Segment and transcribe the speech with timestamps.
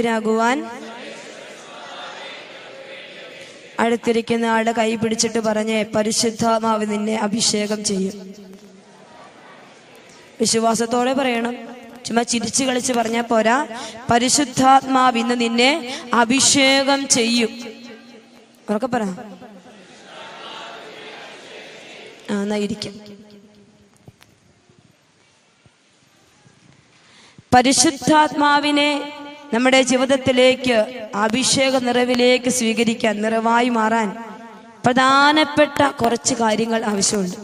[0.00, 0.66] ാകുവാൻ
[3.80, 8.34] അടുത്തിരിക്കുന്ന ആളുടെ കൈ പിടിച്ചിട്ട് പറഞ്ഞ് പരിശുദ്ധാത്മാവ് നിന്നെ അഭിഷേകം ചെയ്യും.
[10.40, 11.56] വിശ്വാസത്തോടെ പറയണം.
[12.04, 13.66] ചുമ്മാ ചിരിച്ചു കളിച്ച് പറഞ്ഞാൽ പോരാ.
[14.10, 17.48] പരിശുദ്ധാത്മാവ് ഇന്ന് നിന്നെ അഭിഷേകം ചെയ്യും.
[18.70, 19.02] ഉറക്കെ പറ.
[27.54, 29.12] പരിശുദ്ധാത്മാവിനെ
[29.54, 34.08] നമ്മുടെ ജീവിതത്തിലേക്ക് അഭിഷേക നിറവിലേക്ക് സ്വീകരിക്കാൻ നിറവായി മാറാൻ
[34.84, 37.36] പ്രധാനപ്പെട്ട കുറച്ച് കാര്യങ്ങൾ ആവശ്യമുണ്ട്.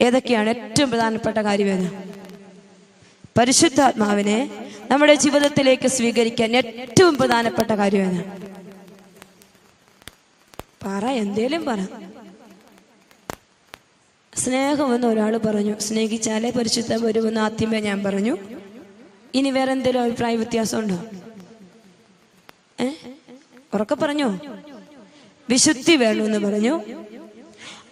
[0.00, 1.88] ഏതൊക്കെയാണ് ഏറ്റവും പ്രധാനപ്പെട്ട കാര്യം ഏത്
[3.38, 4.38] പരിശുദ്ധാത്മാവിനെ
[4.90, 8.24] നമ്മുടെ ജീവിതത്തിലേക്ക് സ്വീകരിക്കാൻ ഏറ്റവും പ്രധാനപ്പെട്ട കാര്യം ഏത്
[10.86, 11.78] പറ എന്തേലും പറ.
[14.36, 15.78] സ്നേഹമെന്ന് ഒരാൾ പറഞ്ഞു.
[15.78, 18.38] സ്നേഹിച്ചാലേ പരിശുദ്ധം വരുമെന്ന് ആദ്യമേ ഞാൻ പറഞ്ഞു.
[19.34, 20.98] ഇനി വേറെ എന്തെങ്കിലും അഭിപ്രായ വ്യത്യാസമുണ്ടോ?
[22.80, 22.90] ഏ?
[23.74, 24.38] ഉറക്കെ പറഞ്ഞോ?
[25.50, 26.80] വിശുദ്ധി വേണമെന്ന് പറഞ്ഞു.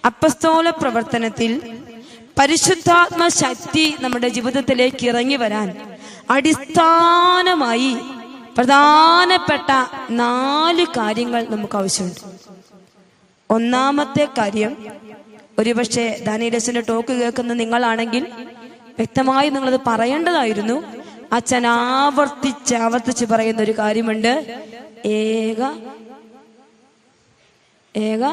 [0.06, 1.78] അപ്പസ്തോല പ്രവർത്തനത്തിൽ
[2.38, 5.96] പരിശുദ്ധാത്മ ശക്തി നമ്മുടെ ജീവിതത്തിലേക്ക് ഇറങ്ങി വരാൻ
[6.30, 7.96] അടിസ്ഥാനമായി
[8.56, 9.70] പ്രധാനപ്പെട്ട
[10.10, 12.20] നാല് കാര്യങ്ങൾ നമുക്ക് ആവശ്യമുണ്ട്.
[13.50, 14.76] ഒന്നാമത്തെ കാര്യം
[15.58, 18.26] ഒരുപക്ഷെ ദാനീരസിന്റെ ടോക്ക് കേൾക്കുന്ന നിങ്ങളാണെങ്കിൽ
[18.98, 20.97] വ്യക്തമായി നിങ്ങളത് പറയേണ്ടതായിരുന്നു.
[21.32, 24.56] അച്ഛൻ ആവർത്തിച്ച് ആവർത്തിച്ച് പറയുന്ന ഒരു കാര്യമുണ്ട്.
[25.06, 25.62] ഏക
[27.96, 28.24] ഏക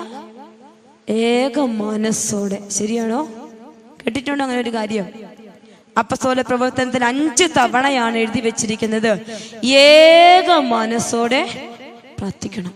[1.10, 2.70] ഏക മനസ്സോടെ.
[2.70, 3.30] ശരിയാണോ?
[4.02, 5.06] കേട്ടിട്ടുണ്ടോ അങ്ങനെ ഒരു കാര്യം?
[5.98, 9.26] അപ്പസ്തോല പ്രവർത്തനത്തിൽ അഞ്ച് തവണയാണ് എഴുതി വെച്ചിരിക്കുന്നത്.
[9.66, 11.72] ഏക മനസ്സോടെ
[12.18, 12.74] പ്രാർത്ഥിക്കണം.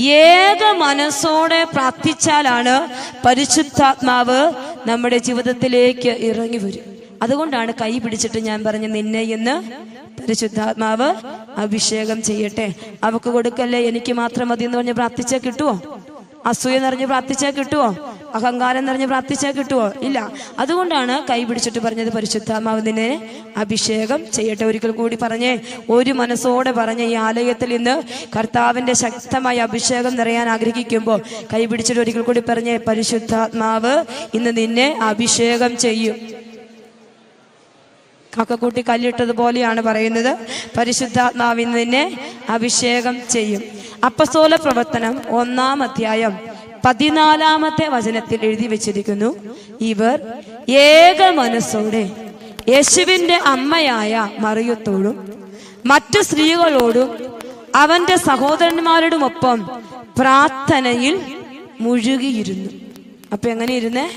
[0.00, 2.88] ഏക മനസ്സോടെ പ്രാർത്ഥിച്ചാലാണ്
[3.26, 4.52] പരിശുദ്ധാത്മാവ്
[4.88, 6.97] നമ്മുടെ ജീവിതത്തിലേക്ക് ഇറങ്ങി വരും.
[7.22, 9.54] അതുകൊണ്ടാണ് കൈ പിടിച്ചിട്ട് ഞാൻ പറഞ്ഞു നിന്നെ ഇന്ന്
[10.20, 11.08] പരിശുദ്ധാത്മാവ്
[11.64, 12.68] അഭിഷേകം ചെയ്യട്ടെ.
[13.08, 15.74] അവക്ക് കൊടുക്കല്ലേ എനിക്ക് മാത്രം മതി എന്ന് പറഞ്ഞ് പ്രാർത്ഥിച്ചാൽ കിട്ടുമോ
[16.50, 17.86] അസൂയ നിറഞ്ഞ് പ്രാർത്ഥിച്ചാൽ കിട്ടുമോ
[18.36, 20.18] അഹങ്കാരം നിറഞ്ഞ് പ്രാർത്ഥിച്ചാൽ കിട്ടുമോ ഇല്ല.
[20.58, 23.08] അതുകൊണ്ടാണ് കൈ പിടിച്ചിട്ട് പറഞ്ഞത് പരിശുദ്ധാത്മാവ് നിന്നെ
[23.56, 24.64] അഭിഷേകം ചെയ്യട്ടെ.
[24.64, 25.52] ഒരിക്കൽ കൂടി പറഞ്ഞേ
[25.96, 27.94] ഒരു മനസ്സോടെ പറഞ്ഞ ഈ ആലയത്തിൽ ഇന്ന്
[28.36, 31.20] കർത്താവിന്റെ ശക്തമായ അഭിഷേകം നിറയാൻ ആഗ്രഹിക്കുമ്പോൾ
[31.52, 33.94] കൈ പിടിച്ചിട്ട് ഒരിക്കൽ കൂടി പറഞ്ഞേ പരിശുദ്ധാത്മാവ്
[34.34, 36.18] ഇന്ന് നിന്നെ അഭിഷേകം ചെയ്യും.
[38.40, 40.36] കക്കക്കൂട്ടി കല്ലിട്ടതുപോലെയാണ് പറയുന്നത്.
[40.78, 42.18] പരിശുദ്ധാത്മാവിൽ നിന്നെ
[42.48, 43.62] അഭിഷേകം ചെയ്യും.
[44.04, 46.38] അപ്പസോല പ്രവർത്തനം ഒന്നാം അധ്യായം
[46.86, 49.36] പതിനാലാമത്തെ വചനത്തിൽ എഴുതി വെച്ചിരിക്കുന്നു.
[49.80, 50.20] ഇവർ
[50.68, 52.10] ഏക മനസ്സോടെ
[52.68, 55.32] യേശുവിന്റെ അമ്മയായ മറിയത്തോടും
[55.86, 57.38] മറ്റു സ്ത്രീകളോടും
[57.74, 59.82] അവന്റെ സഹോദരന്മാരോടുമൊപ്പം
[60.18, 61.36] പ്രാർത്ഥനയിൽ
[61.80, 62.70] മുഴുകിയിരുന്നു.
[63.32, 64.10] അപ്പൊ എങ്ങനെ ഇരുന്നേ?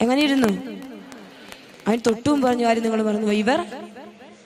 [0.00, 0.73] എങ്ങനെ ഇരുന്നു?
[1.88, 3.60] അതിന് തൊട്ടും പറഞ്ഞു കാര്യം നിങ്ങൾ പറഞ്ഞു ഇവർ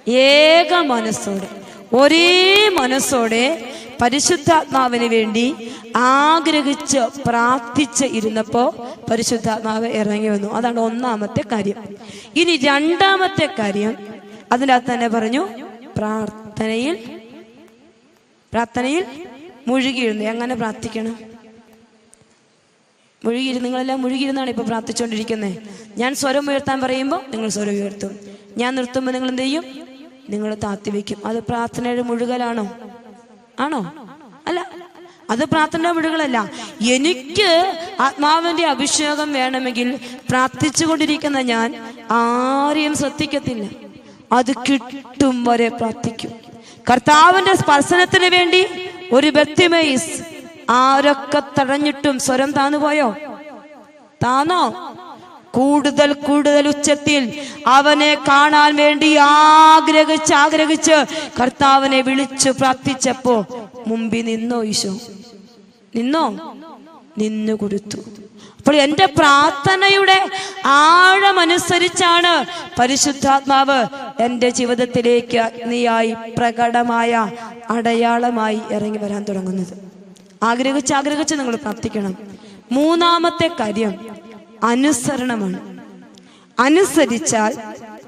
[0.09, 1.49] ഏക മനസ്സോടെ
[1.97, 5.55] ഒരേ മനസ്സോടെ പരിശുദ്ധാത്മാവിന് വേണ്ടി
[5.97, 8.65] ആഗ്രഹിച്ച് പ്രാർത്ഥിച്ച് ഇരുന്നപ്പോ
[9.11, 10.55] പരിശുദ്ധാത്മാവ് ഇറങ്ങി വന്നു.
[10.55, 11.79] അതാണ് ഒന്നാമത്തെ കാര്യം.
[12.37, 13.97] ഇനി രണ്ടാമത്തെ കാര്യം
[14.53, 15.49] അതിനകത്ത് തന്നെ പറഞ്ഞു
[15.97, 17.21] പ്രാർത്ഥനയിൽ
[18.53, 19.05] പ്രാർത്ഥനയിൽ
[19.69, 21.28] മുഴുകിയിരുന്നു എങ്ങനെ പ്രാർത്ഥിക്കണം?
[23.25, 25.57] മുഴുകിയിരുന്നു നിങ്ങളെല്ലാം മുഴുകിയിരുന്നാണ് ഇപ്പൊ പ്രാർത്ഥിച്ചുകൊണ്ടിരിക്കുന്നത്
[25.97, 28.19] ഞാൻ സ്വരം ഉയർത്താൻ പറയുമ്പോൾ നിങ്ങൾ സ്വരം ഉയർത്തും.
[28.57, 29.65] ഞാൻ നിർത്തുമ്പോൾ നിങ്ങൾ എന്ത് ചെയ്യും?
[30.29, 32.71] നിങ്ങൾ താത്തി വെക്കും അത് പ്രാർത്ഥനയുടെ മുഴുകലാണോ?
[33.61, 33.93] ആണോ?
[34.47, 34.71] അല്ല.
[35.31, 39.99] അത് പ്രാർത്ഥന മുഴുകളല്ല എനിക്ക് ആത്മാവിന്റെ അഭിഷേകം വേണമെങ്കിൽ
[40.31, 41.75] പ്രാർത്ഥിച്ചുകൊണ്ടിരിക്കുന്ന ഞാൻ
[42.11, 43.67] ആരെയും ശ്രദ്ധിക്കത്തില്ല.
[44.33, 46.31] അത് കിട്ടും വരെ പ്രാർത്ഥിക്കും.
[46.91, 48.67] കർത്താവിന്റെ സ്പർശനത്തിന് വേണ്ടി
[49.13, 50.38] ഒരു വ്യക്തിമേസ്
[50.69, 53.17] ആരൊക്കെ തടഞ്ഞിട്ടും സ്വരം താന്നുപോയോ?
[54.25, 54.95] താന്നോ?
[55.51, 61.05] കൂടുതൽ കൂടുതൽ ഉച്ചത്തിൽ അവനെ കാണാൻ വേണ്ടി ആഗ്രഹിച്ച് ആഗ്രഹിച്ച്
[61.41, 63.47] കർത്താവിനെ വിളിച്ചു പ്രാർത്ഥിച്ചപ്പോ
[63.87, 64.99] മുമ്പിൽ നിന്നോ ഈശോ?
[65.97, 66.55] നിന്നോ?
[67.19, 67.97] നിന്നു കൊടുത്തു.
[68.59, 70.29] അപ്പോൾ എന്റെ പ്രാർത്ഥനയുടെ
[70.67, 72.45] ആഴമനുസരിച്ചാണ്
[72.81, 73.87] പരിശുദ്ധാത്മാവ്
[74.23, 77.31] എന്റെ ജീവിതത്തിലേക്ക് അഗ്നിയായി പ്രകടമായ
[77.71, 79.88] അടയാളമായി ഇറങ്ങി വരാൻ തുടങ്ങുന്നത്.
[80.43, 82.17] ആഗ്രഹിച്ച് ആഗ്രഹിച്ച് നിങ്ങൾ പ്രാർത്ഥിക്കണം.
[82.73, 84.17] മൂന്നാമത്തെ കാര്യം
[84.65, 85.81] അനുസരണമാണ്.
[86.59, 87.57] അനുസരിച്ചാൽ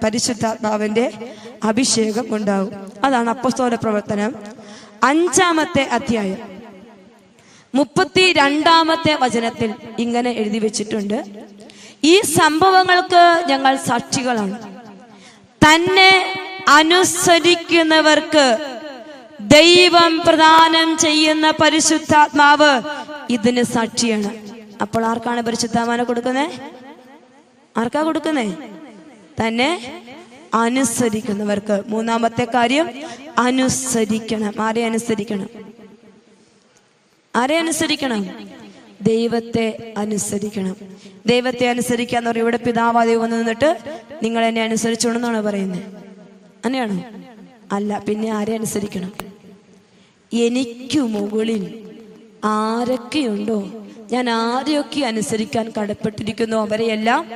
[0.04, 1.34] പരിശുദ്ധാത്മാവിന്റെ
[1.64, 2.92] അഭിഷേകം ഉണ്ടാവും.
[3.04, 4.34] അതാണ് അപ്പസ്തോല പ്രവർത്തനം.
[5.02, 6.36] അഞ്ചാമത്തെ അധ്യായം.
[7.74, 11.24] മുപ്പത്തി രണ്ടാമത്തെ വചനത്തിൽ ഇങ്ങനെ എഴുതി വെച്ചിട്ടുണ്ട്.
[12.04, 14.80] ഈ സംഭവങ്ങൾക്ക് ഞങ്ങൾ സാക്ഷികളാണ്.
[15.64, 16.34] തന്നെ
[16.68, 18.79] അനുസരിക്കുന്നവർക്ക്
[19.46, 22.82] ദൈവം പ്രദാനം ചെയ്യുന്ന പരിശുദ്ധാത്മാവ്
[23.30, 24.30] ഇതിന് സാക്ഷിയാണ്.
[24.82, 26.60] അപ്പോൾ ആർക്കാണ് പരിശുദ്ധാത്മാനെ കൊടുക്കുന്നേ?
[27.76, 28.54] ആർക്കാ കൊടുക്കുന്നേ?
[29.46, 30.02] തന്നെ
[30.54, 31.82] അനുസരിക്കുന്നവർക്ക്.
[31.86, 32.90] മൂന്നാമത്തെ കാര്യം
[33.38, 34.52] അനുസരിക്കണം.
[34.60, 35.48] ആരെ അനുസരിക്കണം?
[37.36, 38.48] ആരെ അനുസരിക്കണം?
[39.02, 40.76] ദൈവത്തെ അനുസരിക്കണം.
[41.26, 43.78] ദൈവത്തെ അനുസരിക്കുക എന്ന് പറയും ഇവിടെ പിതാവാദി വന്നു നിന്നിട്ട്
[44.22, 45.82] നിങ്ങൾ എന്നെ അനുസരിച്ചോണെന്നാണ് പറയുന്നത്.
[46.64, 47.04] അങ്ങനെയാണോ?
[47.72, 49.29] അല്ല പിന്നെ ആരെ അനുസരിക്കണം?
[50.32, 51.62] എനിക്കു മുകളിൽ
[52.44, 53.72] ആരൊക്കെയുണ്ടോ?
[54.12, 56.56] ഞാൻ ആരെയൊക്കെ അനുസരിക്കാൻ കടപ്പെട്ടിരിക്കുന്നു?
[56.56, 57.30] അവരെയെല്ലാം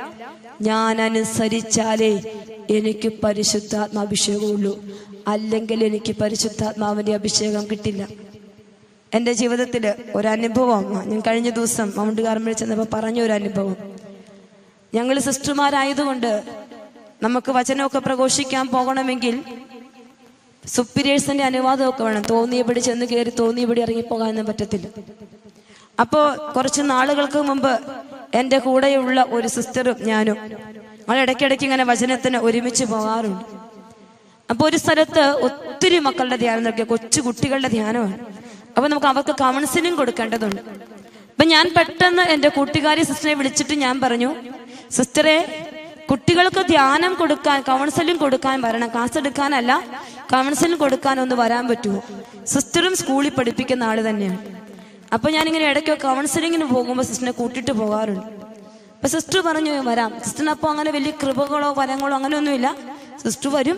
[0.61, 2.23] ഞാൻ അനുസരിച്ചാലേ
[2.69, 4.83] എനിക്ക് പരിശുദ്ധാത്മാഭിഷേകമുള്ളൂ.
[5.27, 8.07] അല്ലെങ്കിൽ എനിക്ക് പരിശുദ്ധാത്മാവിന്റെ അഭിഷേകം കിട്ടില്ല.
[9.13, 12.21] എന്റെ ജീവിതത്തിൽ ഒരു അനുഭവം ഞാൻ കഴിഞ്ഞ ദിവസം മൗണ്ട്
[12.51, 13.75] ചെന്നപ്പോൾ പറഞ്ഞ ഒരു അനുഭവം
[14.93, 16.43] ഞങ്ങൾ സിസ്റ്റർമാരായതുകൊണ്ട്
[17.23, 19.43] നമുക്ക് വചനമൊക്കെ പ്രഘോഷിക്കാൻ പോകണമെങ്കിൽ
[20.67, 22.21] സുപ്പീരിയേഴ്സിന്റെ അനുവാദമൊക്കെ വേണം.
[22.21, 24.87] തോന്നിയപടി ചെന്ന് കയറി തോന്നിയപടി ഇറങ്ങിപ്പോകാനൊന്നും പറ്റത്തില്ല.
[25.99, 27.73] അപ്പോ കുറച്ച് നാളുകൾക്ക് മുമ്പ്
[28.33, 30.37] എന്റെ കൂടെയുള്ള ഒരു സിസ്റ്ററും ഞാനും
[31.07, 33.45] ഞങ്ങൾ ഇടയ്ക്കിടയ്ക്ക് ഇങ്ങനെ വചനത്തിന് ഒരുമിച്ച് പോകാറുണ്ട്.
[34.49, 36.85] അപ്പോൾ ഒരു സ്ഥലത്ത് ഒത്തിരി മക്കളുടെ ധ്യാനം നടക്കുക.
[36.85, 38.17] കൊച്ചു കുട്ടികളുടെ ധ്യാനമാണ്.
[38.77, 40.61] അപ്പൊ നമുക്ക് അവർക്ക് കൗൺസിലിംഗ് കൊടുക്കേണ്ടതുണ്ട്.
[41.31, 44.35] അപ്പൊ ഞാൻ പെട്ടെന്ന് എന്റെ കൂട്ടുകാരി സിസ്റ്ററെ വിളിച്ചിട്ട് ഞാൻ പറഞ്ഞു
[44.91, 45.37] സിസ്റ്ററെ
[46.11, 48.87] കുട്ടികൾക്ക് ധ്യാനം കൊടുക്കാൻ കൗൺസിലിംഗ് കൊടുക്കാൻ വരണം.
[48.87, 49.71] കാസ് എടുക്കാനല്ല
[50.33, 52.03] കൗൺസിലിംഗ് കൊടുക്കാൻ ഒന്ന് വരാൻ പറ്റുമോ
[52.53, 54.39] സിസ്റ്ററും സ്കൂളിൽ പഠിപ്പിക്കുന്ന ആൾ തന്നെയാണ്
[55.13, 58.27] അപ്പൊ ഞാനിങ്ങനെ ഇടയ്ക്ക് കൗൺസിലിങ്ങിന് പോകുമ്പോൾ സിസ്റ്ററിനെ കൂട്ടിട്ട് പോകാറുണ്ട്.
[58.95, 60.11] അപ്പൊ സിസ്റ്റർ പറഞ്ഞു വരാം.
[60.25, 62.75] സിസ്റ്ററിന് അപ്പോൾ അങ്ങനെ വലിയ കൃപകളോ വരങ്ങളോ അങ്ങനെയൊന്നുമില്ല.
[63.23, 63.77] സിസ്റ്റർ വരും.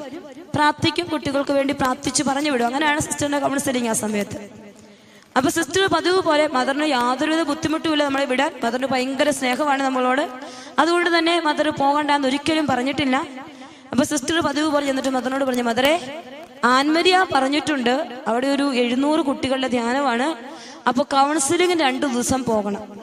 [0.55, 1.05] പ്രാർത്ഥിക്കും.
[1.05, 2.65] കുട്ടികൾക്ക് വേണ്ടി പ്രാർത്ഥിച്ച് പറഞ്ഞു വിടും.
[2.65, 4.37] അങ്ങനെയാണ് സിസ്റ്ററിന്റെ കൗൺസിലിംഗ് ആ സമയത്ത്.
[5.37, 8.51] അപ്പൊ സിസ്റ്റർ പതിവ് പോലെ മദറിന് യാതൊരുവിധ ബുദ്ധിമുട്ടുമില്ല നമ്മളെ വിടാൻ.
[8.63, 10.23] മദറിന് ഭയങ്കര സ്നേഹമാണ് നമ്മളോട്.
[10.79, 13.17] അതുകൊണ്ട് തന്നെ മദർ പോകണ്ടെന്ന് ഒരിക്കലും പറഞ്ഞിട്ടില്ല.
[13.91, 15.93] അപ്പൊ സിസ്റ്റർ പതിവ് പോലെ ചെന്നിട്ട് മദറിനോട് പറഞ്ഞു മദറെ
[16.65, 20.35] ആൻമരിയ പറഞ്ഞിട്ടുണ്ട് അവിടെ ഒരു എഴുന്നൂറ് കുട്ടികളുടെ ധ്യാനമാണ്.
[20.87, 23.01] അപ്പൊ കൗൺസിലിംഗ് രണ്ടു ദിവസം പോകണം.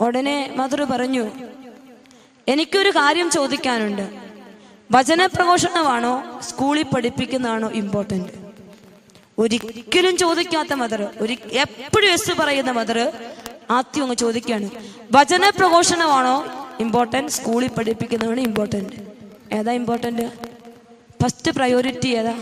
[0.00, 1.30] ഉടനെ മധുര പറഞ്ഞു
[2.48, 4.08] എനിക്കൊരു കാര്യം ചോദിക്കാനുണ്ട്.
[4.92, 8.32] വചനപ്രഘോഷണമാണോ സ്കൂളിൽ പഠിപ്പിക്കുന്നതാണോ ഇമ്പോർട്ടന്റ്
[9.38, 13.12] ഒരിക്കലും ചോദിക്കാത്ത മദർ ഒരു എപ്പോഴും എസ് പറയുന്ന മദർ
[13.70, 14.70] ആദ്യം അങ്ങ് ചോദിക്കുകയാണ്.
[15.12, 16.44] വചനപ്രഘോഷണമാണോ
[17.28, 18.92] സ്കൂളിൽ പഠിപ്പിക്കുന്നതാണ് ഇമ്പോർട്ടന്റ്
[19.54, 20.32] ഏതാ ഇമ്പോർട്ടന്റ്
[21.22, 22.34] ഫസ്റ്റ് പ്രയോറിറ്റി ഏതാ?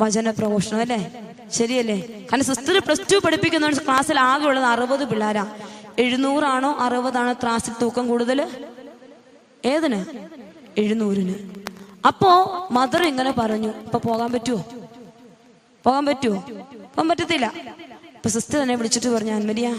[0.00, 1.12] വചനപ്രഘോഷണം അല്ലേ?
[1.50, 1.98] ശരിയല്ലേ?
[2.32, 5.46] കാരണം സിസ്റ്റർ പ്ലസ് ടു പഠിപ്പിക്കുന്ന ക്ലാസ്സിൽ ആകെ ഉള്ളത് അറുപത് പിള്ളേരാ.
[5.98, 8.48] എഴുന്നൂറാണോ അറുപതാണോ ക്ലാസ്സിൽ തൂക്കം കൂടുതൽ
[9.64, 10.04] ഏതിന്?
[10.78, 11.34] എഴുന്നൂറിന്.
[12.06, 12.32] അപ്പോ
[12.70, 14.64] മദർ ഇങ്ങനെ പറഞ്ഞു ഇപ്പൊ പോകാൻ പറ്റുമോ
[15.84, 16.36] പോകാൻ പറ്റുമോ
[16.94, 17.52] പോകാൻ പറ്റത്തില്ല.
[18.16, 19.78] ഇപ്പൊ സിസ്റ്റർ എന്നെ വിളിച്ചിട്ട് പറഞ്ഞു അന്മരിയ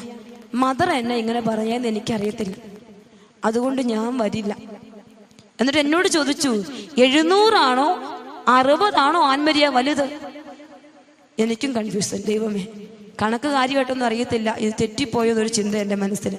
[0.54, 2.56] മദർ എന്നെ ഇങ്ങനെ പറഞ്ഞതെന്ന് എനിക്കറിയത്തില്ല.
[3.46, 4.58] അതുകൊണ്ട് ഞാൻ വരില്ല.
[5.60, 6.64] എന്നിട്ട് എന്നോട് ചോദിച്ചു
[6.98, 8.14] എഴുന്നൂറാണോ
[8.48, 10.20] അറുപതാണോ ആൻമരിയ വലുത്?
[11.40, 12.68] എനിക്കും കൺഫ്യൂഷൻ ദൈവമേ.
[13.22, 14.56] കണക്ക് കാര്യമായിട്ടൊന്നും അറിയത്തില്ല.
[14.58, 16.38] ഇത് തെറ്റിപ്പോയതൊരു ചിന്ത എന്റെ മനസ്സിൽ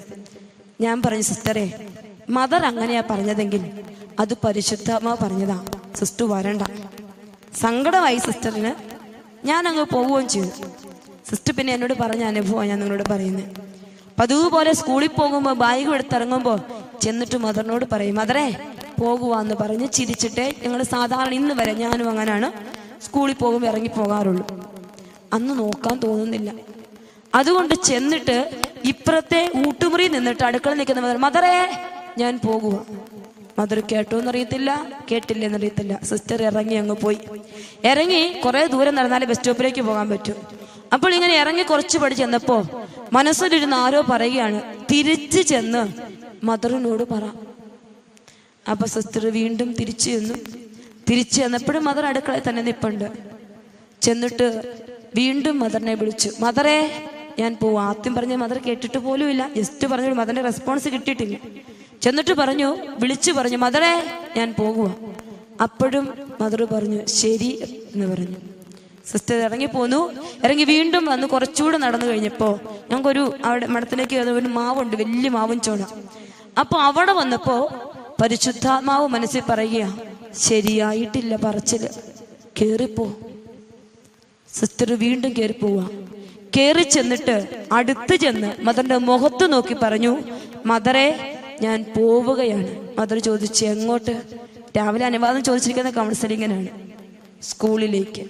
[0.81, 1.87] ഞാൻ പറഞ്ഞു സിസ്റ്ററെ
[2.31, 3.62] മദർ അങ്ങനെയാ പറഞ്ഞതെങ്കിൽ
[4.20, 5.64] അത് പരിശുദ്ധമ പറഞ്ഞതാ.
[5.94, 6.62] സിസ്റ്റർ വരണ്ട.
[7.60, 8.72] സങ്കടമായി സിസ്റ്ററിന്.
[9.46, 10.50] ഞാൻ അങ്ങ് പോവുകയും ചെയ്തു.
[11.31, 13.44] സിസ്റ്റർ പിന്നെ എന്നോട് പറഞ്ഞ അനുഭവം ഞാൻ നിങ്ങളോട് പറയുന്നത്.
[14.20, 16.58] പതിവ് പോലെ സ്കൂളിൽ പോകുമ്പോൾ ബാഗ് എടുത്തിറങ്ങുമ്പോൾ
[17.02, 18.56] ചെന്നിട്ട് മദറിനോട് പറയും മദറേ
[19.00, 22.48] പോകുവാന്ന് പറഞ്ഞ് ചിരിച്ചിട്ടേ ഞങ്ങൾ സാധാരണ ഇന്ന് വരെ ഞാനും അങ്ങനെയാണ്
[23.06, 24.44] സ്കൂളിൽ പോകും ഇറങ്ങി പോകാറുള്ളൂ.
[25.36, 26.50] അന്ന് നോക്കാൻ തോന്നുന്നില്ല.
[27.38, 28.36] അതുകൊണ്ട് ചെന്നിട്ട്
[28.92, 31.54] ഇപ്പുറത്തെ ഊട്ടുമുറി നിന്നിട്ട് അടുക്കള നിൽക്കുന്ന മദർ മദറേ
[32.20, 32.76] ഞാൻ പോകുക
[33.58, 35.94] മദർ കേട്ടോ എന്നറിയത്തില്ല കേട്ടില്ല കേട്ടില്ലെന്നറിയത്തില്ല.
[36.10, 37.18] സിസ്റ്റർ ഇറങ്ങി അങ്ങ് പോയി.
[37.90, 40.37] ഇറങ്ങി കുറെ ദൂരം നടന്നാലേ ബസ് സ്റ്റോപ്പിലേക്ക് പോകാൻ പറ്റും.
[40.94, 42.56] അപ്പോൾ ഇങ്ങനെ ഇറങ്ങി കുറച്ച് പടി ചെന്നപ്പോ
[43.16, 45.82] മനസ്സിലിരുന്ന് ആരോ പറയുകയാണ് തിരിച്ചു ചെന്ന്
[46.49, 47.25] മദറിനോട് പറ.
[48.70, 50.34] അപ്പൊ സിസ്റ്റർ വീണ്ടും തിരിച്ചു ചെന്നു.
[51.10, 53.06] തിരിച്ചു ചെന്നപ്പോഴും മദർ അടുക്കളയിൽ തന്നെ നിപ്പുണ്ട്.
[54.02, 54.76] ചെന്നിട്ട്
[55.14, 56.30] വീണ്ടും മദറിനെ വിളിച്ചു.
[56.40, 57.02] മദറെ
[57.38, 57.84] ഞാൻ പോവാ.
[57.84, 59.50] ആദ്യം പറഞ്ഞ മദർ കേട്ടിട്ട് ഇല്ല.
[59.56, 61.38] ജസ്റ്റ് പറഞ്ഞു മദറിന്റെ റെസ്പോൺസ് കിട്ടിയിട്ടില്ല.
[62.02, 64.02] ചെന്നിട്ട് പറഞ്ഞു വിളിച്ചു പറഞ്ഞു മദറെ
[64.37, 64.94] ഞാൻ പോകുക
[65.62, 66.04] അപ്പോഴും
[66.40, 67.50] മദർ പറഞ്ഞു ശരി
[67.94, 68.37] എന്ന് പറഞ്ഞു.
[69.06, 70.12] സിസ്റ്റർ ഇറങ്ങി പോന്നു.
[70.44, 71.26] ഇറങ്ങി വീണ്ടും വന്ന്.
[71.26, 72.60] കുറച്ചുകൂടെ നടന്നു കഴിഞ്ഞപ്പോ
[72.90, 75.82] ഞങ്ങൾക്കൊരു അവിടെ മഠത്തിലേക്ക് ഒരു മാവുണ്ട് വലിയ മാവും ചോണ
[76.58, 77.56] അപ്പൊ അവിടെ വന്നപ്പോ
[78.20, 79.87] പരിശുദ്ധാത്മാവ് മനസ്സിൽ പറയുക
[80.38, 81.88] ശരിയായിട്ടില്ല പറച്ചിൽ
[82.60, 83.06] കേറിപ്പോ.
[84.54, 85.84] സിസ്റ്റർ വീണ്ടും കയറി പോവാ
[86.56, 87.37] കയറി ചെന്നിട്ട്
[87.72, 90.12] അടുത്ത് ചെന്ന് മദറിന്റെ മുഖത്ത് നോക്കി പറഞ്ഞു
[90.66, 92.70] മദറെ ഞാൻ പോവുകയാണ്.
[92.98, 94.14] മദർ ചോദിച്ചു എങ്ങോട്ട്?
[94.78, 96.68] രാവിലെ അനുവാദം ചോദിച്ചിരിക്കുന്ന കൗൺസിലിങ്ങിനാണ്
[97.42, 98.22] സ്കൂളിലേക്ക്.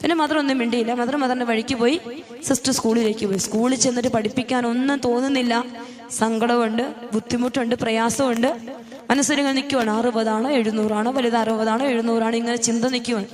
[0.00, 0.94] പിന്നെ മദർ ഒന്നും മിണ്ടിയില്ല.
[0.94, 2.00] മദർ മദറിന്റെ വഴിക്ക് പോയി
[2.48, 3.38] സിസ്റ്റർ സ്കൂളിലേക്ക് പോയി.
[3.38, 5.64] സ്കൂളിൽ ചെന്നിട്ട് പഠിപ്പിക്കാൻ ഒന്നും തോന്നുന്നില്ല.
[6.10, 8.50] സങ്കടമുണ്ട് ബുദ്ധിമുട്ടുണ്ട് പ്രയാസമുണ്ട്
[9.10, 13.26] മനസ്സിലിങ്ങനെ നിൽക്കുവാണ് അറുപതാണോ എഴുന്നൂറാണോ വലുത് അറുപതാണോ എഴുന്നൂറാണോ ഇങ്ങനെ ചിന്ത നിൽക്കുവാണ്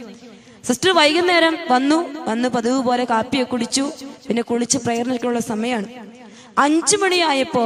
[0.68, 1.98] സിസ്റ്റർ വൈകുന്നേരം വന്നു.
[2.28, 3.84] വന്ന് പതിവ് പോലെ കാപ്പിയെ കുടിച്ചു.
[4.28, 5.86] പിന്നെ കുളിച്ച് പ്രേരണയ്ക്കുള്ള സമയമാണ്.
[6.58, 7.64] അഞ്ചു മണിയായപ്പോ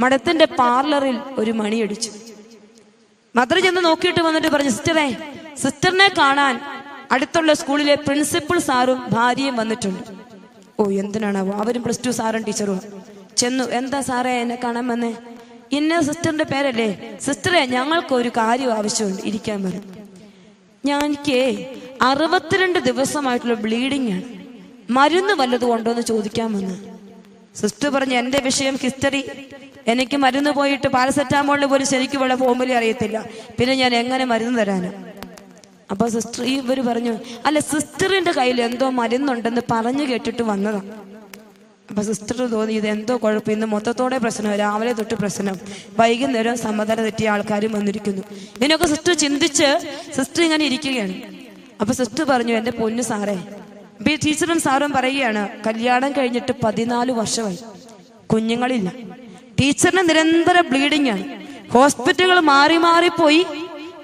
[0.00, 2.10] മഠത്തിന്റെ പാർലറിൽ ഒരു മണിയടിച്ചു
[3.36, 5.16] മദർ ചെന്ന് നോക്കിയിട്ട് വന്നിട്ട് പറഞ്ഞു സിസ്റ്ററെ
[5.62, 6.60] സിസ്റ്ററിനെ കാണാൻ
[7.12, 10.02] അടുത്തുള്ള സ്കൂളിലെ പ്രിൻസിപ്പൽ സാറും ഭാര്യയും വന്നിട്ടുണ്ട്.
[10.80, 11.52] ഓ എന്തിനാണാവോ?
[11.52, 12.80] അവരും പ്ലസ് ടു സാറും ടീച്ചറും
[13.36, 13.64] ചെന്നു.
[13.64, 15.12] എന്താ സാറേ എന്നെ കാണാൻ വന്നേ?
[15.76, 16.88] ഇന്ന സിസ്റ്ററിന്റെ പേരല്ലേ?
[17.26, 19.22] സിസ്റ്ററെ ഞങ്ങൾക്ക് ഒരു കാര്യം ആവശ്യമുണ്ട്.
[19.30, 19.82] ഇരിക്കാൻ പറഞ്ഞു
[20.84, 21.38] ഞാൻ എനിക്ക്
[22.02, 24.24] അറുപത്തിരണ്ട് ദിവസമായിട്ടുള്ള ബ്ലീഡിംഗ് ആണ്.
[24.90, 26.76] മരുന്ന് വല്ലതും ഉണ്ടോ എന്ന് ചോദിക്കാൻ വന്നു.
[27.60, 29.22] സിസ്റ്റർ പറഞ്ഞു എന്റെ വിഷയം ഹിസ്റ്ററി.
[29.92, 33.18] എനിക്ക് മരുന്ന് പോയിട്ട് പാരസെറ്റാമോളിന് പോലും ശരിക്കും ഉള്ള ഫോമിലി അറിയത്തില്ല.
[33.58, 34.90] പിന്നെ ഞാൻ എങ്ങനെ മരുന്ന് തരാനാ?
[35.92, 37.14] അപ്പൊ സിസ്റ്റർ ഈ ഇവർ പറഞ്ഞു
[37.46, 40.80] അല്ല സിസ്റ്ററിന്റെ കയ്യിൽ എന്തോ മരുന്നുണ്ടെന്ന് പറഞ്ഞു കേട്ടിട്ട് വന്നതാ.
[41.90, 43.52] അപ്പൊ സിസ്റ്റർ തോന്നി ഇത് എന്തോ കുഴപ്പം?
[43.52, 44.54] ഇന്ന് മൊത്തത്തോടെ പ്രശ്നം.
[44.54, 45.56] രാവിലെ തൊട്ട് പ്രശ്നം.
[46.00, 48.22] വൈകുന്നേരം സമ്മതം തെറ്റിയ ആൾക്കാരും വന്നിരിക്കുന്നു.
[48.56, 51.14] ഇതിനൊക്കെ സിസ്റ്റർ ചിന്തിച്ച് സിസ്റ്റർ ഇങ്ങനെ ഇരിക്കുകയാണ്.
[51.80, 53.34] അപ്പൊ സിസ്റ്റർ പറഞ്ഞു എന്റെ പൊന്നു സാറേ
[53.98, 57.58] അപ്പൊ ഈ ടീച്ചറും സാറും പറയുകയാണ് കല്യാണം കഴിഞ്ഞിട്ട് പതിനാല് വർഷമായി.
[58.26, 58.92] കുഞ്ഞുങ്ങളില്ല.
[59.60, 61.24] ടീച്ചറിന് നിരന്തര ബ്ലീഡിംഗ് ആണ്.
[61.70, 63.46] ഹോസ്പിറ്റലുകൾ മാറി മാറി പോയി.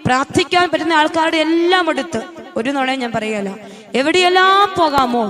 [0.06, 2.22] പ്രാർത്ഥിക്കാൻ പറ്റുന്ന ആൾക്കാരുടെ എല്ലാം എടുത്ത്
[2.56, 3.56] ഒരു നുണയും ഞാൻ പറയുകയല്ല.
[3.94, 5.24] എവിടെയെല്ലാം പോകാമോ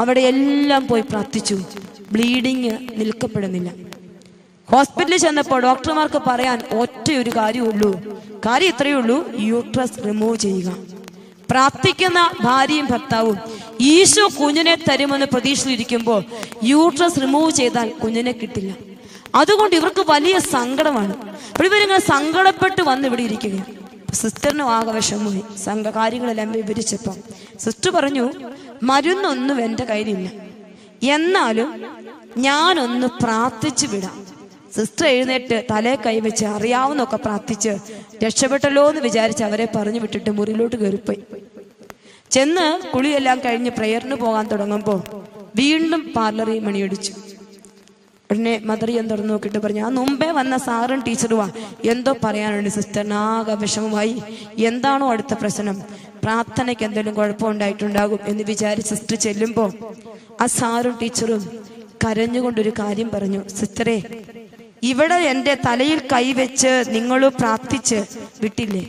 [0.00, 1.58] അവിടെ എല്ലാം പോയി പ്രാർത്ഥിച്ചു.
[2.12, 2.70] ബ്ലീഡിങ്
[3.00, 3.70] നിൽക്കപ്പെടുന്നില്ല.
[4.70, 10.76] ഹോസ്പിറ്റലിൽ ചെന്നപ്പോൾ ഡോക്ടർമാർക്ക് പറയാൻ ഒറ്റ ഒരു കാര്യമുള്ളൂ കാര്യം ഇത്രയേ ഉള്ളൂ യൂട്രസ് റിമൂവ് ചെയ്യുക.
[11.50, 13.38] പ്രാർത്ഥിക്കുന്ന ഭാര്യയും ഭർത്താവും
[13.80, 16.24] ഈശോ കുഞ്ഞിനെ തരുമെന്ന് പ്രതീക്ഷയിലിരിക്കുമ്പോൾ
[16.64, 18.74] യൂട്രസ് റിമൂവ് ചെയ്താൽ കുഞ്ഞിനെ കിട്ടില്ല.
[19.34, 21.14] അതുകൊണ്ട് ഇവർക്ക് വലിയ സങ്കടമാണ്.
[21.64, 23.64] ഇവരിങ്ങനെ സങ്കടപ്പെട്ട് വന്ന് ഇവിടെ ഇരിക്കുകയാണ്.
[24.14, 25.42] സിസ്റ്ററിനും ആകെ വിഷമമായി.
[25.64, 27.14] സംഘ കാര്യങ്ങളെല്ലാം വിവരിച്ചപ്പോൾ
[27.58, 28.30] സിസ്റ്റർ പറഞ്ഞു
[28.82, 30.45] മരുന്നൊന്നും എന്റെ കയ്യിലില്ല.
[31.14, 31.70] എന്നാലും
[32.36, 34.16] ഞാനൊന്ന് പ്രാർത്ഥിച്ചു വിടാം.
[34.76, 37.72] സിസ്റ്റർ എഴുന്നേറ്റ് തലേ കൈവച്ച് അറിയാവുന്നൊക്കെ പ്രാർത്ഥിച്ച്
[38.24, 41.22] രക്ഷപ്പെട്ടല്ലോ എന്ന് വിചാരിച്ച് അവരെ പറഞ്ഞു വിട്ടിട്ട് മുറിയിലോട്ട് കയറിപ്പോയി.
[42.30, 45.00] ചെന്ന് കുളിയെല്ലാം കഴിഞ്ഞ് പ്രയറിന് പോകാൻ തുടങ്ങുമ്പോൾ
[45.56, 47.12] വീണ്ടും പാർലറിൽ മണിയടിച്ചു.
[48.30, 48.54] ഉടനെ
[48.90, 51.50] ഞാൻ തുറന്നു നോക്കിയിട്ട് പറഞ്ഞു ആ മുമ്പേ വന്ന സാറും ടീച്ചറുവാ.
[51.84, 53.12] എന്തോ പറയാനുണ്ട് സിസ്റ്റർ.
[53.12, 54.22] ആകെ വിഷമമായി.
[54.56, 55.82] എന്താണോ അടുത്ത പ്രശ്നം?
[56.24, 59.72] പ്രാർത്ഥനയ്ക്ക് എന്തെങ്കിലും കുഴപ്പമുണ്ടായിട്ടുണ്ടാകും എന്ന് വിചാരിച്ച് സിസ്റ്റർ ചെല്ലുമ്പോൾ
[60.40, 61.42] ആ സാറും ടീച്ചറും
[62.04, 63.40] കരഞ്ഞുകൊണ്ടൊരു കാര്യം പറഞ്ഞു.
[63.48, 64.02] സിസ്റ്ററെ
[64.82, 67.98] ഇവിടെ എന്റെ തലയിൽ കൈവച്ച് നിങ്ങൾ പ്രാർത്ഥിച്ച്
[68.40, 68.84] വിട്ടില്ലേ?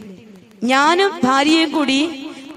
[0.63, 1.99] ഞാനും ഭാര്യയും കൂടി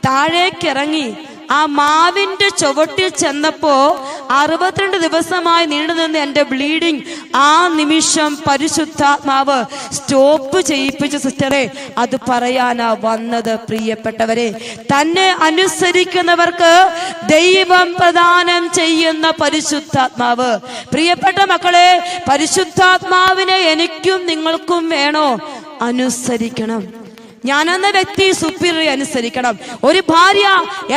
[0.07, 1.07] താഴേക്കിറങ്ങി
[1.51, 7.01] ആ മാവിന്റെ ചുവട്ടിൽ ചെന്നപ്പോ അറുപത്തിരണ്ട് ദിവസമായി നീണ്ടു നിന്ന് എന്റെ ബ്ലീഡിങ്
[7.35, 9.65] ആ നിമിഷം പരിശുദ്ധാത്മാവ്
[9.95, 14.77] സ്റ്റോപ്പ് ചെയ്യിപ്പിച്ച സിസ്റ്ററെ അത് പറയാനാ വന്നത് പ്രിയപ്പെട്ടവരെ.
[14.93, 16.91] തന്നെ അനുസരിക്കുന്നവർക്ക്
[17.27, 20.59] ദൈവം പ്രദാനം ചെയ്യുന്ന പരിശുദ്ധാത്മാവ്.
[20.93, 25.39] പ്രിയപ്പെട്ട മക്കളെ പരിശുദ്ധാത്മാവിനെ എനിക്കും നിങ്ങൾക്കും വേണോ?
[25.83, 27.00] അനുസരിക്കണം.
[27.45, 29.55] ഞാനെന്ന വ്യക്തി സുപ്പീരിയർ അനുസരിക്കണം.
[29.89, 30.47] ഒരു ഭാര്യ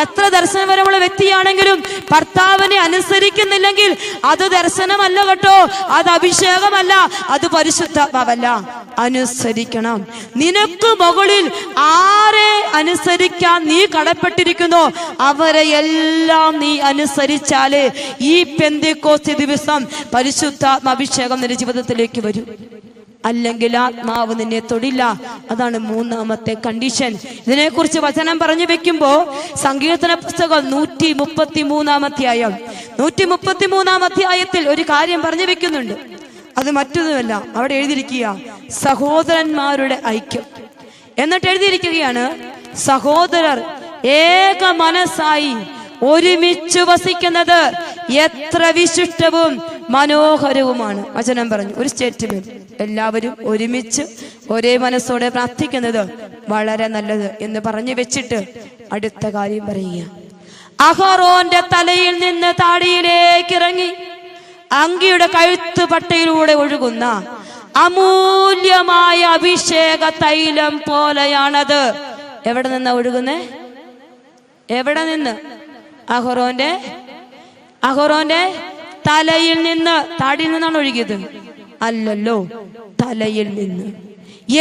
[0.04, 1.78] എത്ര ദർശനപരമുള്ള വ്യക്തിയാണെങ്കിലും
[2.12, 3.92] ഭർത്താവിനെ അനുസരിക്കുന്നില്ലെങ്കിൽ
[4.32, 5.58] അത് ദർശനമല്ല കേട്ടോ
[5.98, 6.94] അത് അഭിഷേകമല്ല
[7.36, 8.48] അത് പരിശുദ്ധമല്ല
[9.06, 10.00] അനുസരിക്കണം.
[10.42, 11.46] നിനക്ക് മുകളിൽ
[11.78, 14.84] ആരെ അനുസരിക്കാൻ നീ കടപ്പെട്ടിരിക്കുന്നു?
[15.30, 17.86] അവരെ എല്ലാം നീ അനുസരിച്ചാലേ
[18.34, 19.80] ഈ പെന്തിക്കോസ്തി ദിവസം
[20.14, 22.46] പരിശുദ്ധാത്മ അഭിഷേകം നിന്റെ ജീവിതത്തിലേക്ക് വരും.
[23.25, 25.22] അല്ലെങ്കിൽ ആത്മാവ് നിന്നെ തൊടില്ല.
[25.51, 32.53] അതാണ് മൂന്നാമത്തെ കണ്ടീഷൻ ഇതിനെക്കുറിച്ച് വചനം പറഞ്ഞു വെക്കുമ്പോ സങ്കീർത്തന പുസ്തകം നൂറ്റി മുപ്പത്തി മൂന്നാം അധ്യായം.
[33.00, 35.94] നൂറ്റി മുപ്പത്തി മൂന്നാം അധ്യായത്തിൽ ഒരു കാര്യം പറഞ്ഞു വെക്കുന്നുണ്ട്.
[36.58, 37.44] അത് മറ്റൊന്നുമല്ല.
[37.56, 40.44] അവിടെ എഴുതിയിരിക്കുക സഹോദരന്മാരുടെ ഐക്യം.
[41.18, 43.63] എന്നിട്ട് എഴുതിയിരിക്കുകയാണ് സഹോദരർ
[44.08, 45.56] ഏക മനസ്സായി
[46.03, 47.72] ഒരുമിച്ച് വസിക്കുന്നത്
[48.12, 51.06] എത്ര വിശിഷ്ടവും മനോഹരവുമാണ്.
[51.18, 51.74] വചനം പറഞ്ഞു.
[51.75, 54.01] ഒരു സ്റ്റേറ്റ്മെന്റ് എല്ലാവരും ഒരുമിച്ച്
[54.50, 58.44] ഒരേ മനസ്സോടെ പ്രാർത്ഥിക്കുന്നത് വളരെ നല്ലത് എന്ന് പറഞ്ഞു വെച്ചിട്ട്
[58.92, 60.10] അടുത്ത കാര്യം പറയുക.
[60.82, 63.94] അഹറോന്റെ തലയിൽ നിന്ന് താടിയിലേക്ക് ഇറങ്ങി
[64.72, 67.27] അങ്കിയുടെ കഴുത്ത് പട്ടയിലൂടെ ഒഴുകുന്ന
[67.75, 71.94] അമൂല്യമായ അഭിഷേക തൈലം പോലെയാണത്.
[72.46, 73.48] എവിടെ നിന്നാ ഒഴുകുന്നേ?
[74.72, 75.36] എവിടെ നിന്ന്?
[76.10, 76.82] അഹറോന്റെ
[77.84, 78.56] അഹറോന്റെ
[79.10, 81.43] തലയിൽ നിന്ന് താടിയിൽ നിന്നാണ് ഒഴുകിയത്.
[81.88, 82.38] അല്ലല്ലോ
[83.02, 83.88] തലയിൽ നിന്ന്.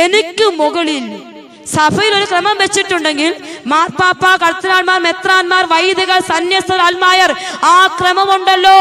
[0.05, 1.05] എനിക്ക് മുകളിൽ
[1.75, 3.33] സഭയിൽ ഒരു ക്രമം വെച്ചിട്ടുണ്ടെങ്കിൽ
[3.73, 7.31] മാർപ്പാപ്പ കർത്തനാന്മാർ മെത്രാന്മാർ വൈദികർ സന്യസ്തർ ആത്മായർ
[7.75, 8.79] ആ ക്രമമുണ്ടല്ലോ.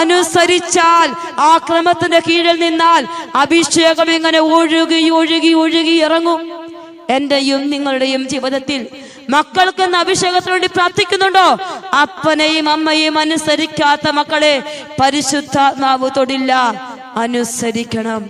[0.00, 1.08] അനുസരിച്ചാൽ
[1.48, 3.02] ആ ക്രമത്തിന്റെ കീഴിൽ നിന്നാൽ
[3.42, 6.40] അഭിഷേകം ഇങ്ങനെ ഒഴുകി ഒഴുകി ഒഴുകി ഇറങ്ങും.
[7.16, 8.80] എന്റെയും നിങ്ങളുടെയും ജീവിതത്തിൽ
[9.34, 11.46] മക്കൾക്ക് അഭിഷേകത്തിന് വേണ്ടി പ്രാർത്ഥിക്കുന്നുണ്ടോ?
[12.02, 14.54] അപ്പനെയും അമ്മയും അനുസരിക്കാത്ത മക്കളെ
[15.00, 16.52] പരിശുദ്ധാത്മാവ് തൊടില്ല.
[17.16, 18.22] അനുസരിക്കണം.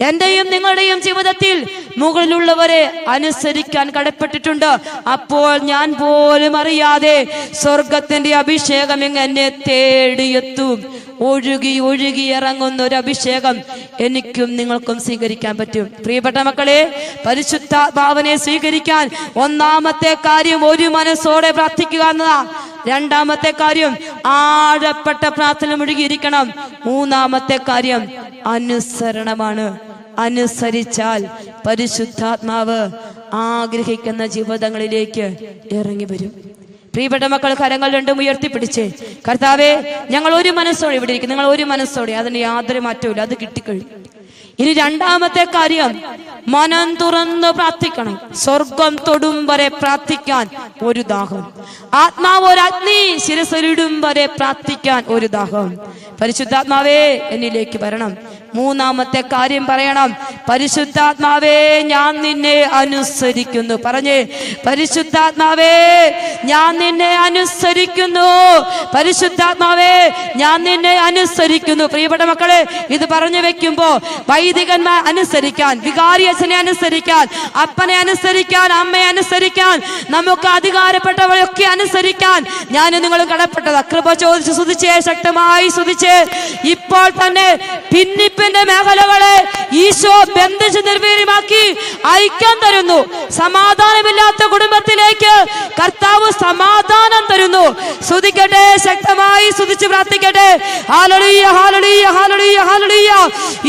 [0.00, 1.66] എന്റെയും നിങ്ങളുടെയും ജീവിതത്തിൽ
[1.96, 4.78] മുകളിലുള്ളവരെ അനുസരിക്കാൻ കടപ്പെട്ടിട്ടുണ്ട്.
[5.12, 7.26] അപ്പോൾ ഞാൻ പോലും അറിയാതെ
[7.62, 10.96] സ്വർഗത്തിന്റെ അഭിഷേകം എങ്ങനെ തേടിയെത്തും.
[11.20, 13.56] ഒഴുകി ഒഴുകി ഇറങ്ങുന്ന ഒരു അഭിഷേകം
[14.00, 15.84] എനിക്കും നിങ്ങൾക്കും സ്വീകരിക്കാൻ പറ്റും.
[16.04, 22.46] പ്രിയപ്പെട്ട മക്കളെ പരിശുദ്ധ ഭാവനയെ സ്വീകരിക്കാൻ ഒന്നാമത്തെ കാര്യം ഒരു മനസ്സോടെ പ്രാർത്ഥിക്കുക എന്നതാ.
[22.88, 26.52] രണ്ടാമത്തെ കാര്യം ആഴപ്പെട്ട പ്രാർത്ഥന മുഴുകിയിരിക്കണം.
[26.86, 28.08] മൂന്നാമത്തെ കാര്യം
[28.46, 29.85] അനുസരണമാണ്.
[30.18, 31.22] അനുസരിച്ചാൽ
[31.66, 32.80] പരിശുദ്ധാത്മാവ്
[33.32, 35.26] ആഗ്രഹിക്കുന്ന ജീവിതങ്ങളിലേക്ക്
[35.72, 36.55] ഇറങ്ങി വരും
[36.96, 38.90] പ്രിയപ്പെട്ട മക്കൾ കരങ്ങൾ രണ്ടും ഉയർത്തിപ്പിടിച്ച്
[39.28, 43.84] കർത്താവെ ഞങ്ങൾ ഒരു മനസ്സോടെ ഇവിടെ ഇരിക്കും നിങ്ങൾ ഒരു മനസ്സോടെ അതിന് യാതൊരു മാറ്റവും അത് കിട്ടിക്കഴിഞ്ഞു.
[44.58, 46.02] ഇനി രണ്ടാമത്തെ കാര്യം
[46.48, 48.20] മനം തുറന്ന് പ്രാർത്ഥിക്കണം.
[48.34, 50.48] സ്വർഗം തൊടും വരെ പ്രാർത്ഥിക്കാൻ
[50.82, 51.52] ഒരു ദാഹം.
[51.94, 55.78] ആത്മാവ് ഒരു അഗ്നി ശിരസരിടും വരെ പ്രാർത്ഥിക്കാൻ ഒരു ദാഹം.
[56.20, 58.16] പരിശുദ്ധാത്മാവേ എന്നിലേക്ക് വരണം.
[58.54, 60.16] മൂന്നാമത്തെ കാര്യം പറയണം
[60.50, 63.74] പരിശുദ്ധാത്മാവേ ഞാൻ നിന്നെ അനുസരിക്കുന്നു.
[63.84, 64.26] പറഞ്ഞേ
[64.66, 65.74] പരിശുദ്ധാത്മാവേ
[66.44, 68.30] ഞാൻ നിന്നെ അനുസരിക്കുന്നു.
[68.94, 69.94] പരിശുദ്ധാത്മാവേ
[70.42, 71.84] ഞാൻ നിന്നെ അനുസരിക്കുന്നു.
[71.92, 72.60] പ്രിയപ്പെട്ട മക്കളെ
[72.96, 73.88] ഇത് പറഞ്ഞു വെക്കുമ്പോ
[74.30, 77.24] വൈദികന്മാർ അനുസരിക്കാൻ വികാരി അച്ഛനെ അനുസരിക്കാൻ
[77.64, 79.76] അപ്പനെ അനുസരിക്കാൻ അമ്മയെ അനുസരിക്കാൻ
[80.14, 82.40] നമുക്ക് അധികാരപ്പെട്ടവരെയൊക്കെ അനുസരിക്കാൻ
[82.76, 83.80] ഞാൻ നിങ്ങൾ കടപ്പെട്ടത്.
[83.92, 86.14] കൃപ ചോദിച്ച് സുതിച്ചേ ശക്തമായി സുതിച്ച്
[86.74, 87.48] ഇപ്പോൾ തന്നെ
[87.92, 89.36] ഭിന്നിപ്പിന്റെ മേഖലകളെ
[89.84, 91.64] ഈശോ ബന്ധിച്ച് നിർവീര്യമാക്കി
[92.22, 92.98] ഐക്യം തരുന്നു.
[93.40, 95.34] സമാധാനമില്ലാത്ത കുടുംബത്തിലേക്ക്
[95.80, 96.28] കർത്താവ്
[96.76, 97.64] സമാധാനം തരുന്നു.
[98.06, 100.48] സ്തുതിക്കട്ടെ ശക്തമായി സ്തുതിച്ച് പ്രാർത്ഥിക്കട്ടെ.
[100.92, 103.10] ഹാലളിയ ഹാലളിയ ഹാലളിയ ഹാലളിയ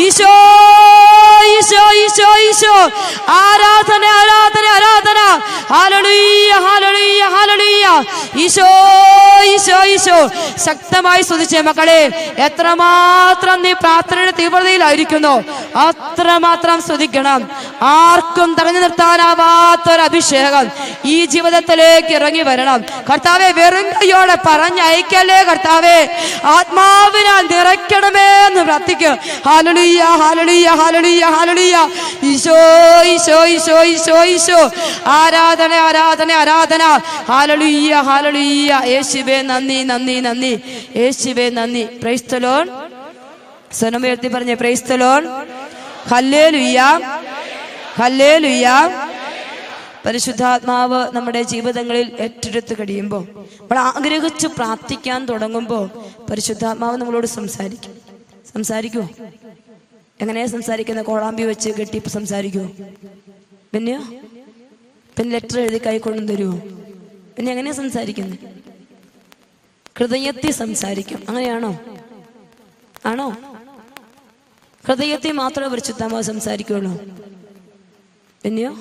[0.05, 0.33] ഈശോ
[1.57, 2.75] ഈശോ ഈശോ ഈശോ.
[3.41, 5.19] ആരാധന ആരാധന ആരാധന.
[5.73, 7.85] ഹാലളിയ ഹാലളിയ ഹാലളിയ
[8.45, 8.69] ഈശോ
[9.53, 10.19] ഈശോ ഈശോ.
[10.65, 12.01] ശക്തമായി സ്തുതിച്ചേ മക്കളെ
[12.47, 15.33] എത്രമാത്രം നീ പ്രാർത്ഥനയുടെ തീവ്രതയിലായിരിക്കുന്നു.
[15.87, 17.39] അത്രമാത്രം സ്തുതിക്കണം.
[17.95, 20.65] ആർക്കും തടഞ്ഞു നിർത്താനാവാത്തൊരഭിഷേകം
[21.15, 22.79] ഈ ജീവിതത്തിലേക്ക് ഇറങ്ങി വരണം.
[23.09, 25.97] കർത്താവെ വെറും കൈയോടെ പറഞ്ഞയക്കല്ലേ കർത്താവെ?
[26.55, 29.15] ആത്മാവിനാൽ നിറയ്ക്കണമേ എന്ന് പ്രാർത്ഥിക്കും
[29.47, 31.75] ഹാലളിയ ഹാലളിയ ഹാലളിയ ഹാലളിയ
[32.31, 32.57] ഈശോ
[33.13, 34.59] ഈശോ ഈശോ ഈശോ ഈശോ.
[35.19, 36.83] ആരാധന ആരാധന ആരാധന.
[37.31, 40.53] ഹാലളിയ ഹാലളിയ യേശുവേ നന്ദി നന്ദി നന്ദി.
[41.01, 41.83] യേശുവേ നന്ദി.
[42.03, 42.65] പ്രൈസ്തലോൺ
[43.77, 45.23] സ്വനമുയർത്തി പറഞ്ഞേ പ്രൈസ്തലോൺ
[46.11, 46.79] ഹല്ലേ ലുയ്യ
[47.99, 48.67] ഹല്ലേ ലുയ്യ
[50.07, 53.23] പരിശുദ്ധാത്മാവ് നമ്മുടെ ജീവിതങ്ങളിൽ ഏറ്റെടുത്ത് കഴിയുമ്പോൾ
[53.61, 55.89] നമ്മൾ ആഗ്രഹിച്ച് പ്രാർത്ഥിക്കാൻ തുടങ്ങുമ്പോൾ
[56.29, 57.93] പരിശുദ്ധാത്മാവ് നമ്മളോട് സംസാരിക്കും.
[58.53, 59.09] സംസാരിക്കുമോ
[60.21, 62.65] എങ്ങനെയാ സംസാരിക്കുന്ന കോളാമ്പി വെച്ച് കെട്ടി സംസാരിക്കുമോ
[63.73, 63.99] പിന്നെയോ
[65.17, 66.57] പിന്നെ ലെറ്റർ എഴുതി കൈക്കൊണ്ടു തരുമോ
[67.37, 68.39] പിന്നെ എങ്ങനെയാ സംസാരിക്കുന്നത്
[69.97, 71.23] ഹൃദയത്തിൽ സംസാരിക്കും.
[71.29, 71.79] അങ്ങനെയാണോ?
[73.05, 73.29] ആണോ?
[74.87, 76.91] ഹൃദയത്തിൽ മാത്രമേ പരിശുദ്ധാത്മാവ് സംസാരിക്കുള്ളൂ.
[78.43, 78.77] പിന്നെയോ?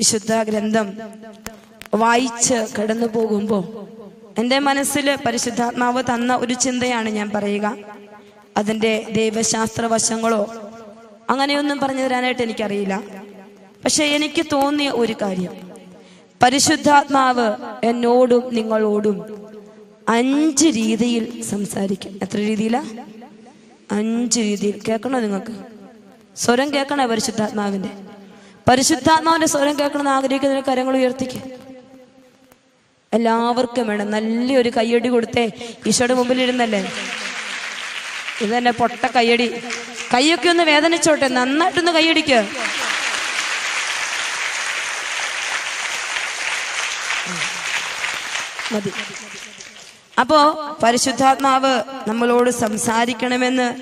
[0.00, 0.98] വിശുദ്ധ ഗ്രന്ഥം
[1.94, 3.64] വായിച്ച് കടന്നു പോകുമ്പോൾ
[4.38, 7.76] എന്റെ മനസ്സിൽ പരിശുദ്ധാത്മാവ് തന്ന ഒരു ചിന്തയാണ് ഞാൻ പറയുക.
[8.56, 10.70] അതിന്റെ ദൈവശാസ്ത്ര വശങ്ങളോ
[11.30, 13.00] അങ്ങനെയൊന്നും പറഞ്ഞു തരാനായിട്ട് എനിക്കറിയില്ല.
[13.84, 15.70] പക്ഷെ എനിക്ക് തോന്നിയ ഒരു കാര്യം.
[16.42, 19.48] പരിശുദ്ധാത്മാവ് എന്നോടും നിങ്ങളോടും
[20.08, 22.18] അഞ്ച് രീതിയിൽ സംസാരിക്കും.
[22.22, 22.84] എത്ര രീതിയിലാ?
[23.92, 24.80] അഞ്ച് രീതിയിൽ.
[24.88, 25.54] കേൾക്കണോ നിങ്ങൾക്ക്?
[26.36, 28.09] സ്വരം കേൾക്കണേ പരിശുദ്ധാത്മാവിന്റെ
[28.68, 31.40] പരിശുദ്ധാത്മാവിന്റെ സ്വരം കേൾക്കണമെന്ന് ആഗ്രഹിക്കുന്ന കരങ്ങൾ ഉയർത്തിക്ക്.
[33.12, 34.10] എല്ലാവർക്കും വേണം.
[34.10, 35.52] നല്ലൊരു കയ്യടി കൊടുത്തേ.
[35.86, 36.92] ഈശോയുടെ മുമ്പിൽ ഇരുന്നല്ലേ
[38.40, 39.62] ഇത് തന്നെ പൊട്ട കയ്യടി.
[40.14, 41.28] കൈയൊക്കെ ഒന്ന് വേദനിച്ചോട്ടെ.
[41.28, 42.48] നന്നായിട്ടൊന്ന് കൈയടിക്ക്
[48.72, 48.92] മതി.
[50.20, 50.38] അപ്പോ
[50.82, 53.74] പരിശുദ്ധാത്മാവ് നമ്മളോട് സംസാരിക്കണമെന്ന്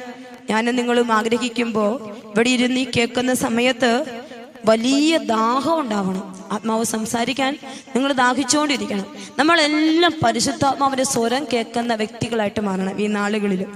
[0.50, 1.92] ഞാൻ നിങ്ങളും ആഗ്രഹിക്കുമ്പോൾ
[2.32, 4.18] ഇവിടെ ഇരുന്ന് കേൾക്കുന്ന സമയത്ത്
[4.64, 6.38] വലിയ ദാഹം ഉണ്ടാവണം.
[6.52, 7.58] ആത്മാവ് സംസാരിക്കാൻ
[7.96, 9.04] നിങ്ങൾ ദാഹിച്ചുകൊണ്ടിരിക്കണം.
[9.38, 13.66] നമ്മളെല്ലാം പരിശുദ്ധാത്മാവിന്റെ സ്വരം കേൾക്കുന്ന വ്യക്തികളായിട്ട് മാറണം ഈ നാളുകളിൽ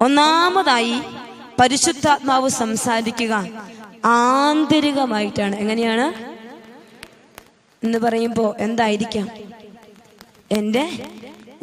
[0.00, 0.94] ഒന്നാമതായി
[1.60, 3.48] പരിശുദ്ധാത്മാവ് സംസാരിക്കുക
[4.04, 5.56] ആന്തരികമായിട്ടാണ്.
[5.56, 6.34] എങ്ങനെയാണ്?
[7.86, 9.28] എന്ന് പറയുമ്പോൾ എന്തായിരിക്കാം?
[10.52, 11.06] എന്റെ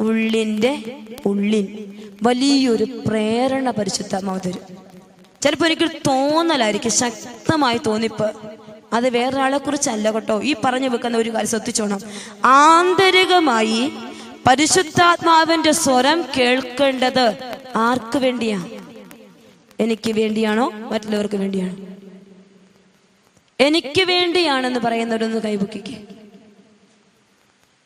[0.00, 4.71] ഉള്ളിന്റെ ഉള്ളിൽ വലിയൊരു പ്രേരണ പരിശുദ്ധാത്മാവ് തരും.
[5.42, 8.32] ചിലപ്പോൾ എനിക്കൊരു തോന്നലായിരിക്കും ശക്തമായി തോന്നിപ്പ്.
[8.92, 10.42] അത് വേറൊരാളെ കുറിച്ചല്ല കേട്ടോ.
[10.42, 12.00] ഈ പറഞ്ഞു വെക്കുന്ന ഒരു കാര്യം ശ്രദ്ധിച്ചോണം.
[12.44, 13.92] ആന്തരികമായി
[14.46, 18.68] പരിശുദ്ധാത്മാവിന്റെ സ്വരം കേൾക്കേണ്ടത് ആർക്ക് വേണ്ടിയാ?
[19.80, 20.70] എനിക്ക് വേണ്ടിയാണോ?
[20.70, 21.76] മറ്റുള്ളവർക്ക് വേണ്ടിയാണോ.
[23.60, 25.98] എനിക്ക് വേണ്ടിയാണെന്ന് പറയുന്നവരൊന്ന് കൈപൊക്കിക്ക്.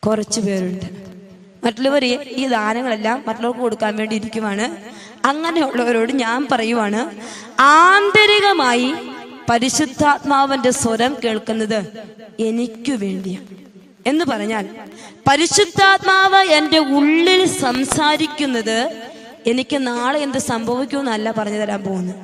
[0.07, 0.85] കുറച്ചു പേരുണ്ട്.
[1.63, 4.96] മറ്റുള്ളവർ ഈ- ദാനങ്ങളെല്ലാം മറ്റുള്ളവർക്ക് കൊടുക്കാൻ വേണ്ടി ഇരിക്കുവാണ്.
[5.27, 7.01] അങ്ങനെയുള്ളവരോട് ഞാൻ പറയുവാണ്
[7.59, 8.89] ആന്തരികമായി
[9.49, 11.79] പരിശുദ്ധാത്മാവിന്റെ സ്വരം കേൾക്കുന്നത്
[12.39, 13.47] എനിക്ക് വേണ്ടിയാണ്
[14.05, 14.65] എന്ന് പറഞ്ഞാൽ
[15.29, 18.77] പരിശുദ്ധാത്മാവ് എന്റെ ഉള്ളിൽ സംസാരിക്കുന്നത്
[19.51, 22.15] എനിക്ക് നാളെ എന്ത് സംഭവിക്കുമെന്നല്ല പറഞ്ഞു തരാൻ പോകുന്നത്.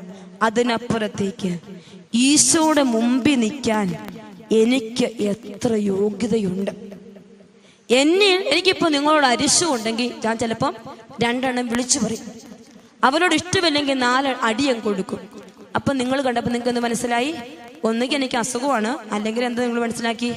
[0.42, 1.52] അതിനപ്പുറത്തേക്ക്
[2.14, 3.88] ഈശോയുടെ മുമ്പിൽ നിൽക്കാൻ
[4.62, 6.72] എനിക്ക് എത്ര യോഗ്യതയുണ്ട്.
[7.90, 10.74] എന്നെ എനിക്കിപ്പോ നിങ്ങളോട് അരിശുണ്ടെങ്കിൽ ഞാൻ ചിലപ്പം
[11.24, 12.28] രണ്ടെണ്ണം വിളിച്ചു പറയും.
[13.04, 15.20] അവരോട് ഇഷ്ടമില്ലെങ്കിൽ നാല് അടിയം കൊടുക്കും.
[15.76, 17.36] അപ്പൊ നിങ്ങൾ കണ്ടപ്പോൾ നിങ്ങൾക്ക് എന്ത് മനസ്സിലായി?
[17.84, 20.36] ഒന്നുകിൽ എനിക്ക് അസുഖമാണ് അല്ലെങ്കിൽ എന്താ നിങ്ങൾ മനസ്സിലാക്കി?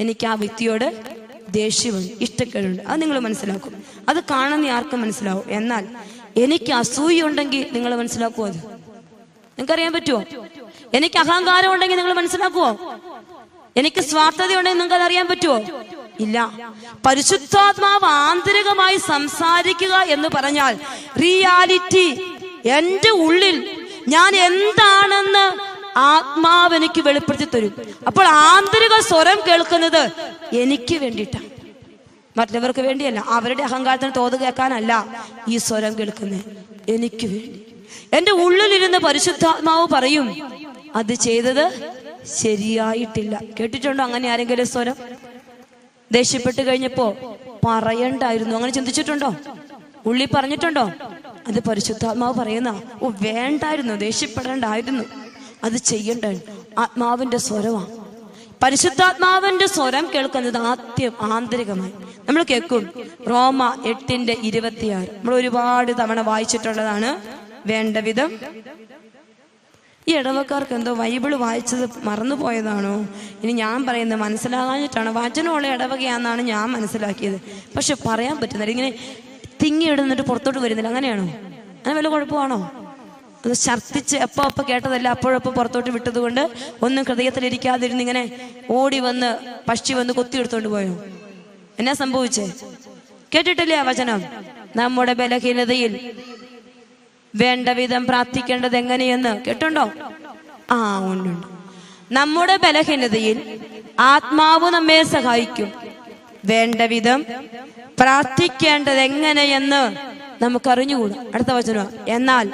[0.00, 1.04] എനിക്ക് ആ വ്യക്തിയോട്
[1.48, 2.82] ദേഷ്യമുണ്ട് ഇഷ്ടക്കേടുണ്ട്.
[2.82, 3.82] അത് നിങ്ങൾ മനസ്സിലാക്കും.
[4.08, 5.44] അത് കാണുന്ന ആർക്കും മനസ്സിലാവും.
[5.50, 5.88] എന്നാൽ
[6.36, 8.56] എനിക്ക് അസൂയ ഉണ്ടെങ്കിൽ നിങ്ങൾ മനസ്സിലാക്കുമോ അത്?
[8.56, 10.24] നിങ്ങൾക്കറിയാൻ പറ്റുമോ?
[10.94, 12.70] എനിക്ക് അഹങ്കാരം ഉണ്ടെങ്കിൽ നിങ്ങൾ മനസ്സിലാക്കുമോ
[13.76, 15.56] എനിക്ക് സ്വാർത്ഥത ഉണ്ടെങ്കിൽ നിങ്ങൾക്ക് അത് അറിയാൻ പറ്റുമോ
[16.24, 16.36] ഇല്ല.
[17.06, 20.74] പരിശുദ്ധാത്മാവ് ആന്തരികമായി സംസാരിക്കുക എന്ന് പറഞ്ഞാൽ
[21.22, 22.08] റിയാലിറ്റി
[22.78, 23.56] എന്റെ ഉള്ളിൽ
[24.14, 25.46] ഞാൻ എന്താണെന്ന്
[26.14, 27.74] ആത്മാവ് എനിക്ക് വെളിപ്പെടുത്തി തരും.
[28.08, 30.02] അപ്പോൾ ആന്തരിക സ്വരം കേൾക്കുന്നത്
[30.62, 31.48] എനിക്ക് വേണ്ടിയിട്ടാണ്
[32.38, 33.20] മറ്റുള്ളവർക്ക് വേണ്ടിയല്ല.
[33.36, 34.92] അവരുടെ അഹങ്കാരത്തിന് തോത് കേൾക്കാനല്ല
[35.52, 36.44] ഈ സ്വരം കേൾക്കുന്നത്
[36.94, 37.58] എനിക്ക് വേണ്ടി.
[38.18, 40.26] എന്റെ ഉള്ളിലിരുന്ന് പരിശുദ്ധാത്മാവ് പറയും
[41.00, 41.64] അത് ചെയ്തത്
[42.40, 43.34] ശരിയായിട്ടില്ല.
[43.58, 44.96] കേട്ടിട്ടുണ്ടോ അങ്ങനെ ആരെങ്കിലും സ്വരം?
[46.12, 47.16] ദേഷ്യപ്പെട്ട് കഴിഞ്ഞപ്പോ
[47.68, 48.54] പറയണ്ടായിരുന്നു.
[48.56, 49.34] അങ്ങനെ ചിന്തിച്ചിട്ടുണ്ടോ?
[50.06, 50.90] ഉള്ളി പറഞ്ഞിട്ടുണ്ടോ?
[51.48, 55.04] അത് പരിശുദ്ധാത്മാവ് പറയുന്ന ഓ വേണ്ടായിരുന്നു ദേഷ്യപ്പെടേണ്ടായിരുന്നു.
[55.64, 56.24] അത് ചെയ്യണ്ട
[56.78, 58.06] ആത്മാവിന്റെ സ്വരമാണ്
[58.62, 61.92] പരിശുദ്ധാത്മാവിന്റെ സ്വരം കേൾക്കുന്നത് ആദ്യം ആന്തരികമായി.
[62.28, 62.90] നമ്മൾ കേൾക്കും.
[63.30, 65.08] റോമ എട്ടിന്റെ ഇരുപത്തിയാറ്.
[65.16, 67.20] നമ്മൾ ഒരുപാട് തവണ വായിച്ചിട്ടുള്ളതാണ്
[67.66, 68.38] വേണ്ട വിധം.
[70.08, 72.92] ഈ ഇടവക്കാർക്ക് എന്തോ ബൈബിൾ വായിച്ചത് മറന്നുപോയതാണോ?
[73.42, 75.10] ഇനി ഞാൻ പറയുന്നത് മനസ്സിലാകാഞ്ഞിട്ടാണ്.
[75.10, 77.38] വചനമുള്ള ഇടവകയാണെന്നാണ് ഞാൻ മനസ്സിലാക്കിയത്.
[77.76, 78.70] പക്ഷെ പറയാൻ പറ്റുന്നില്ല.
[78.70, 78.90] ഇങ്ങനെ
[79.62, 80.88] തിങ്ങി ഇടുന്നിട്ട് പുറത്തോട്ട് വരുന്നില്ല.
[80.88, 81.24] അങ്ങനെയാണോ?
[81.78, 82.58] അങ്ങനെ വല്ല കുഴപ്പമാണോ?
[83.44, 86.50] അത് ഛർദ്ദിച്ച് എപ്പോ അപ്പൊ കേട്ടതല്ല അപ്പോഴപ്പോ പുറത്തോട്ട് വിട്ടതുകൊണ്ട്
[86.82, 88.22] ഒന്നും ഹൃദയത്തിലിരിക്കാതിരുന്ന് ഇങ്ങനെ
[88.70, 89.38] ഓടി വന്ന്
[89.68, 90.94] പക്ഷി വന്ന് കൊത്തി എടുത്തോണ്ട് പോയോ?
[91.78, 92.46] എന്നാ സംഭവിച്ചേ?
[93.34, 94.22] കേട്ടിട്ടില്ലേ ആ വചനം?
[94.76, 95.92] നമ്മുടെ ബലഹീനതയിൽ
[97.36, 99.90] വേണ്ട വിധം പ്രാർത്ഥിക്കേണ്ടത് എങ്ങനെയെന്ന് കേട്ടുണ്ടോ?
[100.70, 101.46] ആ ഉണ്ട്.
[102.14, 103.60] നമ്മുടെ ബലഹീനതയിൽ
[104.00, 105.72] ആത്മാവ് നമ്മെ സഹായിക്കും.
[106.44, 107.24] വേണ്ട വിധം
[107.98, 109.96] പ്രാർത്ഥിക്കേണ്ടത് എങ്ങനെയെന്ന്
[110.44, 111.24] നമുക്കറിഞ്ഞുകൂടാ.
[111.34, 112.50] അടുത്ത വചനം എന്നാൽ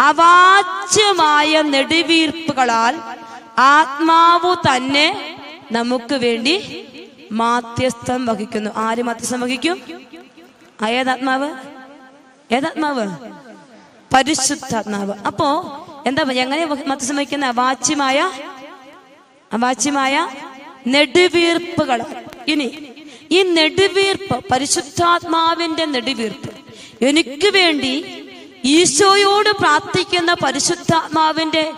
[0.00, 2.96] അവാച്യമായ നെടുവീർപ്പുകളാൽ
[3.58, 5.36] ആത്മാവ് തന്നെ
[5.72, 6.84] നമുക്ക് വേണ്ടി
[7.32, 8.70] മാധ്യസ്ഥം വഹിക്കുന്നു.
[8.76, 9.82] ആര് മാധ്യസ്ഥം വഹിക്കും?
[10.88, 11.50] ഏതാത്മാവ്?
[12.54, 13.06] ഏതാത്മാവ്?
[14.14, 15.48] പരിശുദ്ധാത്മാവ് അപ്പോ
[16.06, 18.30] എന്താ എങ്ങനെ മത്സ്യം വഹിക്കുന്ന അവാച്യമായ
[19.52, 20.28] അവാച്യമായ
[20.86, 22.02] നെടുവീർപ്പുകൾ.
[22.48, 22.68] ഇനി
[23.30, 26.50] ഈ നെടുവീർപ്പ് പരിശുദ്ധാത്മാവിന്റെ നെടുവീർപ്പ്.
[27.04, 27.92] എനിക്ക് വേണ്ടി
[28.64, 31.72] ഈശോയോട് പ്രാർത്ഥിക്കുന്ന പരിശുദ്ധാത്മാവിന്റെ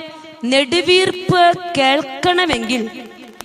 [0.45, 2.91] നെടുവീർപ്പ് കേൾക്കണമെങ്കിൽ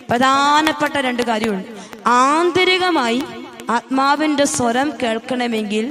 [0.09, 1.67] പ്രധാനപ്പെട്ട രണ്ട് കാര്യമുണ്ട്.
[2.07, 3.23] ആന്തരികമായി
[3.69, 5.85] ആത്മാവിന്റെ സ്വരം കേൾക്കണമെങ്കിൽ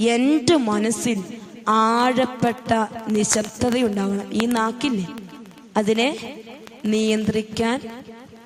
[0.00, 1.18] എന്റെ മനസ്സിൽ
[1.68, 4.34] ആഴപ്പെട്ട നിശബ്ദതയുണ്ടാവണം.
[4.34, 5.06] ഈ നാക്കില്ലേ?
[5.76, 6.40] അതിനെ
[6.84, 8.02] നിയന്ത്രിക്കാൻ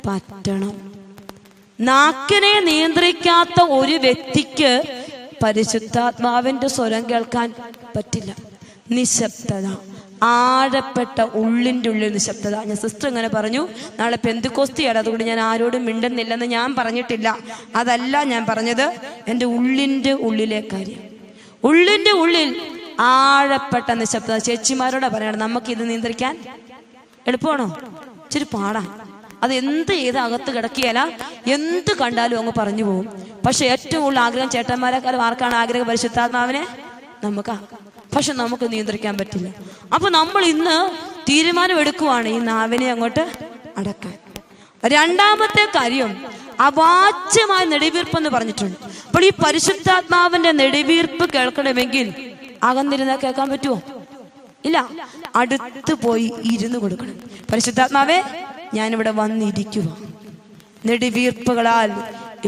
[0.06, 0.92] പറ്റണം.
[1.80, 5.04] നാക്കിനെ നിയന്ത്രിക്കാത്ത ഒരു വ്യക്തിക്ക്
[5.42, 7.54] പരിശുദ്ധാത്മാവിന്റെ സ്വരം കേൾക്കാൻ
[7.96, 8.36] പറ്റില്ല.
[8.90, 9.76] നിശബ്ദത
[10.22, 12.56] ആഴപ്പെട്ട ഉള്ളിന്റെ ഉള്ളിൽ നിശബ്ദത.
[12.56, 17.38] ഞാൻ സിസ്റ്റർ ഇങ്ങനെ പറഞ്ഞു നാളെ പെന്തുക്കോസ്തിയാണ് അതുകൊണ്ട് ഞാൻ ആരോടും മിണ്ടുന്നില്ലെന്ന് ഞാൻ പറഞ്ഞിട്ടില്ല.
[17.76, 18.94] അതല്ല ഞാൻ പറഞ്ഞത്.
[19.28, 20.98] എന്റെ ഉള്ളിന്റെ ഉള്ളിലെ കാര്യം.
[21.64, 24.36] ഉള്ളിന്റെ ഉള്ളിൽ ആഴപ്പെട്ട നിശബ്ദത.
[24.36, 26.38] ചേച്ചിമാരോടെ പറയണം നമുക്ക് ഇത് നിയന്ത്രിക്കാൻ?
[27.26, 27.78] എളുപ്പമാണോ?
[28.24, 28.86] ഇച്ചിരി പാടാ.
[29.42, 31.12] അത് എന്ത് ചെയ്ത് അകത്ത് കിടക്കിയാല
[31.46, 33.08] എന്ത് കണ്ടാലും അങ്ങ് പറഞ്ഞു പോകും
[33.46, 36.66] പക്ഷെ ഏറ്റവും കൂടുതൽ ആഗ്രഹം ചേട്ടന്മാരെക്കാളും ആർക്കാണ് ആഗ്രഹം പരിശുദ്ധാത്മാവിനെ?
[37.24, 37.58] നമുക്കാ.
[38.16, 39.48] പക്ഷെ നമുക്ക് നിയന്ത്രിക്കാൻ പറ്റില്ല.
[39.94, 40.90] അപ്പൊ നമ്മൾ ഇന്ന്
[41.28, 43.30] തീരുമാനം എടുക്കുവാണ് ഈ നാവിനെ അങ്ങോട്ട്
[43.76, 44.14] അടക്കാൻ.
[44.86, 46.26] രണ്ടാമത്തെ കാര്യം
[46.60, 48.76] അവാച്യമായ നെടുവീർപ്പ് എന്ന് പറഞ്ഞിട്ടുണ്ട്.
[49.06, 52.35] അപ്പോൾ ഈ പരിശുദ്ധാത്മാവിന്റെ നെടുവീർപ്പ് കേൾക്കണമെങ്കിൽ
[52.66, 53.82] അകന്നിരുന്നാൽ കേൾക്കാൻ പറ്റുമോ
[54.64, 54.88] ഇല്ല.
[55.36, 57.16] അടുത്ത് പോയി ഇരുന്ന് കൊടുക്കണം.
[57.52, 58.22] പരിശുദ്ധാത്മാവേ
[58.74, 59.96] ഞാനിവിടെ വന്നിരിക്കുക
[60.86, 61.92] നെടുവീർപ്പുകളാൽ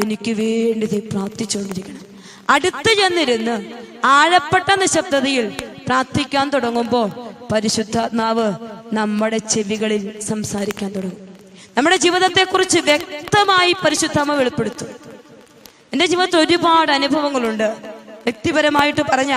[0.02, 2.02] എനിക്ക് വേണ്ടി പ്രാർത്ഥിച്ചുകൊണ്ടിരിക്കണം.
[2.50, 3.56] അടുത്ത് ചെന്നിരുന്ന്
[4.04, 5.46] ആഴപ്പെട്ട നിശബ്ദതയിൽ
[5.86, 7.08] പ്രാർത്ഥിക്കാൻ തുടങ്ങുമ്പോൾ
[7.52, 8.52] പരിശുദ്ധാത്മാവ്
[8.92, 11.28] നമ്മുടെ ചെവികളിൽ സംസാരിക്കാൻ തുടങ്ങും.
[11.76, 14.88] നമ്മുടെ ജീവിതത്തെക്കുറിച്ച് വ്യക്തമായി പരിശുദ്ധാമ വെളിപ്പെടുത്തും.
[15.92, 17.68] എന്റെ ജീവിതത്തിൽ ഒരുപാട് അനുഭവങ്ങളുണ്ട്.
[18.26, 19.34] വ്യക്തിപരമായിട്ട് പറഞ്ഞ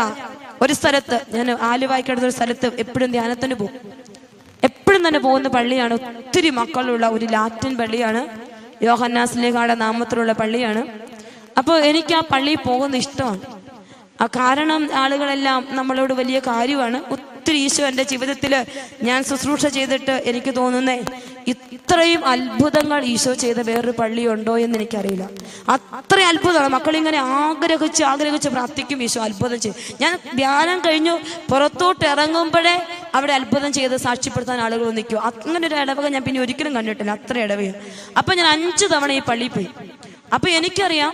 [0.61, 3.91] ഒരു സ്ഥലത്ത് ഞാൻ ആലുവായിക്കടുത്ത ഒരു സ്ഥലത്ത് എപ്പോഴും ധ്യാനത്തിന് പോകും.
[4.63, 8.27] എപ്പോഴും തന്നെ പോകുന്ന പള്ളിയാണ് ഒത്തിരി മക്കളുള്ള ഒരു ലാറ്റിൻ പള്ളിയാണ്.
[8.83, 10.83] യോഹന്നാസ്ലേഖാടെ നാമത്തിലുള്ള പള്ളിയാണ്.
[11.57, 13.41] അപ്പോൾ എനിക്ക് ആ പള്ളിയിൽ പോകുന്ന ഇഷ്ടമാണ്.
[14.21, 17.03] ആ കാരണം ആളുകളെല്ലാം നമ്മളോട് വലിയ കാര്യമാണ്.
[17.09, 18.65] ഒത്തിരി ഈശോ എന്റെ ജീവിതത്തിൽ
[19.03, 21.01] ഞാൻ ശുശ്രൂഷ ചെയ്തിട്ട് എനിക്ക് തോന്നുന്നേ
[21.47, 25.29] ഇത്രയും അത്ഭുതങ്ങൾ ഈശോ ചെയ്ത വേറൊരു പള്ളിയുണ്ടോ എന്ന് എനിക്കറിയില്ല
[25.69, 26.67] അത്രയും അത്ഭുതമാണ്.
[26.67, 29.97] മക്കളിങ്ങനെ ആഗ്രഹിച്ച് ആഗ്രഹിച്ച് പ്രാർത്ഥിക്കും ഈശോ അത്ഭുതം ചെയ്യും.
[30.01, 31.19] ഞാൻ ധ്യാനം കഴിഞ്ഞു
[31.51, 35.19] പുറത്തോട്ട് ഇറങ്ങുമ്പോഴേ അവിടെ അത്ഭുതം ചെയ്ത് സാക്ഷ്യപ്പെടുത്താൻ ആളുകൾ നിൽക്കും.
[35.25, 37.11] അങ്ങനെ ഒരു ഇടവക ഞാൻ പിന്നെ ഒരിക്കലും കണ്ടിട്ടില്ല.
[37.11, 37.71] അത്ര ഇടവക
[38.17, 39.67] അപ്പൊ ഞാൻ അഞ്ചു തവണ ഈ പള്ളിയിൽ പോയി.
[40.33, 41.13] അപ്പൊ എനിക്കറിയാം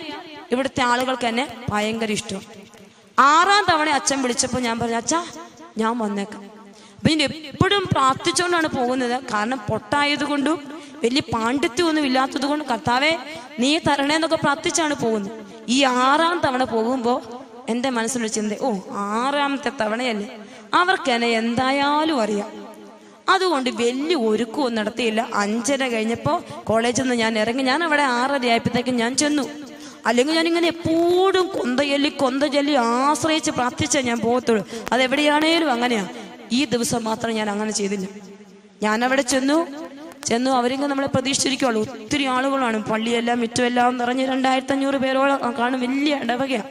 [0.52, 2.42] ഇവിടുത്തെ ആളുകൾക്ക് എന്നെ ഭയങ്കര ഇഷ്ടം.
[3.20, 5.26] ആറാം തവണ അച്ഛൻ വിളിച്ചപ്പോൾ ഞാൻ പറഞ്ഞു അച്ഛാ
[5.78, 6.57] ഞാൻ വന്നേക്കാം.
[6.98, 9.16] അപ്പൊ ഞാൻ എപ്പോഴും പ്രാർത്ഥിച്ചുകൊണ്ടാണ് പോകുന്നത്.
[9.34, 10.58] കാരണം പൊട്ടായത് കൊണ്ടും
[11.04, 13.12] വലിയ പാണ്ഡിത്യമൊന്നും ഇല്ലാത്തത് കൊണ്ട് കർത്താവെ
[13.60, 15.32] നീ തരണേന്നൊക്കെ പ്രാർത്ഥിച്ചാണ് പോകുന്നത്.
[15.76, 17.20] ഈ ആറാം തവണ പോകുമ്പോൾ
[17.70, 20.28] എന്റെ മനസ്സിലൊരു ചിന്ത ഓ ആറാമത്തെ തവണയല്ലേ?
[20.74, 22.50] അവർക്ക് എന്നെ എന്തായാലും അറിയാം.
[23.34, 25.22] അതുകൊണ്ട് വലിയ ഒരുക്കവും നടത്തിയില്ല.
[25.44, 26.38] അഞ്ചര കഴിഞ്ഞപ്പോൾ
[26.70, 29.46] കോളേജിൽ നിന്ന് ഞാൻ ഇറങ്ങി ഞാൻ അവിടെ ആറര ആയപ്പോഴത്തേക്കും ഞാൻ ചെന്നു.
[30.08, 32.12] അല്ലെങ്കിൽ ഞാൻ ഇങ്ങനെ എപ്പോഴും കൊന്തയല്ലി
[32.56, 34.64] ചൊല്ലി ആശ്രയിച്ച് പ്രാർത്ഥിച്ചാൽ ഞാൻ പോകത്തുള്ളൂ.
[34.94, 36.27] അതെവിടെയാണേലും അങ്ങനെയാണ് അങ്ങനെയാ.
[36.52, 38.08] ഈ ദിവസം മാത്രം ഞാൻ അങ്ങനെ ചെയ്തില്ല.
[38.84, 39.68] ഞാൻ അവിടെ ചെന്നു.
[40.30, 42.84] ചെന്നു അവരിങ്ങനെ നമ്മളെ പ്രതീക്ഷിച്ചിരിക്കുള്ളൂ ഒത്തിരി ആളുകളാണ്.
[42.84, 46.70] പള്ളിയെല്ലാം മുറ്റുമെല്ലാം നിറഞ്ഞ് രണ്ടായിരത്തി അഞ്ഞൂറ് പേരോളം കാണും വലിയ ഇടവകയാണ്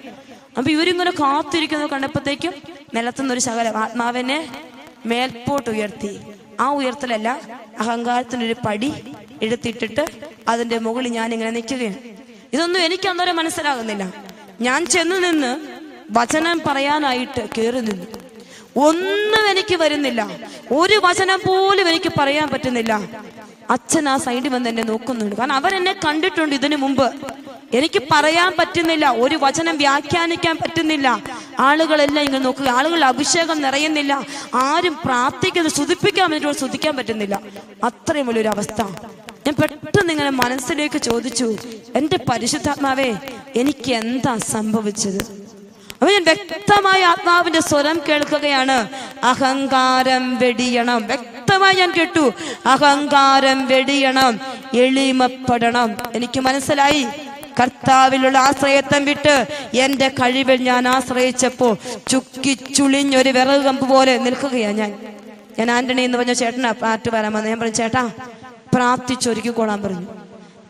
[0.58, 2.54] അപ്പൊ ഇവരിങ്ങനെ കാത്തിരിക്കുന്നത് കണ്ടപ്പോഴത്തേക്കും
[2.94, 4.48] നിലത്തുനിന്നൊരു ശകലം ആത്മാവിനെ
[5.06, 6.20] മേൽപോട്ട് ഉയർത്തി
[6.60, 7.40] ആ ഉയർത്തലല്ല
[7.78, 8.92] അഹങ്കാരത്തിനൊരു പടി
[9.42, 10.04] എടുത്തിട്ടിട്ട്
[10.48, 11.98] അതിന്റെ മുകളിൽ ഞാൻ ഇങ്ങനെ നിൽക്കുകയാണ്.
[12.52, 14.04] ഇതൊന്നും എനിക്ക് അന്നേരം മനസ്സിലാകുന്നില്ല.
[14.60, 15.52] ഞാൻ ചെന്ന് നിന്ന്
[16.10, 18.06] വചനം പറയാനായിട്ട് കയറി നിന്നു.
[18.76, 20.28] ഒന്നും എനിക്ക് വരുന്നില്ല.
[20.72, 23.00] ഒരു വചനം പോലും എനിക്ക് പറയാൻ പറ്റുന്നില്ല.
[23.70, 25.36] അച്ഛൻ ആ സൈഡിൽ വന്ന് എന്നെ നോക്കുന്നുണ്ട്.
[25.36, 27.12] കാരണം അവരെന്നെ കണ്ടിട്ടുണ്ട് ഇതിനു മുമ്പ്.
[27.74, 29.10] എനിക്ക് പറയാൻ പറ്റുന്നില്ല.
[29.10, 31.22] ഒരു വചനം വ്യാഖ്യാനിക്കാൻ പറ്റുന്നില്ല.
[31.58, 32.68] ആളുകളെല്ലാം ഇങ്ങനെ നോക്കുക.
[32.68, 34.26] ആളുകൾ അഭിഷേകം നിറയുന്നില്ല.
[34.54, 37.40] ആരും പ്രാർത്ഥിക്കുന്നത് സ്തുതിപ്പിക്കാൻ വേണ്ടി സ്തുതിക്കാൻ പറ്റുന്നില്ല.
[37.84, 38.82] അത്രയും വലിയൊരു അവസ്ഥ.
[39.46, 41.56] ഞാൻ പെട്ടെന്ന് ഇങ്ങനെ മനസ്സിലേക്ക് ചോദിച്ചു.
[41.96, 43.14] എന്റെ പരിശുദ്ധാത്മാവേ
[43.56, 45.45] എനിക്ക് എന്താ സംഭവിച്ചത്?
[46.00, 48.88] അപ്പൊ ഞാൻ വ്യക്തമായി ആത്മാവിന്റെ സ്വരം കേൾക്കുകയാണ്.
[49.24, 51.06] അഹങ്കാരം വെടിയണം.
[51.06, 52.32] വ്യക്തമായി ഞാൻ കേട്ടു.
[52.66, 54.40] അഹങ്കാരം വെടിയണം.
[54.74, 55.96] എളിമപ്പെടണം.
[56.14, 57.06] എനിക്ക് മനസ്സിലായി.
[57.60, 61.78] കർത്താവിലുള്ള ആശ്രയത്വം വിട്ട് എന്റെ കഴിവിൽ ഞാൻ ആശ്രയിച്ചപ്പോ
[62.08, 64.92] ചുക്കി ചുളിഞ്ഞൊരു വിറക് കമ്പ് പോലെ നിൽക്കുകയാണ് ഞാൻ.
[65.58, 68.10] ഞാൻ ആന്റണി എന്ന് പറഞ്ഞ ചേട്ടനാ പാട്ട് വരാൻ വന്നത് ഞാൻ പറഞ്ഞു ചേട്ടാ
[68.74, 70.06] പ്രാർത്ഥിച്ചൊരുക്കിക്കോളാൻ പറഞ്ഞു.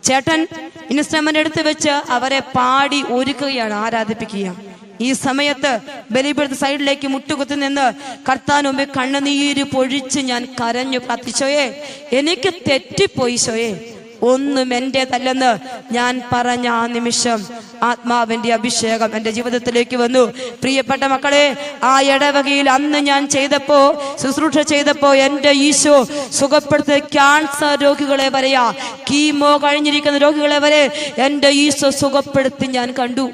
[0.04, 0.46] ചേട്ടൻ
[0.90, 5.72] ഇൻസ്ട്രുമെന്റ് എടുത്ത് വെച്ച് അവരെ പാടി ഒരുക്കുകയാണ് ആരാധിപ്പിക്കുക ഈ സമയത്ത്
[6.10, 7.86] ബലിപീഠത്ത് സൈഡിലേക്ക് മുട്ടുകുത്തി നിന്ന്
[8.28, 11.66] കർത്താൻ മുമ്പിൽ കണ്ണുനീര് പൊഴിച്ച് ഞാൻ കരഞ്ഞു പ്രാർത്ഥിച്ചോയെ
[12.12, 15.50] എനിക്ക് തെറ്റിപ്പോയി ശോയെ ഒന്നും എന്റെതല്ലെന്ന്
[15.92, 17.40] ഞാൻ പറഞ്ഞ ആ നിമിഷം
[17.82, 20.22] ആത്മാവിന്റെ അഭിഷേകം എന്റെ ജീവിതത്തിലേക്ക് വന്നു.
[20.62, 23.80] പ്രിയപ്പെട്ട മക്കളെ ആ ഇടവകയിൽ അന്ന് ഞാൻ ചെയ്തപ്പോ
[24.22, 25.96] ശുശ്രൂഷ ചെയ്തപ്പോ എന്റെ ഈശോ
[26.38, 28.64] സുഖപ്പെടുത്തിയ ക്യാൻസർ രോഗികളെ വരെയാ
[29.10, 30.82] കീമോ കഴിഞ്ഞിരിക്കുന്ന രോഗികളെ വരെ
[31.26, 33.26] എന്റെ ഈശോ സുഖപ്പെടുത്തി ഞാൻ കണ്ടു.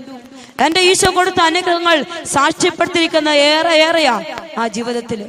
[0.61, 4.25] എന്റെ ഈശോ കൊടുത്ത അനുഗ്രഹങ്ങൾ സാക്ഷ്യപ്പെടുത്തിയിരിക്കുന്ന ഏറെ ഏറെയാ
[4.59, 5.27] ആ ജീവിതത്തിൽ.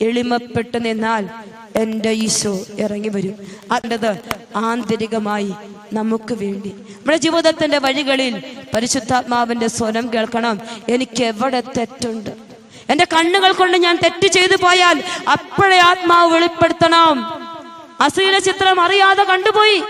[0.00, 1.28] എളിമപ്പെട്ട് നിന്നാൽ
[1.76, 3.34] എന്റെ ഈശോ ഇറങ്ങി വരും.
[3.72, 4.18] അതിന്റെത്
[4.56, 5.52] ആന്തരികമായി
[5.92, 6.68] നമുക്ക് വേണ്ടി.
[6.68, 8.42] നമ്മുടെ ജീവിതത്തിന്റെ വഴികളിൽ
[8.74, 10.60] പരിശുദ്ധാത്മാവിന്റെ സ്വരം കേൾക്കണം.
[10.88, 12.30] എനിക്ക് എവിടെ തെറ്റുണ്ട്?
[12.90, 17.48] എന്റെ കണ്ണുകൾ കൊണ്ട് ഞാൻ തെറ്റ് ചെയ്തു പോയാൽ അപ്പോഴേ ആത്മാവ് വെളിപ്പെടുത്തണം.
[18.00, 19.82] അശ്ലീല ചിത്രം അറിയാതെ കണ്ടുപോയി.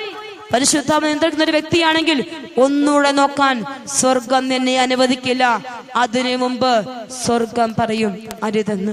[0.52, 2.18] പരിശുദ്ധാത്മ നിയന്ത്രിക്കുന്ന ഒരു വ്യക്തിയാണെങ്കിൽ
[2.56, 3.56] ഒന്നുകൂടെ നോക്കാൻ
[3.87, 5.44] സ്വർഗം നിന്നെ അനുവദിക്കില്ല.
[5.96, 6.72] അതിനു മുമ്പ്
[7.24, 8.92] സ്വർഗം പറയും അരുതെന്ന്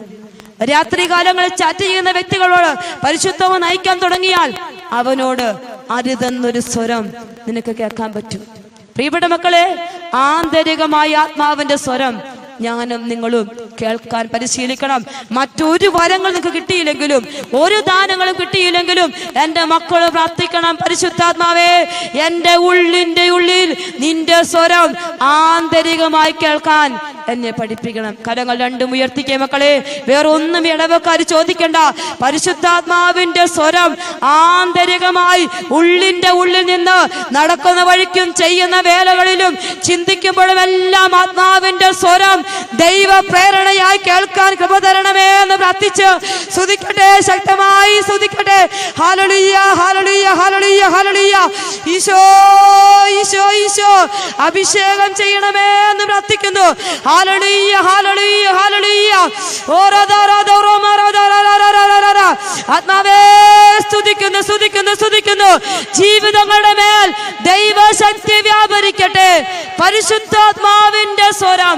[0.71, 2.71] രാത്രി കാലങ്ങളിൽ ചാറ്റ് ചെയ്യുന്ന വ്യക്തികളോട്
[3.05, 4.51] പരിശുദ്ധമ നയിക്കാൻ തുടങ്ങിയാൽ
[4.91, 5.47] അവനോട്
[5.91, 7.05] അരുതെന്നൊരു സ്വരം
[7.47, 8.41] നിനക്ക് കേൾക്കാൻ പറ്റും.
[8.95, 9.65] പ്രിയപ്പെട്ട മക്കളെ
[10.13, 12.15] ആന്തരികമായ ആത്മാവിന്റെ സ്വരം
[12.61, 15.05] ഞാനും നിങ്ങളും കേൾക്കാൻ പരിശീലിക്കണം.
[15.31, 19.13] മറ്റൊരു വരങ്ങൾ നിങ്ങൾക്ക് കിട്ടിയില്ലെങ്കിലും ഒരു ദാനങ്ങളും കിട്ടിയില്ലെങ്കിലും
[19.43, 20.75] എന്റെ മക്കൾ പ്രാർത്ഥിക്കണം.
[20.75, 21.85] പരിശുദ്ധാത്മാവേ
[22.27, 28.17] എന്റെ ഉള്ളിന്റെ ഉള്ളിൽ നിന്റെ സ്വരം ആന്തരികമായി കേൾക്കാൻ എന്നെ പഠിപ്പിക്കണം.
[28.27, 30.03] കരങ്ങൾ രണ്ടും ഉയർത്തിക്കേ മക്കളെ.
[30.07, 31.77] വേറൊന്നും ഇടവക്കാർ ചോദിക്കണ്ട.
[32.23, 36.99] പരിശുദ്ധാത്മാവിന്റെ സ്വരം ആന്തരികമായി ഉള്ളിന്റെ ഉള്ളിൽ നിന്ന്
[37.35, 42.44] നടക്കുന്ന വഴിക്കും ചെയ്യുന്ന വേലകളിലും ചിന്തിക്കുമ്പോഴും എല്ലാം ആത്മാവിന്റെ സ്വരം
[42.83, 46.09] ദൈവ പ്രേരണയായി കേൾക്കാൻ കൃപ തരണമേ എന്ന് പ്രാർത്ഥിച്ച്
[46.53, 48.59] സ്തുതിക്കട്ടെ ശക്തമായി സ്തുതിക്കട്ടെ.
[49.01, 51.35] ഹാലളിയ ഹാലളിയ ഹാലളിയ ഹാലളിയ
[51.95, 52.21] ഈശോ
[53.19, 53.91] ഈശോ ഈശോ.
[54.47, 56.67] അഭിഷേകം ചെയ്യണമേ എന്ന് പ്രാർത്ഥിക്കുന്നു.
[57.09, 59.13] ഹാലളിയ ഹാലളിയ ഹാലളിയ
[59.79, 60.01] ഓരോ
[62.75, 63.19] ആത്മാവേ
[63.85, 65.49] സ്തുതിക്കുന്നു സ്തുതിക്കുന്നു സ്തുതിക്കുന്നു.
[65.97, 67.07] ജീവിതങ്ങളുടെ മേൽ
[67.49, 69.29] ദൈവശക്തി വ്യാപരിക്കട്ടെ.
[69.81, 71.77] പരിശുദ്ധാത്മാവിന്റെ സ്വരം.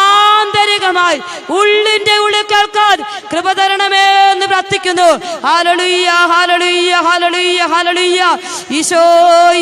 [0.00, 1.18] ആന്തരികമായി
[1.58, 2.96] ഉള്ളിന്റെ ഉള്ളിൽ കേൾക്കാൻ
[3.32, 5.08] കൃപ തരണമേ എന്ന് പ്രാർത്ഥിക്കുന്നു.
[5.46, 8.22] ഹാലളുയ്യ ഹാലളുയ്യ ഹാലളുയ്യ ഹാലളുയ്യ
[8.78, 9.02] ഈശോ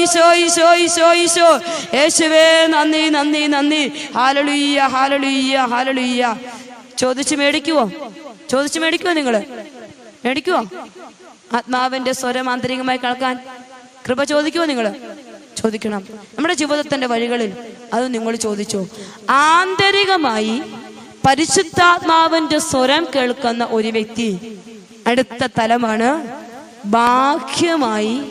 [0.02, 1.48] ഈശോ ഈശോ ഈശോ ഈശോ.
[1.98, 3.82] യേശുവേ നന്ദി നന്ദി നന്ദി.
[4.16, 6.22] ഹാലളുയ്യ ഹാലളുയ്യ ഹാലളുയ്യ
[7.00, 7.84] ചോദിച്ചു മേടിക്കുവോ?
[8.50, 9.36] ചോദിച്ചു മേടിക്കുവോ നിങ്ങൾ?
[10.24, 10.60] മേടിക്കുവോ?
[11.56, 13.36] ആത്മാവിന്റെ സ്വരം ആന്തരികമായി കേൾക്കാൻ
[14.06, 14.86] കൃപ ചോദിക്കുവോ നിങ്ങൾ
[15.58, 16.02] ചോദിക്കണം.
[16.10, 17.54] നമ്മുടെ ജീവിതത്തിന്റെ വഴികളിൽ
[17.92, 18.86] അത് നിങ്ങൾ ചോദിച്ചു.
[19.30, 20.62] ആന്തരികമായി
[21.26, 24.58] പരിശുദ്ധാത്മാവിന്റെ സ്വരം കേൾക്കുന്ന ഒരു വ്യക്തി
[25.06, 26.42] അടുത്ത തലമാണ്
[26.84, 28.22] ബാഹ്യമായി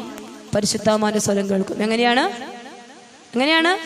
[0.56, 1.84] പരിശുദ്ധാത്മാവിന്റെ സ്വരം കേൾക്കും.
[1.84, 2.32] എങ്ങനെയാണ്?
[3.34, 3.78] എങ്ങനെയാണ്?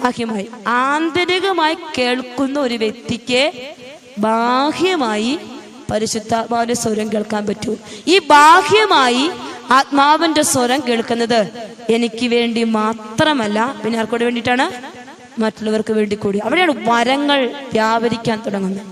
[0.00, 0.48] ബാഹ്യമായി.
[0.66, 3.74] ആന്തരികമായി കേൾക്കുന്ന ഒരു വ്യക്തിക്ക്
[4.18, 5.38] ബാഹ്യമായി
[5.90, 7.76] പരിശുദ്ധാത്മാവിന്റെ സ്വരം കേൾക്കാൻ പറ്റൂ.
[8.06, 9.30] ഈ ബാഹ്യമായി
[9.70, 11.40] ആത്മാവിന്റെ സ്വരം കേൾക്കുന്നത്
[11.90, 13.74] എനിക്ക് വേണ്ടി മാത്രമല്ല.
[13.84, 14.66] പിന്നെ ആർക്കൂടെ വേണ്ടിയിട്ടാണ്?
[15.40, 16.38] മറ്റുള്ളവർക്ക് വേണ്ടി കൂടി.
[16.38, 18.86] അവിടെയാണ് വരങ്ങൾ വ്യാപരിക്കാൻ തുടങ്ങുന്നത്.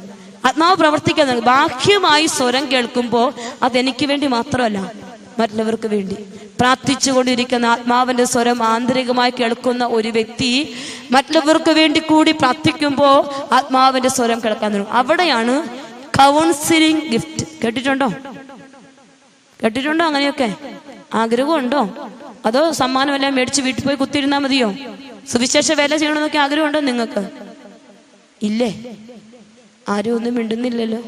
[0.44, 4.92] ആത്മാവ് പ്രവർത്തിക്കാൻ തുടങ്ങും ബാഹ്യമായി സ്വരം കേൾക്കുമ്പോൾ അതെനിക്ക് വേണ്ടി മാത്രമല്ല
[5.38, 6.16] മറ്റുള്ളവർക്ക് വേണ്ടി.
[6.60, 10.76] പ്രാർത്ഥിച്ചുകൊണ്ടിരിക്കുന്ന ആത്മാവിന്റെ സ്വരം ആന്തരികമായി കേൾക്കുന്ന ഒരു വ്യക്തി
[11.10, 13.16] മറ്റുള്ളവർക്ക് വേണ്ടി കൂടി പ്രാർത്ഥിക്കുമ്പോൾ
[13.54, 14.92] ആത്മാവിന്റെ സ്വരം കേൾക്കാൻ തുടങ്ങും.
[14.92, 15.68] അവിടെയാണ്
[16.18, 18.12] കൗൺസിലിംഗ് ഗിഫ്റ്റ് കേട്ടിട്ടുണ്ടോ?
[19.62, 20.56] കേട്ടിട്ടുണ്ടോ അങ്ങനെയൊക്കെ?
[21.14, 22.10] ആഗ്രഹമുണ്ടോ?
[22.46, 24.74] അതോ സമ്മാനമെല്ലാം മേടിച്ച് വീട്ടിൽ പോയി കുത്തിയിരുന്നാ മതിയോ?
[25.32, 27.30] സുവിശേഷ വേല ചെയ്യണമെന്നൊക്കെ ആഗ്രഹമുണ്ടോ നിങ്ങൾക്ക്?
[28.42, 28.96] ഇല്ലേ?
[29.88, 30.98] ആരും ഒന്നും മിണ്ടുന്നില്ലല്ലോ.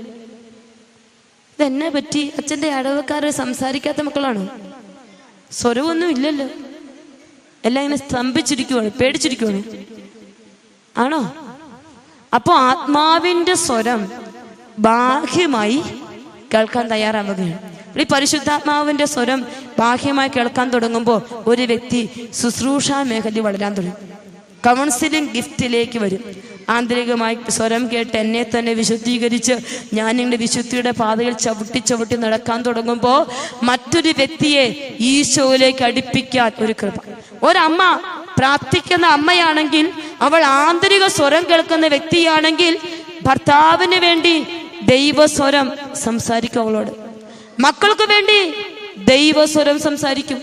[1.58, 4.48] ഇതെന്നെ പറ്റി അച്ഛന്റെ അടവക്കാർ സംസാരിക്കാത്ത മക്കളാണോ?
[5.50, 6.48] സ്വരവൊന്നും ഇല്ലല്ലോ.
[7.64, 9.62] എല്ലാം ഇങ്ങനെ സ്തംഭിച്ചിരിക്കുവാണ് പേടിച്ചിരിക്കുവാണ്.
[10.96, 11.32] ആണോ?
[12.34, 14.12] അപ്പോൾ ആത്മാവിന്റെ സ്വരം
[14.78, 15.82] ബാഹ്യമായി
[16.54, 17.77] കേൾക്കാൻ തയ്യാറാവുകയാണ്.
[17.96, 19.46] ഈ പരിശുദ്ധാത്മാവിന്റെ സ്വരം
[19.78, 23.96] ബാഹ്യമായി കേൾക്കാൻ തുടങ്ങുമ്പോൾ ഒരു വ്യക്തി ശുശ്രൂഷ മേഖലയിൽ വളരാൻ തുടങ്ങും.
[24.66, 26.22] കൗൺസിലിംഗ് ഗിഫ്റ്റിലേക്ക് വരും.
[26.70, 29.54] ആന്തരികമായി സ്വരം കേട്ട് എന്നെ തന്നെ വിശുദ്ധീകരിച്ച്
[29.94, 33.26] ഞാൻ നിങ്ങളുടെ വിശുദ്ധിയുടെ പാതയിൽ ചവിട്ടി ചവിട്ടി നടക്കാൻ തുടങ്ങുമ്പോൾ
[33.62, 36.94] മറ്റൊരു വ്യക്തിയെ ഈശോയിലേക്ക് അടുപ്പിക്കാൻ ഒരു കൃപ.
[37.42, 37.82] ഒരമ്മ
[38.38, 42.78] പ്രാർത്ഥിക്കുന്ന അമ്മയാണെങ്കിൽ അവൾ ആന്തരിക സ്വരം കേൾക്കുന്ന വ്യക്തിയാണെങ്കിൽ
[43.26, 44.46] ഭർത്താവിന് വേണ്ടി
[44.82, 47.07] ദൈവസ്വരം സംസാരിക്കും അവളോട്.
[47.64, 48.38] മക്കൾക്ക് വേണ്ടി
[49.12, 50.40] ദൈവസ്വരം സംസാരിക്കും.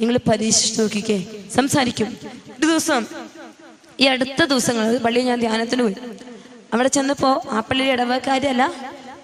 [0.00, 1.16] നിങ്ങൾ പരീക്ഷിച്ച് നോക്കിക്കേ
[1.56, 2.08] സംസാരിക്കും.
[2.56, 3.02] ഒരു ദിവസം
[4.02, 5.96] ഈ അടുത്ത ദിവസങ്ങൾ പള്ളിയിൽ ഞാൻ ധ്യാനത്തിന് പോയി.
[6.72, 8.64] അവിടെ ചെന്നപ്പോ ആ പള്ളിയിലെ ഇടവക്കാരല്ല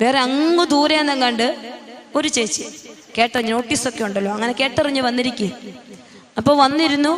[0.01, 1.47] വേറെ അങ്ങ് ദൂരെ എന്നും കണ്ട്
[2.19, 2.65] ഒരു ചേച്ചി.
[3.17, 5.51] കേട്ട നോട്ടീസൊക്കെ ഉണ്ടല്ലോ അങ്ങനെ കേട്ടറിഞ്ഞ് വന്നിരിക്കുക
[6.39, 7.13] അപ്പോൾ വന്നിരുന്നു.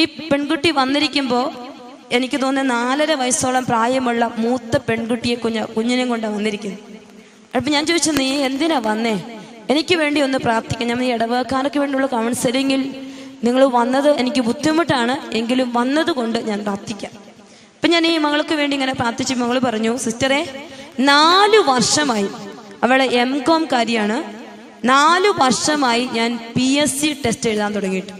[0.00, 1.46] ഈ പെൺകുട്ടി വന്നിരിക്കുമ്പോൾ
[2.16, 6.80] എനിക്ക് തോന്നുന്നത് നാലര വയസ്സോളം പ്രായമുള്ള മൂത്ത പെൺകുട്ടിയെ കുഞ്ഞ കുഞ്ഞിനെയും കൊണ്ടാണ് വന്നിരിക്കുന്നത്.
[7.56, 9.22] അപ്പൊ ഞാൻ ചോദിച്ചു നീ എന്തിനാ വന്നേ?
[9.70, 10.88] എനിക്ക് വേണ്ടി ഒന്ന് പ്രാർത്ഥിക്കാം.
[10.88, 13.06] ഞാൻ ഈ ഇടവക്കാർക്ക് വേണ്ടിയുള്ള കൗൺസിലിങ്ങിൽ
[13.44, 15.34] നിങ്ങൾ വന്നത് എനിക്ക് ബുദ്ധിമുട്ടാണ്.
[15.34, 17.12] എങ്കിലും വന്നതുകൊണ്ട് ഞാൻ പ്രാർത്ഥിക്കാം.
[17.74, 19.34] അപ്പൊ ഞാൻ ഈ മകൾക്ക് വേണ്ടി ഇങ്ങനെ പ്രാർത്ഥിച്ചു.
[19.34, 20.68] മകൾ പറഞ്ഞു സിസ്റ്ററെ
[21.00, 22.28] നാലു വർഷമായി
[22.82, 24.22] അവളെ എം കോം കാരിയാണ്.
[24.84, 28.12] നാലു വർഷമായി ഞാൻ പി എസ് സി ടെസ്റ്റ് എഴുതാൻ തുടങ്ങിയിട്ട്.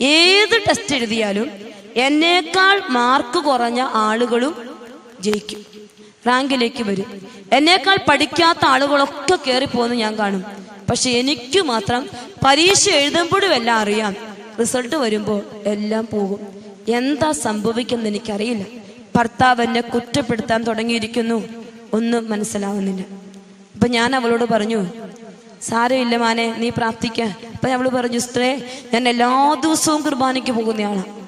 [0.00, 1.50] ഏത് ടെസ്റ്റ് എഴുതിയാലും
[1.96, 4.54] എന്നേക്കാൾ മാർക്ക് കുറഞ്ഞ ആളുകളും
[5.20, 5.69] ജയിക്കും.
[6.26, 7.28] റാങ്കിലേക്ക് വരും.
[7.52, 10.44] എന്നേക്കാൾ പഠിക്കാത്ത ആളുകളൊക്കെ കയറിപ്പോന്ന് ഞാൻ കാണും.
[10.90, 12.08] പക്ഷെ എനിക്ക് മാത്രം
[12.46, 14.16] പരീക്ഷ എഴുതുമ്പോഴും എല്ലാം അറിയാം.
[14.60, 16.40] റിസൾട്ട് വരുമ്പോൾ എല്ലാം പോകും.
[16.88, 18.64] എന്താ സംഭവിക്കുന്നത് എനിക്കറിയില്ല.
[19.16, 21.42] ഭർത്താവ് എന്നെ കുറ്റപ്പെടുത്താൻ തുടങ്ങിയിരിക്കുന്നു.
[21.92, 23.02] ഒന്നും മനസ്സിലാവുന്നില്ല.
[23.74, 24.86] അപ്പൊ ഞാൻ അവളോട് പറഞ്ഞു
[25.62, 27.20] സാരമില്ല മാനെ നീ പ്രാർത്ഥിക്ക.
[27.22, 31.19] അപ്പൊ അവൾ പറഞ്ഞു സ്ത്രേ ഞാൻ എല്ലാ ദിവസവും കുർബാനയ്ക്ക് പോകുന്നയാളാണ്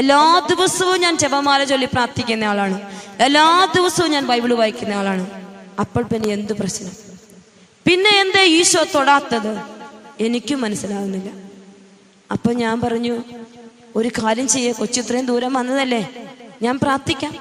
[0.00, 2.78] എല്ലാ ദിവസവും ഞാൻ ജപമാല ചൊല്ലി പ്രാർത്ഥിക്കുന്ന ആളാണ്.
[3.26, 3.44] എല്ലാ
[3.76, 5.24] ദിവസവും ഞാൻ ബൈബിൾ വായിക്കുന്ന ആളാണ്.
[5.82, 6.92] അപ്പോൾ പിന്നെ എന്ത് പ്രശ്നം?
[7.86, 9.52] പിന്നെ എന്താ ഈശോ തൊടാത്തത്?
[10.20, 11.30] എനിക്കും മനസ്സിലാവുന്നില്ല.
[12.30, 13.14] അപ്പൊ ഞാൻ പറഞ്ഞു
[13.96, 16.02] ഒരു കാര്യം ചെയ്യേ കൊച്ചു ഇത്രയും ദൂരം വന്നതല്ലേ?
[16.62, 17.34] ഞാൻ പ്രാർത്ഥിക്കാം.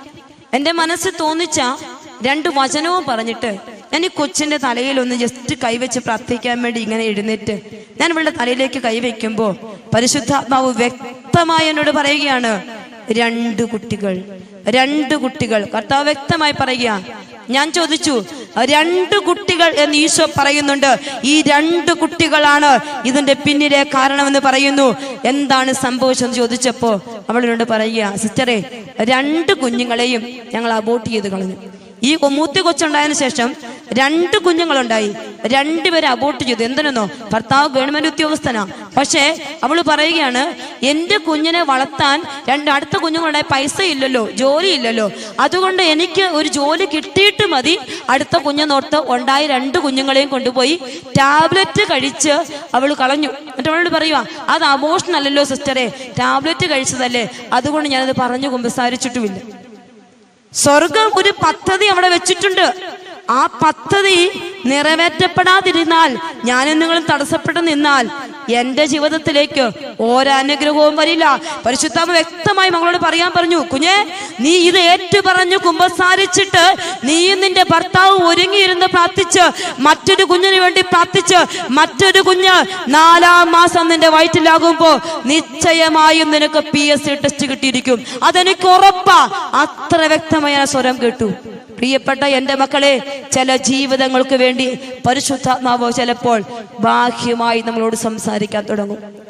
[0.54, 1.60] എന്റെ മനസ്സ് തോന്നിച്ച
[2.22, 3.52] രണ്ട് വചനവും പറഞ്ഞിട്ട്
[3.92, 7.56] ഞാൻ ഈ കൊച്ചിന്റെ തലയിൽ ഒന്ന് ജസ്റ്റ് കൈവച്ച് പ്രാർത്ഥിക്കാൻ വേണ്ടി ഇങ്ങനെ എഴുന്നേറ്റ്
[8.00, 9.48] ഞാൻ ഇവളുടെ തലയിലേക്ക് കൈവയ്ക്കുമ്പോ
[9.94, 12.52] പരിശുദ്ധാത്മാവ് വ്യക്തമായി എന്നോട് പറയുകയാണ്
[13.20, 14.16] രണ്ട് കുട്ടികൾ
[14.78, 15.62] രണ്ട് കുട്ടികൾ.
[15.74, 17.24] കർത്താവ് വ്യക്തമായി പറയുക
[17.56, 18.14] ഞാൻ ചോദിച്ചു
[18.74, 20.92] രണ്ട് കുട്ടികൾ എന്ന് ഈശോ പറയുന്നുണ്ട്.
[21.32, 22.72] ഈ രണ്ട് കുട്ടികളാണ്
[23.10, 24.88] ഇതിന്റെ പിന്നിലെ കാരണമെന്ന് പറയുന്നു.
[25.32, 26.92] എന്താണ് സംഭവിച്ചതെന്ന് ചോദിച്ചപ്പോ
[27.30, 28.58] അവളിനോട് പറയുക സിസ്റ്ററെ
[29.12, 31.58] രണ്ട് കുഞ്ഞുങ്ങളെയും ഞങ്ങൾ അബോട്ട് ചെയ്ത് കളഞ്ഞു.
[32.10, 33.50] ഈ മൂത്തി കൊച്ചുണ്ടായതിനു ശേഷം
[33.94, 35.16] രണ്ട് കുഞ്ഞുങ്ങളുണ്ടായി.
[35.46, 36.64] രണ്ടുപേരെ അബോർട്ട് ചെയ്തു.
[36.64, 37.10] എന്തിനെന്നോ?
[37.34, 38.68] ഭർത്താവ് ഗവൺമെന്റ് ഉദ്യോഗസ്ഥനാ.
[38.98, 40.54] പക്ഷേ അവൾ പറയുകയാണ്
[40.86, 43.42] എന്റെ കുഞ്ഞിനെ വളർത്താൻ രണ്ട് അടുത്ത കുഞ്ഞുങ്ങളുണ്ടായ.
[43.42, 45.12] പൈസ ഇല്ലല്ലോ ജോലി ഇല്ലല്ലോ.
[45.40, 47.78] അതുകൊണ്ട് എനിക്ക് ഒരു ജോലി കിട്ടിയിട്ട് മതി.
[48.10, 50.82] അടുത്ത കുഞ്ഞിനോർത്ത് ഉണ്ടായി രണ്ട് കുഞ്ഞുങ്ങളെയും കൊണ്ടുപോയി
[51.20, 52.30] ടാബ്ലറ്റ് കഴിച്ച്
[52.74, 53.28] അവൾ കളഞ്ഞു.
[53.28, 57.30] മറ്റവളോട് പറയുക അത് അബോഷൻ അല്ലല്ലോ സിസ്റ്ററെ ടാബ്ലറ്റ് കഴിച്ചതല്ലേ.
[57.54, 59.66] അതുകൊണ്ട് ഞാനത് പറഞ്ഞു കുമ്പസാരിച്ചിട്ടുമില്ല.
[60.54, 62.96] സ്വർഗം ഒരു പദ്ധതി അവിടെ വെച്ചിട്ടുണ്ട്.
[63.30, 64.30] ആ പദ്ധതി
[64.66, 68.10] നിറവേറ്റപ്പെടാതിരുന്നാൽ ഞാനും നിങ്ങളും തടസ്സപ്പെട്ട് നിന്നാൽ
[68.50, 71.42] എന്റെ ജീവിതത്തിലേക്ക് ഒരനുഗ്രഹവും വരില്ല.
[71.66, 73.96] പരിശുദ്ധാമ വ്യക്തമായി മകളോട് പറയാൻ പറഞ്ഞു കുഞ്ഞെ
[74.40, 79.44] നീ ഇത് ഏറ്റു പറഞ്ഞു കുമ്പസാരിച്ചിട്ട് നീയും നിന്റെ ഭർത്താവ് ഒരുങ്ങിയിരുന്ന് പ്രാർത്ഥിച്ച്
[79.80, 82.56] മറ്റൊരു കുഞ്ഞിന് വേണ്ടി പ്രാർത്ഥിച്ച് മറ്റൊരു കുഞ്ഞ്
[82.88, 88.06] നാലാം മാസം നിന്റെ വയറ്റിലാകുമ്പോ നിശ്ചയമായും നിനക്ക് പി എസ് സി ടെസ്റ്റ് കിട്ടിയിരിക്കും.
[88.24, 89.20] അതെനിക്ക് ഉറപ്പാ.
[89.54, 91.55] അത്ര വ്യക്തമായ സ്വരം കേട്ടു.
[91.78, 96.42] പ്രിയപ്പെട്ട എന്റെ മക്കളെ ചില ജീവിതങ്ങൾക്ക് വേണ്ടി പരിശുദ്ധാത്മാവോ ചിലപ്പോൾ
[96.80, 99.26] ബാഹ്യമായി നമ്മളോട് സംസാരിക്കാൻ തുടങ്ങും.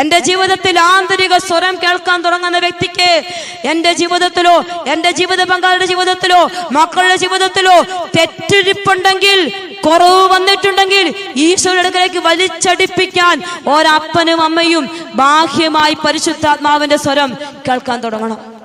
[0.00, 3.22] എന്റെ ജീവിതത്തിൽ ആന്തരിക സ്വരം കേൾക്കാൻ തുടങ്ങുന്ന വ്യക്തിക്ക്
[3.68, 7.76] എന്റെ ജീവിതത്തിലോ എന്റെ ജീവിത പങ്കാളിയുടെ ജീവിതത്തിലോ മക്കളുടെ ജീവിതത്തിലോ
[8.18, 9.52] തെറ്റിരിപ്പുണ്ടെങ്കിൽ
[9.86, 17.32] കുറവ് വന്നിട്ടുണ്ടെങ്കിൽ ഈശോയുടെ അടുക്കലേക്ക് വലിച്ചടിപ്പിക്കാൻ ഒരപ്പനും അമ്മയും ബാഹ്യമായി പരിശുദ്ധാത്മാവിന്റെ സ്വരം
[17.68, 18.55] കേൾക്കാൻ തുടങ്ങണം.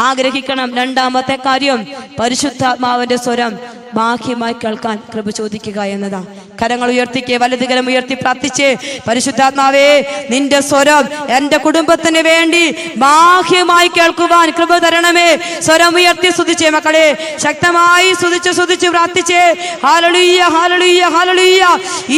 [0.00, 0.68] ആഗ്രഹിക്കണം.
[0.76, 1.80] രണ്ടാമത്തെ കാര്യം
[2.20, 3.52] പരിശുദ്ധാത്മാവിന്റെ സ്വരം
[3.94, 6.22] ബാഹ്യമായി കേൾക്കാൻ കൃപ ചോദിക്കുക എന്നതാ
[6.62, 8.68] കരങ്ങൾ ഉയർത്തിക്കേ വലത് കരം ഉയർത്തി പ്രാർത്ഥിച്ച്.
[9.08, 9.88] പരിശുദ്ധാത്മാവേ
[10.30, 11.04] നിന്റെ സ്വരം
[11.36, 12.64] എന്റെ കുടുംബത്തിന് വേണ്ടി
[12.96, 15.28] ബാഹ്യമായി കേൾക്കുവാൻ കൃപ തരണമേ.
[15.66, 17.06] സ്വരം ഉയർത്തി സ്തുതിച്ചേ മക്കളെ.
[17.44, 19.42] ശക്തമായി സ്തുതിച്ച് സ്തുതിച്ച് പ്രാർത്ഥിച്ചേ.
[19.86, 21.64] ഹാലളിയ ഹാലളിയ ഹാലളിയ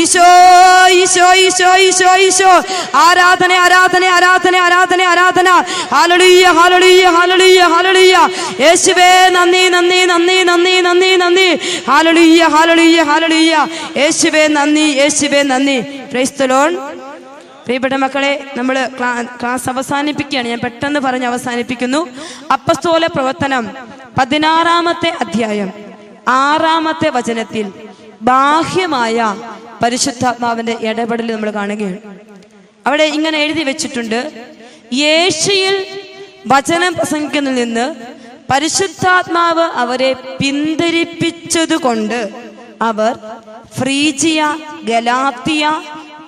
[0.01, 0.28] ഈശോ
[1.01, 2.53] ഈശോ ഈശോ ഈശോ ഈശോ.
[2.95, 5.49] ആരാധന ആരാധന ആരാധന ആരാധന ആരാധന.
[5.95, 8.16] ഹാലളിയ ഹാലളിയ ഹാലളിയ ഹാലളിയ
[8.61, 11.49] യേശുവേ നന്ദി നന്ദി നന്ദി നന്ദി നന്ദി നന്ദി.
[11.90, 13.57] ഹാലളിയ ഹാലളിയ ഹാലളിയ ഹാലലുയ്യ
[14.33, 15.78] യേശുവേ നന്ദി യേശുവേ നന്ദി.
[16.11, 16.70] ക്രൈസ്തലോൺ
[17.64, 18.76] പ്രിയപ്പെട്ട മക്കളെ നമ്മൾ
[19.41, 20.49] ക്ലാസ് അവസാനിപ്പിക്കുകയാണ്.
[20.53, 22.01] ഞാൻ പെട്ടെന്ന് പറഞ്ഞ് അവസാനിപ്പിക്കുന്നു.
[22.53, 23.64] അപ്പസ്തോല പ്രവർത്തനം
[24.18, 25.70] പതിനാറാമത്തെ അധ്യായം
[26.28, 27.66] ആറാമത്തെ വചനത്തിൽ
[28.30, 29.18] ബാഹ്യമായ
[29.83, 31.99] പരിശുദ്ധാത്മാവിന്റെ ഇടപെടൽ നമ്മൾ കാണുകയാണ്.
[32.87, 34.18] അവിടെ ഇങ്ങനെ എഴുതി വെച്ചിട്ടുണ്ട്.
[35.05, 35.76] യേശുയിൽ
[36.47, 37.87] വചനം പ്രസംഗിക്കുന്നതിൽ നിന്ന്
[38.53, 40.11] പരിശുദ്ധാത്മാവ് അവരെ
[40.41, 42.20] പിന്തിരിപ്പിച്ചതുകൊണ്ട്
[42.83, 43.14] അവർ
[43.78, 45.82] ഫ്രീജിയ ഗലാത്തിയ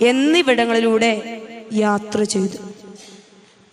[0.07, 1.41] എന്നിവിടങ്ങളിലൂടെ
[1.73, 2.57] യാത്ര ചെയ്തു.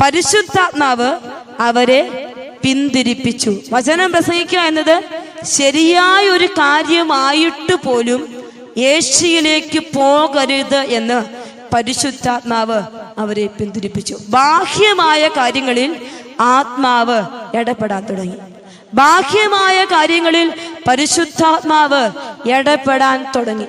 [0.03, 1.19] പരിശുദ്ധാത്മാവ്
[1.59, 3.59] അവരെ പിന്തിരിപ്പിച്ചു.
[3.71, 5.03] വചനം പ്രസംഗിക്കുക എന്നത്
[5.43, 8.43] ശരിയായ ഒരു കാര്യമായിട്ട് പോലും
[8.77, 11.25] ഏഷ്യയിലേക്ക് പോകരുത് എന്ന്
[11.73, 12.81] പരിശുദ്ധാത്മാവ്
[13.17, 14.17] അവരെ പിന്തിരിപ്പിച്ചു.
[14.29, 15.95] ബാഹ്യമായ കാര്യങ്ങളിൽ
[16.39, 17.21] ആത്മാവ്
[17.57, 18.50] ഇടപെടാൻ തുടങ്ങി.
[18.93, 20.53] ബാഹ്യമായ കാര്യങ്ങളിൽ
[20.87, 22.11] പരിശുദ്ധാത്മാവ്
[22.49, 23.65] ഇടപെടാൻ തുടങ്ങി.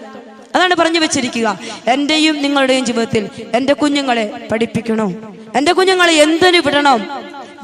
[0.54, 1.60] അതാണ് പറഞ്ഞു വെച്ചിരിക്കുക.
[1.86, 5.12] എന്റെയും നിങ്ങളുടെയും ജീവിതത്തിൽ എന്റെ കുഞ്ഞുങ്ങളെ പഠിപ്പിക്കണോ?
[5.56, 7.06] എന്റെ കുഞ്ഞുങ്ങളെ എന്തിനു വിടണം?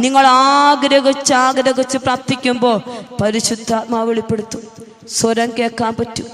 [0.01, 2.81] നിങ്ങൾ ആഗ്രഹിച്ച് ആഗ്രഹിച്ച് പ്രാർത്ഥിക്കുമ്പോൾ
[3.23, 4.63] പരിശുദ്ധാത്മാവ് വെളിപ്പെടുത്തും.
[5.09, 6.25] സ്വരം കേൾക്കാൻ പറ്റും.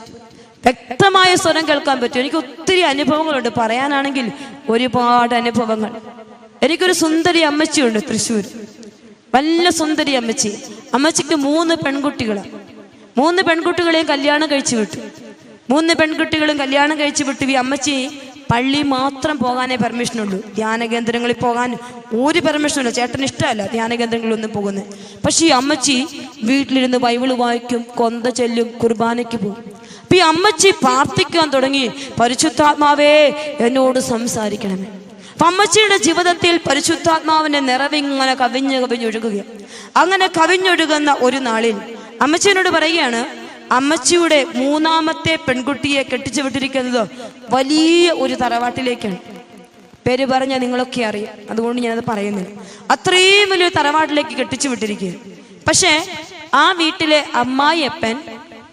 [0.64, 2.20] വ്യക്തമായ സ്വരം കേൾക്കാൻ പറ്റും.
[2.20, 3.49] എനിക്ക് ഒത്തിരി അനുഭവങ്ങളുണ്ട്.
[3.57, 4.33] പറയാനാണെങ്കിൽ
[4.70, 5.91] ഒരുപാട് അനുഭവങ്ങൾ.
[6.62, 8.45] എനിക്കൊരു സുന്ദരി അമ്മച്ചിയുണ്ട് തൃശ്ശൂർ.
[9.35, 10.59] വല്ല സുന്ദരി അമ്മച്ചി.
[10.97, 12.38] അമ്മച്ചിക്ക് മൂന്ന് പെൺകുട്ടികൾ
[13.18, 15.01] മൂന്ന് പെൺകുട്ടികളെയും കല്യാണം കഴിച്ചു വിട്ടു.
[15.72, 17.45] മൂന്ന് പെൺകുട്ടികളും കല്യാണം കഴിച്ചു വിട്ടു.
[17.53, 17.97] ഈ അമ്മച്ചി
[18.53, 20.38] പള്ളി മാത്രം പോകാനേ പെർമിഷൻ ഉള്ളൂ.
[20.57, 21.70] ധ്യാന കേന്ദ്രങ്ങളിൽ പോകാൻ
[22.22, 24.90] ഒരു പെർമിഷനുമില്ല ചേട്ടന് ഇഷ്ടമല്ല ധ്യാന കേന്ദ്രങ്ങളിലൊന്നും പോകുന്നത്
[25.24, 25.97] പക്ഷേ ഈ അമ്മച്ചി
[26.51, 29.62] വീട്ടിലിരുന്ന് ബൈബിൾ വായിക്കും കൊന്ത ചെല്ലും കുർബാനയ്ക്ക് പോകും.
[30.03, 31.86] അപ്പൊ ഈ അമ്മച്ചി പ്രാർത്ഥിക്കാൻ തുടങ്ങി.
[32.20, 33.14] പരിശുദ്ധാത്മാവേ
[33.66, 34.88] എന്നോട് സംസാരിക്കണമേ.
[35.43, 39.45] അമ്മച്ചിയുടെ ജീവിതത്തിൽ പരിശുദ്ധാത്മാവിന്റെ നിറവിങ്ങനെ കവിഞ്ഞ് കവിഞ്ഞൊഴുകുക
[39.97, 47.09] അങ്ങനെ കവിഞ്ഞൊഴുകുന്ന ഒരു നാളിൽ അമ്മച്ചിയോട് പറയുകയാണ് അമ്മച്ചിയുടെ മൂന്നാമത്തെ പെൺകുട്ടിയെ കെട്ടിച്ചു വിട്ടിരിക്കുന്നത്
[47.51, 49.16] വലിയ ഒരു തറവാട്ടിലേക്കാണ്.
[50.07, 51.51] പേര് പറഞ്ഞാൽ നിങ്ങളൊക്കെ അറിയാം.
[51.51, 52.61] അതുകൊണ്ട് ഞാനത് പറയുന്നില്ല.
[52.91, 55.12] അത്രയും വലിയ തറവാട്ടിലേക്ക് കെട്ടിച്ചു വിട്ടിരിക്കുക.
[55.68, 56.07] പക്ഷേ
[56.55, 58.20] ആ വീട്ടിലെ അമ്മായിയപ്പൻ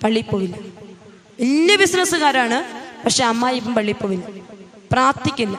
[0.04, 0.56] പള്ളി പോവില്ല.
[1.42, 2.64] വലിയ ബിസിനസ്സുകാരാണ്
[3.04, 4.26] പക്ഷെ അമ്മായിയപ്പൻ പള്ളി പോവില്ല.
[4.92, 5.58] പ്രാർത്ഥിക്കില്ല.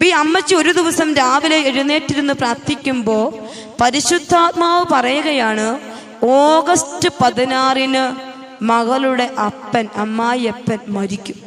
[0.00, 3.34] ഈ അമ്മച്ചി ഒരു ദിവസം രാവിലെ എഴുന്നേറ്റിരുന്ന് പ്രാർത്ഥിക്കുമ്പോൾ
[3.80, 5.80] പരിശുദ്ധാത്മാവ് പറയുകയാണ്
[6.22, 8.04] ഓഗസ്റ്റ് പതിനാറിന്
[8.62, 11.38] മകളുടെ അപ്പൻ അമ്മായിയപ്പൻ മരിക്കും.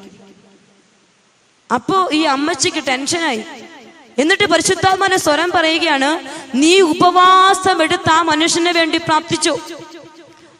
[1.73, 3.43] അപ്പോ ഈ അമ്മച്ചിക്ക് ടെൻഷനായി.
[4.17, 6.09] എന്നിട്ട് പരിശുദ്ധാത്മാന്റെ സ്വരം പറയുകയാണ്
[6.55, 9.53] നീ ഉപവാസം എടുത്ത് ആ മനുഷ്യന് വേണ്ടി പ്രാർത്ഥിച്ചു.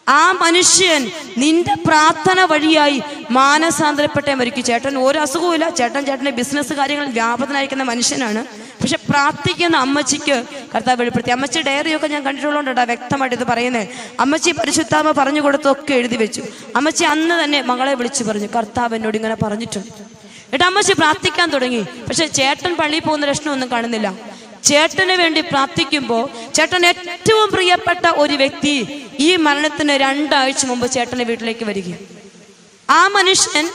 [0.07, 3.01] ആ മനുഷ്യൻ നിന്റെ പ്രാർത്ഥന വഴിയായി
[3.31, 4.63] മാനസാന്തരപ്പെട്ടേ മരിക്കും.
[4.63, 5.69] ചേട്ടൻ ഒരു അസുഖവുമില്ല.
[5.69, 8.45] ചേട്ടൻ ചേട്ടന്റെ ബിസിനസ് കാര്യങ്ങൾ വ്യാപകനായിരിക്കുന്ന മനുഷ്യനാണ്.
[8.81, 10.43] പക്ഷെ പ്രാർത്ഥിക്കുന്ന അമ്മച്ചിക്ക്
[10.75, 11.31] കർത്താവ് വെളിപ്പെടുത്തി.
[11.31, 13.87] അമ്മച്ചി ഡയറിയൊക്കെ ഞാൻ കണ്ടിട്ടുള്ളതുകൊണ്ടാ വ്യക്തമായിട്ട് ഇത് പറയുന്നത്
[14.19, 16.43] അമ്മച്ചി പരിശുദ്ധാമ പറഞ്ഞു കൊടുത്തൊക്കെ എഴുതി വെച്ചു.
[16.75, 18.47] അമ്മച്ചി അന്ന് തന്നെ മകളെ വിളിച്ചു പറഞ്ഞു.
[18.55, 19.91] കർത്താവ് എന്നോട് ഇങ്ങനെ പറഞ്ഞിട്ടുണ്ട്.
[20.45, 21.81] എന്നിട്ട് അമ്മച്ചി പ്രാർത്ഥിക്കാൻ തുടങ്ങി.
[21.81, 24.34] പക്ഷെ ചേട്ടൻ പള്ളിയിൽ പോകുന്ന ലക്ഷണമൊന്നും കാണുന്നില്ല.
[24.67, 26.23] ചേട്ടന് വേണ്ടി പ്രാർത്ഥിക്കുമ്പോൾ
[26.57, 28.75] ചേട്ടൻ ഏറ്റവും പ്രിയപ്പെട്ട ഒരു വ്യക്തി
[29.27, 32.01] ഈ മരണത്തിന് രണ്ടാഴ്ച മുമ്പ് ചേട്ടന്റെ വീട്ടിലേക്ക് വരികയും
[32.89, 33.65] ആ മനുഷ്യൻ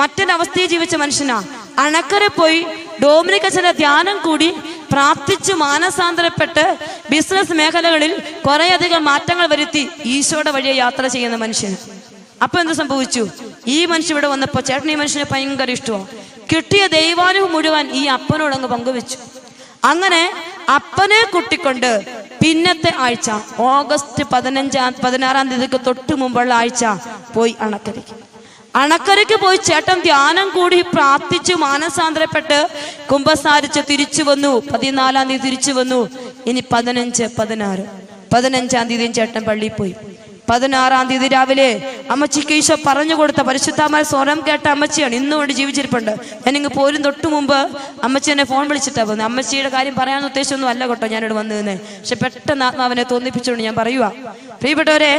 [0.00, 1.36] മറ്റൊരവസ്ഥയിൽ ജീവിച്ച മനുഷ്യനാ.
[1.82, 2.60] അണക്കര പോയി
[3.02, 4.48] ഡോമിനിക് അച്ഛന്റെ ധ്യാനം കൂടി
[4.92, 6.64] പ്രാർത്ഥിച്ച് മാനസാന്തരപ്പെട്ട്
[7.12, 8.12] ബിസിനസ് മേഖലകളിൽ
[8.46, 9.82] കുറേയധികം മാറ്റങ്ങൾ വരുത്തി
[10.14, 11.72] ഈശോയുടെ വഴിയെ യാത്ര ചെയ്യുന്ന മനുഷ്യൻ.
[12.44, 13.22] അപ്പൊ എന്ത് സംഭവിച്ചു?
[13.76, 16.06] ഈ മനുഷ്യൻ ഇവിടെ വന്നപ്പോ ചേട്ടൻ ഈ മനുഷ്യനെ ഭയങ്കര ഇഷ്ടമാണ്
[16.52, 19.18] കിട്ടിയ ദൈവാനുഭവം മുഴുവൻ ഈ അപ്പനോടങ്ങ് പങ്കുവെച്ചു.
[19.84, 20.32] അങ്ങനെ
[20.74, 22.06] അപ്പനെ കുട്ടിക്കൊണ്ട്
[22.42, 26.84] പിന്നത്തെ ആഴ്ച ഓഗസ്റ്റ് പതിനഞ്ചാം പതിനാറാം തീയതിക്ക് തൊട്ട് മുമ്പുള്ള ആഴ്ച
[27.34, 28.14] പോയി അണക്കരയ്ക്ക്.
[28.76, 32.68] അണക്കരയ്ക്ക് പോയി ചേട്ടൻ ധ്യാനം കൂടി പ്രാർത്ഥിച്ചു മാനസാന്തരപ്പെട്ട്
[33.10, 34.62] കുംഭസാരിച്ച് തിരിച്ചു വന്നു.
[34.72, 36.08] പതിനാലാം തീയതി തിരിച്ചു വന്നു.
[36.46, 37.84] ഇനി പതിനഞ്ച് പതിനാറ്.
[38.34, 39.94] പതിനഞ്ചാം തീയതിയും ചേട്ടൻ പള്ളിയിൽ പോയി.
[40.48, 41.68] പതിനാറാം തീയതി രാവിലെ
[42.12, 46.12] അമ്മച്ചിക്ക് ഈശോ പറഞ്ഞു കൊടുത്ത പരിശുദ്ധമായ സ്വരം കേട്ട അമ്മച്ചിയാണ് ഇന്നും കൊണ്ട് ജീവിച്ചിരിപ്പുണ്ട്.
[46.44, 47.58] ഞാനിങ്ങ് പോരും തൊട്ട് മുമ്പ്
[48.06, 52.18] അമ്മച്ചി എന്നെ ഫോൺ വിളിച്ചിട്ടാ പോകുന്നത് അമ്മച്ചിയുടെ കാര്യം പറയാൻ ഉദ്ദേശമൊന്നും അല്ല കേട്ടോ ഞാനിവിടെ വന്നു തന്നെ പക്ഷെ
[52.22, 54.12] പെട്ടെന്ന് ആത്മാവിനെ തോന്നിപ്പിച്ചുകൊണ്ട് ഞാൻ പറയുക
[54.60, 55.12] പ്രിയപ്പെട്ടവരെ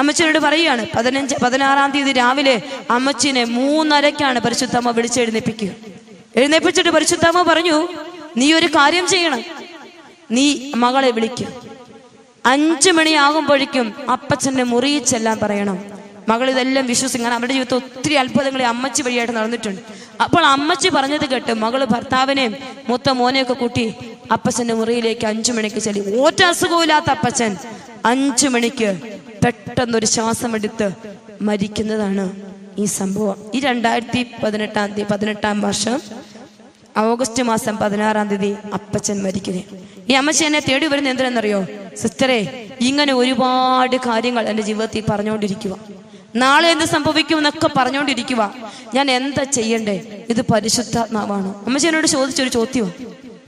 [0.00, 2.56] അമ്മച്ചിനോട് പറയുകയാണ് പതിനഞ്ച് പതിനാറാം തീയതി രാവിലെ
[2.96, 5.70] അമ്മച്ചിനെ മൂന്നരക്കാണ് പരിശുദ്ധമ്മ വിളിച്ചെഴുന്നേപ്പിക്കുക.
[6.38, 7.76] എഴുന്നേപ്പിച്ചിട്ട് പരിശുദ്ധമ്മ പറഞ്ഞു
[8.40, 9.42] നീ ഒരു കാര്യം ചെയ്യണം.
[10.36, 10.46] നീ
[10.82, 11.48] മകളെ വിളിക്കുക
[12.44, 15.78] അഞ്ചു മണിയാകുമ്പോഴേക്കും അപ്പച്ചന്റെ മുറിയിൽ ചെല്ലാൻ പറയണം.
[16.28, 19.80] മകൾ ഇതെല്ലാം വിശ്വസിക്കാൻ അവരുടെ ജീവിതത്തിൽ ഒത്തിരി അത്ഭുതങ്ങൾ അമ്മച്ചി വഴിയായിട്ട് നടന്നിട്ടുണ്ട്.
[20.24, 22.56] അപ്പോൾ അമ്മച്ചി പറഞ്ഞത് കേട്ട് മകൾ ഭർത്താവിനെയും
[22.88, 23.94] മൂത്ത മോനെയൊക്കെ കൂട്ടി
[24.32, 26.00] അപ്പച്ചന്റെ മുറിയിലേക്ക് അഞ്ചു മണിക്ക് ചെല്ലി.
[26.26, 27.56] ഒറ്റ അസുഖമില്ലാത്ത അപ്പച്ചൻ
[28.04, 28.90] അഞ്ചു മണിക്ക്
[29.44, 30.88] പെട്ടെന്നൊരു ശ്വാസം എടുത്ത്
[31.42, 32.26] മരിക്കുന്നതാണ്
[32.78, 33.36] ഈ സംഭവം.
[33.54, 36.00] ഈ രണ്ടായിരത്തി പതിനെട്ടാം തീയതി പതിനെട്ടാം വർഷം
[36.96, 39.64] ഓഗസ്റ്റ് മാസം പതിനാറാം തീയതി അപ്പച്ചൻ മരിക്കുന്നത്
[40.10, 41.60] ഈ അമ്മച്ചി എന്നെ തേടി വരുന്ന എന്തിനെന്നറിയോ?
[41.96, 42.38] സിസ്റ്ററെ
[42.80, 45.74] ഇങ്ങനെ ഒരുപാട് കാര്യങ്ങൾ എന്റെ ജീവിതത്തിൽ പറഞ്ഞുകൊണ്ടിരിക്കുക
[46.34, 48.42] നാളെ എന്ത് സംഭവിക്കും എന്നൊക്കെ പറഞ്ഞുകൊണ്ടിരിക്കുക
[48.94, 49.96] ഞാൻ എന്താ ചെയ്യണ്ടേ?
[50.28, 51.54] ഇത് പരിശുദ്ധാത്മാവാണ്.
[51.66, 52.88] അമ്മച്ചി എന്നോട് ചോദിച്ചൊരു ചോദ്യം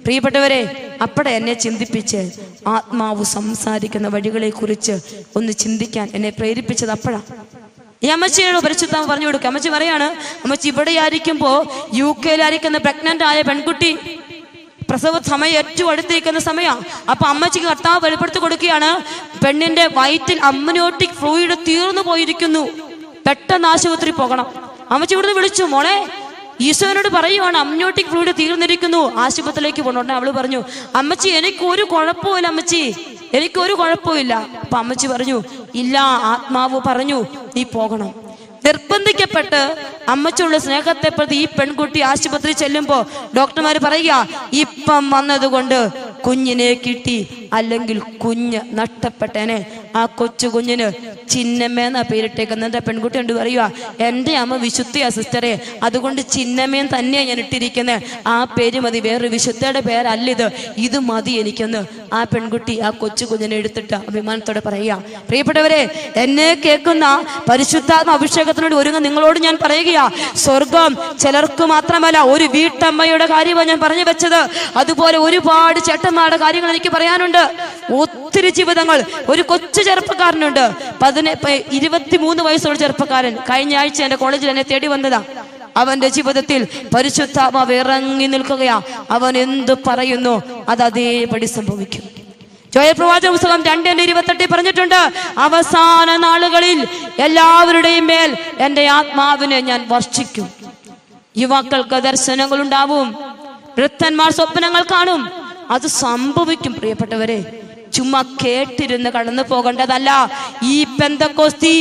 [0.04, 0.60] പ്രിയപ്പെട്ടവരെ
[1.02, 2.20] അപ്പടെ എന്നെ ചിന്തിപ്പിച്ച്
[2.66, 4.94] ആത്മാവ് സംസാരിക്കുന്ന വഴികളെ കുറിച്ച്
[5.36, 7.22] ഒന്ന് ചിന്തിക്കാൻ എന്നെ പ്രേരിപ്പിച്ചത് അപ്പോഴാണ്
[8.04, 10.06] ഈ അമ്മച്ചിയോട് പരിശുദ്ധം പറഞ്ഞു കൊടുക്കുക അമ്മച്ചി പറയാണ്
[10.44, 11.50] അമ്മച്ചി ഇവിടെ ആയിരിക്കുമ്പോ
[11.98, 13.90] യു കെയിലായിരിക്കുന്ന പ്രഗ്നന്റ് ആയ പെൺകുട്ടി
[14.88, 16.82] പ്രസവ സമയം ഏറ്റവും അടുത്തിരിക്കുന്ന സമയമാണ്
[17.12, 18.90] അപ്പൊ അമ്മച്ചിക്ക് കർത്താവ് വെളിപ്പെടുത്തി കൊടുക്കുകയാണ്
[19.42, 22.62] പെണ്ണിന്റെ വയറ്റിൽ അമ്മനോട്ടിക് ഫ്ലൂയിഡ് തീർന്നു പോയിരിക്കുന്നു.
[23.26, 24.46] പെട്ടെന്ന് ആശുപത്രി പോകണം.
[24.94, 25.94] അമ്മച്ചി ഇവിടുന്ന് വിളിച്ചു മോളെ
[26.68, 29.02] ഈശോനോട് പറയുവാണ് അമ്മനോട്ടിക് ഫ്ലൂയിഡ് തീർന്നിരിക്കുന്നു.
[29.24, 30.60] ആശുപത്രിയിലേക്ക് പോകണം അവൾ പറഞ്ഞു
[31.00, 32.82] അമ്മച്ചി എനിക്ക് ഒരു കുഴപ്പമില്ല അമ്മച്ചി.
[33.36, 35.38] എനിക്കൊരു കുഴപ്പമില്ല അപ്പൊ അമ്മച്ചി പറഞ്ഞു
[35.82, 35.96] ഇല്ല
[36.32, 37.18] ആത്മാവ് പറഞ്ഞു
[37.56, 38.10] നീ പോകണം.
[38.66, 39.60] നിർബന്ധിക്കപ്പെട്ട്
[40.12, 42.98] അമ്മച്ചുള്ള സ്നേഹത്തെ പ്രതി ഈ പെൺകുട്ടി ആശുപത്രി ചെല്ലുമ്പോ
[43.38, 44.28] ഡോക്ടർമാർ പറയുക
[44.64, 45.78] ഇപ്പം വന്നതുകൊണ്ട്
[46.26, 47.18] കുഞ്ഞിനെ കിട്ടി
[47.58, 49.58] അല്ലെങ്കിൽ കുഞ്ഞ് നഷ്ടപ്പെട്ടേനെ.
[49.96, 50.86] ആ കൊച്ചു കുഞ്ഞിന്
[51.32, 53.72] ചിന്നമ്മേന്ന പേരിട്ടേക്കുന്ന എന്റെ പെൺകുട്ടി ഉണ്ട് പറയുക
[54.08, 55.52] എന്റെ അമ്മ വിശുദ്ധിയാ സിസ്റ്ററെ.
[55.82, 58.02] അതുകൊണ്ട് ചിന്നമ്മയും തന്നെയാ ഞാൻ ഇട്ടിരിക്കുന്നത്
[58.34, 60.46] ആ പേര് മതി വേറൊരു വിശുദ്ധയുടെ പേരല്ല ഇത്
[60.86, 61.82] ഇത് മതി എനിക്കൊന്ന്.
[62.12, 65.02] ആ പെൺകുട്ടി ആ കൊച്ചു കുഞ്ഞിനെ എടുത്തിട്ട് അഭിമാനത്തോടെ പറയുക.
[65.28, 65.82] പ്രിയപ്പെട്ടവരെ
[66.24, 67.06] എന്നെ കേൾക്കുന്ന
[67.50, 70.04] പരിശുദ്ധാത്മ അഭിഷേകത്തിനോട് ഒരുങ്ങ നിങ്ങളോട് ഞാൻ പറയുകയാ.
[70.44, 74.40] സ്വർഗം ചിലർക്ക് മാത്രമല്ല ഒരു വീട്ടമ്മയുടെ കാര്യമാണ് ഞാൻ പറഞ്ഞു വെച്ചത്.
[74.80, 77.42] അതുപോലെ ഒരുപാട് ചേട്ടന്മാരുടെ കാര്യങ്ങൾ എനിക്ക് പറയാനുണ്ട്.
[78.00, 78.98] ഒത്തിരി ജീവിതങ്ങൾ
[79.32, 80.70] ഒരു കൊച്ചു ചെറുപ്പക്കാരനുണ്ട്.
[81.02, 81.34] പതിനെ
[81.72, 85.22] ഇരുപത്തിമൂന്ന് വയസ്സുള്ള ചെറുപ്പക്കാരൻ കഴിഞ്ഞ ആഴ്ച എന്റെ കോളേജിൽ എന്നെ തേടി വന്നതാ.
[85.76, 88.82] അവന്റെ ജീവിതത്തിൽ പരിശുദ്ധാത്മാവ് ഇറങ്ങി നിൽക്കുകയാ.
[89.10, 92.02] അവൻ എന്ത് പറയുന്നു അത് അതേപടി സംഭവിക്കും.
[92.74, 95.12] ജോയപ്രവാചക പുസ്തകം രണ്ടിന്റെ ഇരുപത്തെട്ടിൽ പറഞ്ഞിട്ടുണ്ട്?
[95.38, 100.48] അവസാന നാളുകളിൽ എല്ലാവരുടെയും മേൽ എന്റെ ആത്മാവിനെ ഞാൻ വർഷിക്കും.
[101.36, 103.08] യുവാക്കൾക്ക് ദർശനങ്ങൾ ഉണ്ടാവും.
[103.78, 105.30] വൃദ്ധന്മാർ സ്വപ്നങ്ങൾ കാണും.
[105.70, 107.38] അത് സംഭവിക്കും പ്രിയപ്പെട്ടവരെ.
[107.94, 110.30] ചുമ്മാ കേട്ടിരുന്ന് കടന്നു പോകേണ്ടതല്ല.
[110.62, 111.76] ഈ പെന്തക്കോസ്തി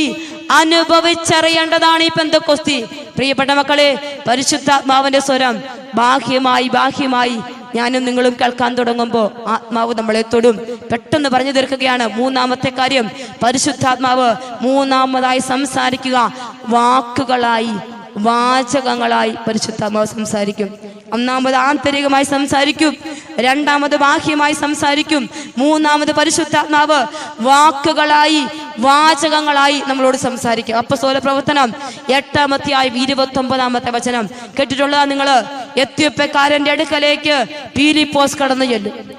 [0.50, 2.84] അനുഭവിച്ചറിയേണ്ടതാണ് ഈ പെന്തക്കോസ്തി.
[3.16, 5.60] പ്രിയപ്പെട്ട മക്കളെ പരിശുദ്ധാത്മാവിന്റെ സ്വരം
[5.94, 7.40] ബാഹ്യമായി ബാഹ്യമായി
[7.74, 10.78] ഞാനും നിങ്ങളും കേൾക്കാൻ തുടങ്ങുമ്പോൾ ആത്മാവ് നമ്മളെ തൊടും.
[10.92, 12.06] പെട്ടെന്ന് പറഞ്ഞു തീർക്കുകയാണ്.
[12.08, 13.10] മൂന്നാമത്തെ കാര്യം
[13.42, 16.34] പരിശുദ്ധാത്മാവ് മൂന്നാമതായി സംസാരിക്കുക.
[16.68, 17.70] വാക്കുകളായി
[18.16, 20.74] വാചകങ്ങളായി പരിശുദ്ധാത്മാവ് സംസാരിക്കും.
[21.12, 22.96] ഒന്നാമത് ആന്തരികമായി സംസാരിക്കും.
[23.40, 25.30] രണ്ടാമത് ബാഹ്യമായി സംസാരിക്കും.
[25.58, 27.06] മൂന്നാമത് പരിശുദ്ധാത്മാവ്
[27.40, 28.46] വാക്കുകളായി
[28.78, 30.76] വാചകങ്ങളായി നമ്മളോട് സംസാരിക്കും.
[30.76, 31.74] അപ്പസ്തോല പ്രവർത്തനം
[32.12, 34.30] എട്ടാമത്തെയായി ഇരുപത്തി ഒമ്പതാമത്തെ വചനം.
[34.58, 35.44] കേട്ടിട്ടുള്ളതാ നിങ്ങൾ?
[35.76, 37.46] എത്യോപ്യക്കാരന്റെ അടുക്കലേക്ക്
[37.78, 39.12] പീലിപ്പോസ് കടന്നു ചെല്ലും.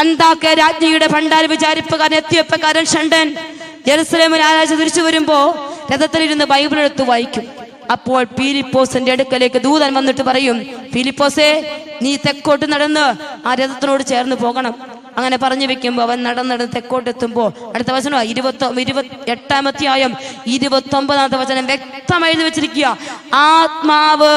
[0.00, 3.36] കന്താക്ക രാജ്ഞിയുടെ ഭണ്ഡാര വിചാരിപ്പുകാരൻ എത്തിയപ്പക്കാരൻ ഷണ്ടൻ
[3.86, 5.54] ജെറുസലേമിൽ ആരാഴ്ച തിരിച്ചു വരുമ്പോ
[5.94, 7.63] രഥത്തിലിരുന്ന് ബൈബിൾ എടുത്ത് വായിക്കും.
[7.94, 10.58] അപ്പോൾ പീലിപ്പോസിന്റെ അടുക്കലേക്ക് ദൂതൻ വന്നിട്ട് പറയും
[10.94, 11.48] ഫിലിപ്പോസേ
[12.02, 13.04] നീ തെക്കോട്ട് നടന്ന്
[13.48, 14.74] ആ രഥത്തിനോട് ചേർന്ന് പോകണം.
[15.16, 20.12] അങ്ങനെ പറഞ്ഞു വെക്കുമ്പോ അവൻ നടന്ന് നടന്ന് തെക്കോട്ട് എത്തുമ്പോ അടുത്ത വചനം ഇരുപത്തി ഇരുപത്തി എട്ടാമത്തെയായം
[20.46, 22.86] ഇരുപത്തി ഒമ്പതാമത്തെ വചനം വ്യക്തമായി എഴുതി വെച്ചിരിക്കുക.
[23.34, 24.34] ആത്മാവ്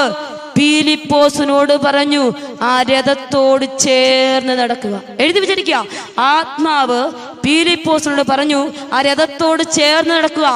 [0.58, 2.24] പീലിപ്പോസിനോട് പറഞ്ഞു
[2.62, 4.96] ആ രഥത്തോട് ചേർന്ന് നടക്കുക.
[5.20, 5.80] എഴുതി വെച്ചിരിക്കുക.
[6.20, 7.00] ആത്മാവ്
[7.46, 8.62] പീലിപ്പോസിനോട് പറഞ്ഞു
[8.94, 10.50] ആ രഥത്തോട് ചേർന്ന് നടക്കുക.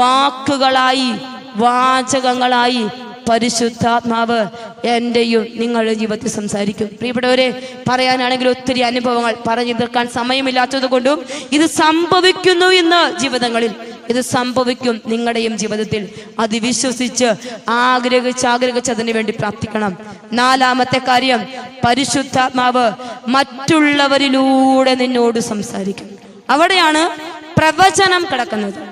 [0.00, 1.10] വാക്കുകളായി
[1.56, 2.86] വാചകങ്ങളായി
[3.28, 4.46] പരിശുദ്ധാത്മാവ്
[4.84, 6.86] എന്റെയും നിങ്ങളുടെ ജീവിതത്തിൽ സംസാരിക്കും.
[6.86, 13.70] പ്രിയപ്പെട്ടവരെ പറയാനാണെങ്കിൽ ഒത്തിരി അനുഭവങ്ങൾ പറഞ്ഞു തീർക്കാൻ സമയമില്ലാത്തത് കൊണ്ടും ഇത് സംഭവിക്കുന്നു ഇന്ന് ജീവിതങ്ങളിൽ.
[14.08, 16.08] ഇത് സംഭവിക്കും നിങ്ങളുടെയും ജീവിതത്തിൽ.
[16.38, 17.24] അത് വിശ്വസിച്ച്
[17.68, 19.96] ആഗ്രഹിച്ച് ആഗ്രഹിച്ച് അതിനു വേണ്ടി പ്രാർത്ഥിക്കണം.
[20.32, 21.44] നാലാമത്തെ കാര്യം
[21.86, 22.92] പരിശുദ്ധാത്മാവ്
[23.28, 26.10] മറ്റുള്ളവരിലൂടെ നിന്നോട് സംസാരിക്കും.
[26.50, 27.10] അവിടെയാണ്
[27.58, 28.91] പ്രവചനം കിടക്കുന്നത്.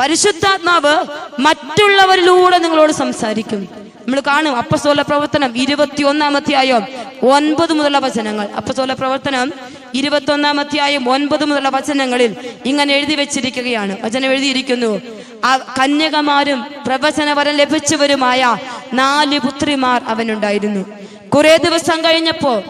[0.00, 1.04] പരിശുദ്ധാത്മാവ്
[1.38, 3.68] മറ്റുള്ളവരിലൂടെ നിങ്ങളോട് സംസാരിക്കും.
[4.06, 6.86] നമ്മൾ കാണും അപ്പസോല പ്രവർത്തനം ഇരുപത്തി അധ്യായം
[7.22, 8.48] ഒൻപത് മുതലുള്ള വചനങ്ങൾ.
[8.56, 9.52] അപ്പസോല പ്രവർത്തനം
[9.94, 12.36] ഇരുപത്തി അധ്യായം ഒൻപത് മുതലുള്ള വചനങ്ങളിൽ
[12.66, 13.96] ഇങ്ങനെ എഴുതി വെച്ചിരിക്കുകയാണ്.
[14.02, 15.00] വചനം എഴുതിയിരിക്കുന്നു.
[15.44, 18.56] ആ കന്യകമാരും പ്രവചനവരം ലഭിച്ചവരുമായ
[18.92, 20.84] നാല് പുത്രിമാർ അവനുണ്ടായിരുന്നു.
[21.28, 22.62] കുറെ ദിവസം കഴിഞ്ഞപ്പോ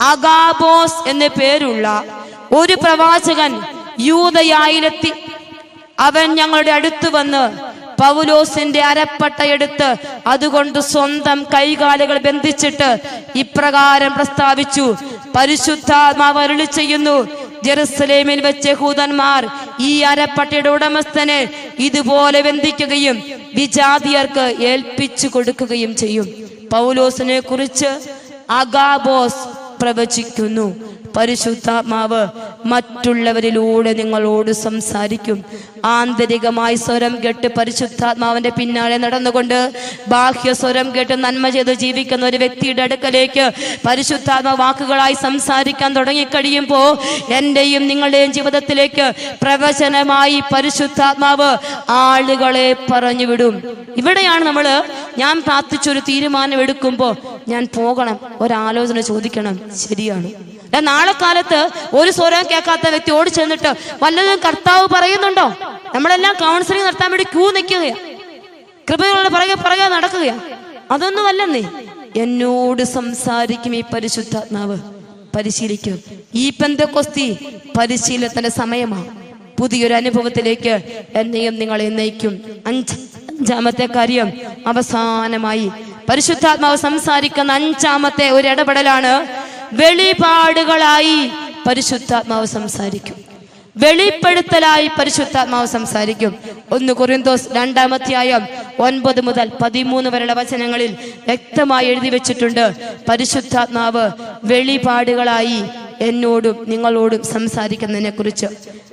[0.00, 2.04] അഗാബോസ് എന്ന പേരുള്ള
[2.52, 3.60] ഒരു പ്രവാചകൻ
[4.00, 5.12] യൂതയായിലെത്തി
[5.98, 7.44] അവൻ ഞങ്ങളുടെ അടുത്ത് വന്ന്
[8.02, 9.94] പൗലോസിന്റെ അരപ്പട്ടയെടുത്ത്
[10.26, 12.90] അതുകൊണ്ട് സ്വന്തം കൈകാലുകൾ ബന്ധിച്ചിട്ട്
[13.34, 14.96] ഇപ്രകാരം പ്രസ്താവിച്ചു.
[15.36, 17.28] പരിശുദ്ധാത്മാവ് അരുളി ചെയ്യുന്നു
[17.64, 19.46] ജെറുസലേമിൽ വെച്ച് ഹൂതന്മാർ
[19.80, 21.40] ഈ അരപ്പട്ടയുടെ ഉടമസ്ഥനെ
[21.78, 23.22] ഇതുപോലെ ബന്ധിക്കുകയും
[23.54, 26.28] വിജാതിയർക്ക് ഏൽപ്പിച്ചു കൊടുക്കുകയും ചെയ്യും.
[26.72, 27.90] പൗലോസിനെ കുറിച്ച്
[28.50, 29.42] അഗാബോസ്
[29.80, 30.66] പ്രവചിക്കുന്നു.
[31.16, 32.26] പരിശുദ്ധാത്മാവ്
[32.66, 35.44] മറ്റുള്ളവരിലൂടെ നിങ്ങളോട് സംസാരിക്കും.
[35.84, 39.72] ആന്തരികമായി സ്വരം കേട്ട് പരിശുദ്ധാത്മാവിന്റെ പിന്നാലെ നടന്നുകൊണ്ട്
[40.08, 43.52] ബാഹ്യ സ്വരം കേട്ട് നന്മ ചെയ്ത് ജീവിക്കുന്ന ഒരു വ്യക്തിയുടെ അടുക്കലേക്ക്
[43.86, 46.88] പരിശുദ്ധാത്മ വാക്കുകളായി സംസാരിക്കാൻ തുടങ്ങിക്കഴിയുമ്പോൾ
[47.32, 51.56] എന്റെയും നിങ്ങളുടെയും ജീവിതത്തിലേക്ക് പ്രവചനമായി പരിശുദ്ധാത്മാവ്
[51.88, 53.62] ആളുകളെ പറഞ്ഞു വിടും
[53.96, 54.84] ഇവിടെയാണ് നമ്മൾ
[55.18, 57.16] ഞാൻ പ്രാർത്ഥിച്ചൊരു തീരുമാനം എടുക്കുമ്പോൾ
[57.48, 59.60] ഞാൻ പോകണം ഒരാലോചന ചോദിക്കണം.
[59.76, 60.57] ശരിയാണ്.
[60.76, 65.48] നാളെ കാലത്ത് ഒരു സ്വരം കേൾക്കാത്ത വ്യക്തി ഓടി ചെന്നിട്ട് വല്ലതും കർത്താവ് പറയുന്നുണ്ടോ?
[65.94, 67.94] നമ്മളെല്ലാം കൗൺസിലിംഗ് നടത്താൻ വേണ്ടി ക്യൂ നിൽക്കുകയാ.
[68.90, 70.40] കൃപകളുടെ പുറകെ പുറകെ നടക്കുകയാ.
[70.90, 71.62] അതൊന്നും അല്ലെന്നേ.
[72.16, 74.78] എന്നോട് സംസാരിക്കും ഈ പരിശുദ്ധാത്മാവ്.
[75.36, 76.02] പരിശീലിക്കും.
[76.34, 77.36] ഈ പെന്തക്കൊസ്തി
[77.78, 79.18] പരിശീലനത്തിന്റെ സമയമാണ്
[79.60, 80.82] പുതിയൊരു അനുഭവത്തിലേക്ക്
[81.14, 82.62] എന്നെയും നിങ്ങളെ നയിക്കും.
[82.66, 82.94] അഞ്ച്
[83.28, 84.32] അഞ്ചാമത്തെ കാര്യം
[84.66, 85.70] അവസാനമായി.
[86.08, 89.26] പരിശുദ്ധാത്മാവ് സംസാരിക്കുന്ന അഞ്ചാമത്തെ ഒരു ഇടപെടലാണ്
[89.72, 91.30] വെളിപാടുകളായി
[91.68, 93.14] പരിശുദ്ധാത്മാവ് സംസാരിക്കും.
[93.76, 96.34] വെളിപ്പെടുത്തലായി പരിശുദ്ധാത്മാവ് സംസാരിക്കും.
[96.70, 98.46] ഒന്ന് കുറിന്തോസ് രണ്ടാമധ്യായം
[98.78, 100.96] ഒൻപത് മുതൽ പതിമൂന്ന് വരെയുള്ള വചനങ്ങളിൽ
[101.26, 102.72] വ്യക്തമായി എഴുതി വെച്ചിട്ടുണ്ട്.
[103.08, 104.10] പരിശുദ്ധാത്മാവ്
[104.44, 105.62] വെളിപാടുകളായി
[106.00, 108.46] എന്നോടും നിങ്ങളോടും സംസാരിക്കുന്നതിനെ കുറിച്ച്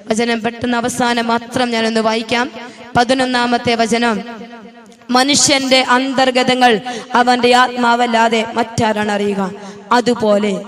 [0.07, 2.51] വചനം പെട്ടെന്ന് അവസാനം മാത്രം ഞാനൊന്ന് വായിക്കാം.
[2.97, 4.23] പതിനൊന്നാമത്തെ വചനം.
[5.09, 6.81] മനുഷ്യന്റെ അന്തർഗതങ്ങൾ
[7.13, 9.51] അവന്റെ ആത്മാവല്ലാതെ മറ്റാരാണ് അറിയുക?
[9.91, 10.61] അതുപോലെ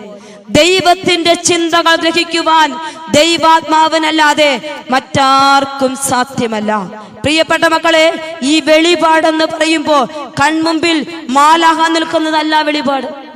[0.50, 2.80] ദൈവത്തിന്റെ ചിന്തകൾ ഗ്രഹിക്കുവാൻ
[3.12, 6.92] ദൈവാത്മാവിനല്ലാതെ മറ്റാർക്കും സാധ്യമല്ല.
[7.24, 13.28] പ്രിയപ്പെട്ട മക്കളെ ഈ വെളിപാടെന്ന് പറയുമ്പോൾ കൺമുമ്പിൽ മാലാഹ നിൽക്കുന്നതല്ല വെളിപാട്.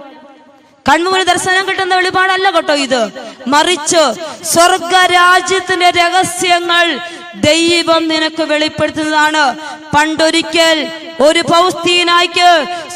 [0.90, 3.12] കൺമുമ്പിൽ ദർശനം കിട്ടുന്ന വെളിപാടല്ല കേട്ടോ ഇത്.
[3.48, 7.00] മറിച്ച് സ്വർഗരാജ്യത്തിന്റെ രഹസ്യങ്ങൾ
[7.36, 9.44] ദൈവം നിനക്ക് വെളിപ്പെടുത്തുന്നതാണ്.
[9.96, 10.88] പണ്ടൊരിക്കൽ
[11.20, 12.50] ഒരു പൗസ്തീനായിക്ക്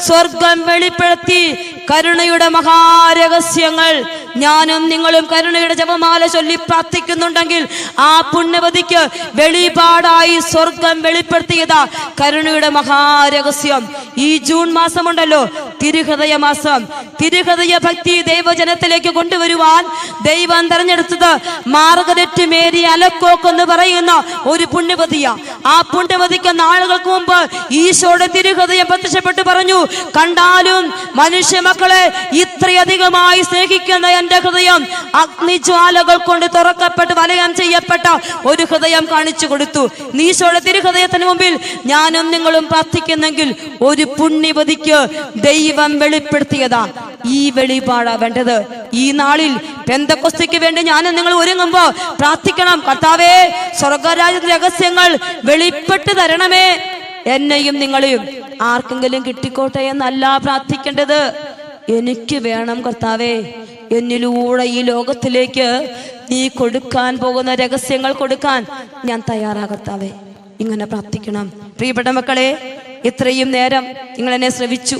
[0.06, 1.42] സ്വർഗം വെളിപ്പെടുത്തി
[1.90, 4.04] കരുണയുടെ മഹാരഹസ്യങ്ങൾ
[4.36, 7.68] ഞാനും നിങ്ങളും കരുണയുടെ ജപമാല ചൊല്ലി പ്രാർത്ഥിക്കുന്നുണ്ടെങ്കിൽ
[7.98, 11.86] ആ പുണ്യവതിക്ക് വെളിപാടായി സ്വർഗം വെളിപ്പെടുത്തിയതാ
[12.20, 13.88] കരുണയുടെ മഹാരഹസ്യം.
[14.16, 15.44] ഈ ജൂൺ മാസമുണ്ടല്ലോ
[15.82, 16.84] തിരുഹൃദയ മാസം.
[17.22, 19.84] തിരുഹൃദയ ഭക്തി ദൈവജനത്തിലേക്ക് കൊണ്ടുവരുവാൻ
[20.22, 21.32] ദൈവം തെരഞ്ഞെടുത്തത്
[21.66, 24.12] മാർഗരറ്റ് മേരി അലക്കോക്ക് എന്ന് പറയുന്ന
[24.52, 25.26] ഒരു പുണ്യവതിയ.
[25.66, 27.38] ആ പുണ്യവതിക്ക് നാളുകൾക്ക് മുമ്പ്
[27.80, 29.78] ഈശോയുടെ തിരുഹൃദയം പ്രത്യക്ഷപ്പെട്ട് പറഞ്ഞു
[30.16, 32.02] കണ്ടാലും മനുഷ്യ മക്കളെ
[32.42, 34.80] ഇത്രയധികമായി സ്നേഹിക്കുന്ന എന്റെ ഹൃദയം
[35.22, 38.06] അഗ്നിജ്വാലകൾ കൊണ്ട് തുറക്കപ്പെട്ട് വലയം ചെയ്യപ്പെട്ട
[38.46, 39.84] ഒരു ഹൃദയം കാണിച്ചു കൊടുത്തു.
[40.14, 41.54] നീശോയുടെ തിരുഹൃദയത്തിന് മുമ്പിൽ
[41.86, 44.98] ഞാനും നിങ്ങളും പ്രാർത്ഥിക്കുന്നെങ്കിൽ ഒരു പുണ്യവതിക്ക്
[45.36, 46.82] ദൈവം വെളിപ്പെടുത്തിയതാ.
[47.36, 48.56] ഈ വെളിപാടാ വേണ്ടത്.
[48.92, 49.52] ഈ നാളിൽ
[49.88, 51.84] പെന്തക്കൊസ്തിക്ക് വേണ്ടി ഞാനും നിങ്ങൾ ഒരുങ്ങുമ്പോ
[52.20, 52.82] പ്രാർത്ഥിക്കണം.
[52.88, 53.34] കർത്താവേ
[54.16, 55.10] സ്വർഗരാജ്യ രഹസ്യങ്ങൾ
[55.44, 56.66] വെളിപ്പെട്ട് തരണമേ.
[57.26, 58.22] എന്നെയും നിങ്ങളെയും
[58.62, 61.20] ആർക്കെങ്കിലും കിട്ടിക്കോട്ടെ എന്നല്ല പ്രാർത്ഥിക്കേണ്ടത്.
[61.88, 63.34] എനിക്ക് വേണം കർത്താവേ
[63.92, 65.68] എന്നിലൂടെ ഈ ലോകത്തിലേക്ക്
[66.30, 68.60] നീ കൊടുക്കാൻ പോകുന്ന രഹസ്യങ്ങൾ കൊടുക്കാൻ
[69.04, 70.10] ഞാൻ തയ്യാറാ കർത്താവേ.
[70.60, 71.46] ഇങ്ങനെ പ്രാർത്ഥിക്കണം.
[71.78, 72.48] പ്രിയപ്പെട്ട മക്കളെ
[73.04, 73.84] ഇത്രയും നേരം
[74.18, 74.98] നിങ്ങൾ എന്നെ ശ്രവിച്ചു.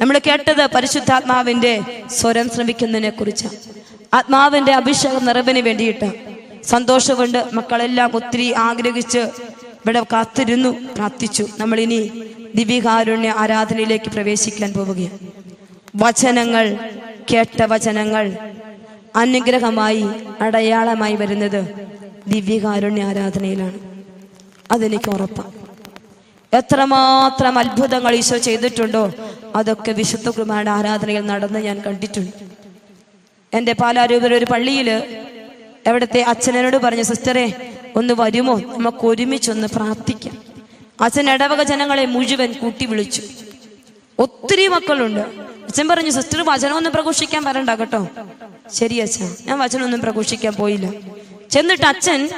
[0.00, 1.74] നമ്മൾ കേട്ടത് പരിശുദ്ധാത്മാവിന്റെ
[2.18, 3.48] സ്വരം ശ്രമിക്കുന്നതിനെ കുറിച്ച്
[4.14, 6.33] ആത്മാവിന്റെ അഭിഷേകം നിറവിന് വേണ്ടിയിട്ട്
[6.66, 7.44] സന്തോഷമുണ്ട്.
[7.52, 11.46] മക്കളെല്ലാം ഒത്തിരി ആഗ്രഹിച്ച് ഇവിടെ കാത്തിരുന്നു പ്രാർത്ഥിച്ചു.
[11.58, 12.00] നമ്മളിനി
[12.54, 15.18] ദിവ്യകാരുണ്യ ആരാധനയിലേക്ക് പ്രവേശിക്കാൻ പോവുകയാണ്.
[15.96, 16.78] വചനങ്ങൾ
[17.32, 18.36] കേട്ട വചനങ്ങൾ
[19.16, 20.04] അനുഗ്രഹമായി
[20.40, 21.60] അടയാളമായി വരുന്നത്
[22.28, 23.78] ദിവ്യകാരുണ്യ ആരാധനയിലാണ്.
[24.70, 25.52] അതെനിക്ക് ഉറപ്പാണ്.
[26.56, 29.12] എത്രമാത്രം അത്ഭുതങ്ങൾ ഈശോ ചെയ്തിട്ടുണ്ടോ
[29.56, 32.36] അതൊക്കെ വിശുദ്ധ കുർബാന ആരാധനയിൽ നടന്ന് ഞാൻ കണ്ടിട്ടുണ്ട്.
[33.56, 34.88] എന്റെ പാലാരൂപര ഒരു പള്ളിയിൽ
[35.86, 38.58] എവിടുത്തെ അച്ഛനോട് പറഞ്ഞു സിസ്റ്ററെ ഒന്ന് വരുമോ?
[38.58, 40.38] നമുക്ക് ഒരുമിച്ചൊന്ന് പ്രാർത്ഥിക്കാം.
[41.00, 43.22] അച്ഛൻ ഇടവക ജനങ്ങളെ മുഴുവൻ കൂട്ടി വിളിച്ചു.
[44.18, 45.20] ഒത്തിരി മക്കളുണ്ട്.
[45.20, 48.08] അച്ഛൻ പറഞ്ഞു സിസ്റ്റർ വചനമൊന്നും പ്രഘോഷിക്കാൻ വരണ്ട കേട്ടോ.
[48.74, 50.90] ശരി അച്ഛൻ ഞാൻ വചനമൊന്നും പ്രഘോഷിക്കാൻ പോയില്ല.
[51.50, 52.28] ചെന്നിട്ട് അച്ഛൻ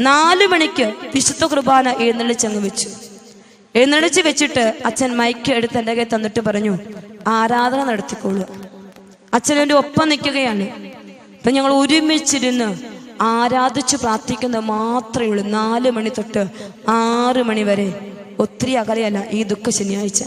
[0.00, 2.90] നാലു മണിക്ക് വിശുദ്ധ കുർബാന എഴുന്നള്ളിച്ചങ്ങ് വെച്ചു.
[3.74, 6.78] എഴുന്നള്ളിച്ച് വെച്ചിട്ട് അച്ഛൻ മൈക്ക് എടുത്ത് എന്റെ കയ്യിൽ തന്നിട്ട് പറഞ്ഞു
[7.26, 8.44] ആരാധന നടത്തിക്കോളൂ
[9.34, 10.93] അച്ഛൻ എന്റെ ഒപ്പം നിൽക്കുകയാണ്.
[11.44, 12.66] അപ്പൊ ഞങ്ങൾ ഒരുമിച്ചിരുന്ന്
[13.22, 15.44] ആരാധിച്ച് പ്രാർത്ഥിക്കുന്നത് മാത്രമേ ഉള്ളൂ.
[15.44, 16.42] നാല് മണി തൊട്ട്
[16.88, 18.14] ആറ് മണി വരെ.
[18.38, 20.22] ഒത്തിരി അകലെയല്ല ഈ ദുഃഖ ശനിയാഴ്ച.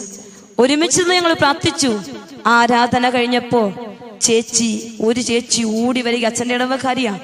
[0.59, 1.99] ഒരുമിച്ച് ഞങ്ങൾ പ്രാർത്ഥിച്ചു.
[2.47, 3.74] ആരാധന കഴിഞ്ഞപ്പോ
[4.22, 6.26] ചേച്ചി ഒരു ചേച്ചി ഓടി വരിക.
[6.26, 7.20] അച്ഛന്റെ ഇടവക്കാരിയാ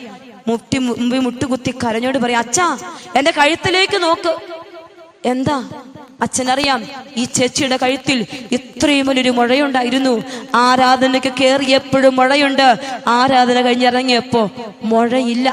[0.48, 2.78] മുട്ടി മുമ്പിൽ മുട്ടുകുത്തി കരഞ്ഞോട് പറയാം അച്ഛാ
[3.16, 4.34] എന്റെ കഴുത്തിലേക്ക് നോക്ക്.
[5.26, 5.70] എന്താ?
[6.24, 6.82] അച്ഛനറിയാം
[7.22, 8.20] ഈ ചേച്ചിയുടെ കഴുത്തിൽ
[8.58, 10.14] ഇത്രയും വലിയൊരു മുഴയുണ്ടായിരുന്നു.
[10.66, 12.68] ആരാധനയ്ക്ക് കയറിയപ്പോഴും മുഴയുണ്ട്.
[13.18, 14.44] ആരാധന കഴിഞ്ഞിറങ്ങിയപ്പോ
[14.92, 15.48] മുഴയില്ല.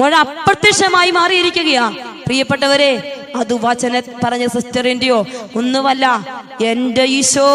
[0.00, 1.86] മുഴ അപ്രത്യക്ഷമായി മാറിയിരിക്കുകയാ.
[2.26, 2.92] പ്രിയപ്പെട്ടവരെ
[3.40, 5.18] അത് വചന പറഞ്ഞ സിസ്റ്ററിന്റെയോ
[5.60, 6.06] ഒന്നുമല്ല
[6.70, 7.50] എന്റെ ഈശോ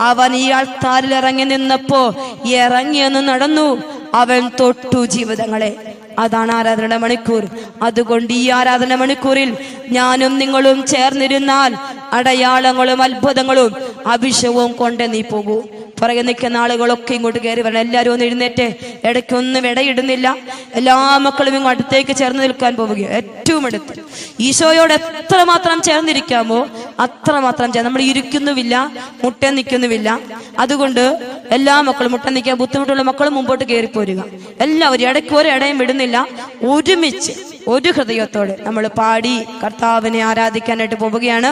[0.00, 2.14] അവൻ ഈ അൾത്താരിൽ ഇറങ്ങി നിന്നപ്പോ
[2.46, 3.82] ഇറങ്ങിയെന്ന് നടന്നു.
[4.14, 5.94] അവൻ തൊട്ടു ജീവിതങ്ങളെ.
[6.18, 7.46] അതാണ് ആരാധന മണിക്കൂർ.
[7.82, 9.56] അതുകൊണ്ട് ഈ ആരാധന മണിക്കൂറിൽ
[9.90, 11.76] ഞാനും നിങ്ങളും ചേർന്നിരുന്നാൽ
[12.12, 13.76] അടയാളങ്ങളും അത്ഭുതങ്ങളും
[14.06, 15.62] അഭിഷവും കൊണ്ട് നീ പോകൂ.
[16.00, 17.80] പുറകെ നിൽക്കുന്ന ആളുകളൊക്കെ ഇങ്ങോട്ട് കയറി വരണം.
[17.80, 18.74] എല്ലാവരും ഒന്ന് എഴുന്നേറ്റ്.
[19.04, 20.36] ഇടയ്ക്കൊന്നും ഇടയിടുന്നില്ല.
[20.74, 23.14] എല്ലാ മക്കളും ഇങ്ങോട്ടേക്ക് ചേർന്ന് നിൽക്കാൻ പോവുകയാണ്.
[23.14, 24.00] ഏറ്റവും അടുത്ത്.
[24.40, 26.66] ഈശോയോട് എത്രമാത്രം ചേർന്നിരിക്കാമോ
[27.00, 27.84] അത്രമാത്രം ചെയ്യാം.
[27.84, 28.92] നമ്മൾ ഇരിക്കുന്നുമില്ല
[29.24, 30.20] മുട്ട നിൽക്കുന്നുമില്ല
[30.58, 31.02] അതുകൊണ്ട്
[31.50, 34.24] എല്ലാ മക്കളും മുട്ട നിൽക്കാൻ ബുദ്ധിമുട്ടുള്ള മക്കളും മുമ്പോട്ട് പോരുക.
[34.60, 36.26] എല്ലാവരും ഇടയ്ക്ക് ഒരു ഇടയും വിടുന്നില്ല.
[36.62, 37.32] ഒരുമിച്ച്
[37.68, 39.34] ഒരു ഹൃദയത്തോടെ നമ്മൾ പാടി
[39.64, 41.50] കർത്താവിനെ ആരാധിക്കാനായിട്ട് പോവുകയാണ്.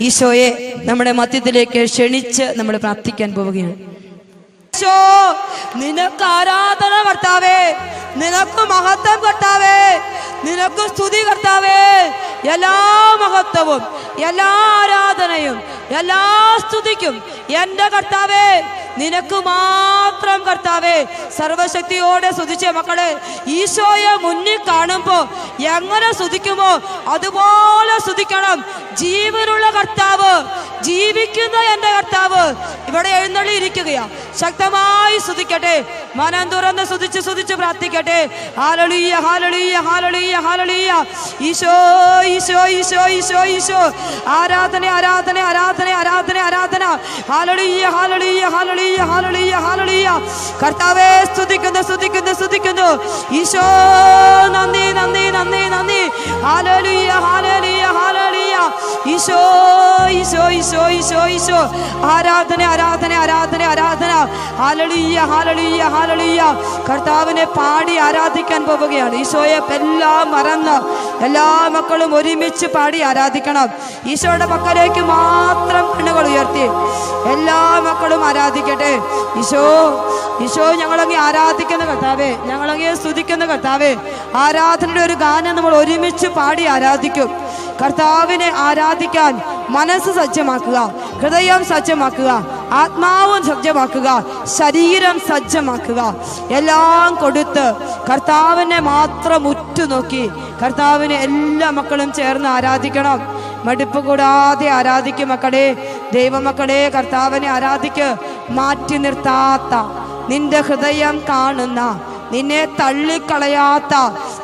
[0.00, 0.48] ഈശോയെ
[0.84, 3.97] നമ്മുടെ മധ്യത്തിലേക്ക് ക്ഷണിച്ച് നമ്മൾ പ്രാർത്ഥിക്കാൻ പോവുകയാണ്.
[4.78, 4.98] ഈശോ
[5.80, 7.58] നിനക്ക് ആരാധന കർത്താവേ
[8.20, 9.78] നിനക്ക് മഹത്വം കർത്താവേ
[10.46, 11.80] നിനക്ക് സ്തുതി കർത്താവേ.
[12.52, 12.74] എല്ലാ
[13.22, 13.82] മഹത്വവും
[14.28, 15.56] എല്ലാ ആരാധനയും
[16.00, 16.20] എല്ലാ
[16.64, 17.14] സ്തുതിക്കും
[17.62, 18.46] എന്റെ കർത്താവേ
[19.00, 20.96] നിനക്ക് മാത്രം കർത്താവേ.
[21.38, 23.08] സർവശക്തിയോടെ സ്തുതിച്ച മക്കളെ
[23.56, 25.18] ഈശോയെ മുന്നിൽ കാണുമ്പോ
[25.74, 26.70] എങ്ങനെ സ്തുതിക്കുമോ
[27.14, 28.58] അതുപോലെ സ്തുതിക്കണം.
[29.02, 30.32] ജീവനുള്ള കർത്താവ്
[30.86, 32.42] ജീവിക്കുന്ന എന്റെ കർത്താവ്.
[32.88, 34.04] ഇവിടെ എഴുന്നള്ളി ഇരിക്കുകയാ
[34.68, 35.74] ശക്തമായി സ്തുതിക്കട്ടെ.
[36.16, 38.18] മനം തുറന്ന് സ്തുതിച്ച് സ്തുതിച്ച് പ്രാർത്ഥിക്കട്ടെ.
[38.58, 40.90] ഹാലളിയ ഹാലളിയ ഹാലളിയ ഹാലളിയ
[41.48, 41.76] ഈശോ
[42.34, 43.80] ഈശോ ഈശോ ഈശോ ഈശോ.
[44.38, 46.84] ആരാധന ആരാധന ആരാധന ആരാധന ആരാധന.
[47.30, 50.08] ഹാലളിയ ഹാലളിയ ഹാലളിയ ഹാലളിയ ഹാലളിയ
[50.62, 52.88] കർത്താവെ സ്തുതിക്കുന്നു സ്തുതിക്കുന്നു സ്തുതിക്കുന്നു.
[53.40, 53.66] ഈശോ
[54.56, 56.02] നന്ദി നന്ദി നന്ദി നന്ദി.
[56.46, 58.56] ഹാലളിയ ഹാലളിയ ഹാലളിയ
[59.14, 59.40] ഈശോ
[60.20, 61.60] ഈശോ ഈശോ ഈശോ ഈശോ.
[62.12, 64.12] ആരാധന ആരാധന ആരാധന ആരാധന.
[64.60, 66.42] ഹാലളിയ ഹാലളിയ ഹാലളിയ
[66.88, 69.14] കർത്താവിനെ പാടി ആരാധിക്കാൻ പോവുകയാണ്.
[69.22, 70.76] ഈശോയെ എല്ലാം മറന്ന്
[71.26, 71.46] എല്ലാ
[71.76, 73.68] മക്കളും ഒരുമിച്ച് പാടി ആരാധിക്കണം.
[74.12, 76.66] ഈശോയുടെ മക്കളിലേക്ക് മാത്രം കണ്ണുകൾ ഉയർത്തി
[77.32, 78.92] എല്ലാ മക്കളും ആരാധിക്കട്ടെ.
[79.40, 79.64] ഈശോ
[80.44, 83.92] ഈശോ ഞങ്ങളങ്ങി ആരാധിക്കുന്ന കർത്താവേ ഞങ്ങളങ്ങി സ്തുതിക്കുന്ന കർത്താവേ
[84.42, 87.30] ആരാധനയുടെ ഒരു ഗാനം നമ്മൾ ഒരുമിച്ച് പാടി ആരാധിക്കും.
[87.82, 89.34] കർത്താവിനെ ആരാധിക്കാൻ
[89.76, 90.78] മനസ്സ് സജ്ജമാക്കുക
[91.20, 92.30] ഹൃദയം സജ്ജമാക്കുക.
[92.72, 96.14] ആത്മാവും സജ്ജമാക്കുക ശരീരം സജ്ജമാക്കുക.
[96.50, 97.74] എല്ലാം കൊടുത്ത്
[98.10, 100.30] കർത്താവിനെ മാത്രം ഉറ്റുനോക്കി
[100.62, 103.20] കർത്താവിനെ എല്ലാ മക്കളും ചേർന്ന് ആരാധിക്കണം.
[103.64, 108.16] മടുപ്പ് കൂടാതെ ആരാധിക്കും മക്കളെ ദൈവമക്കളെ കർത്താവിനെ ആരാധിക്ക്.
[108.50, 109.74] മാറ്റി നിർത്താത്ത
[110.28, 112.00] നിന്റെ ഹൃദയം കാണുന്ന
[112.30, 113.94] നിന്നെ തള്ളിക്കളയാത്ത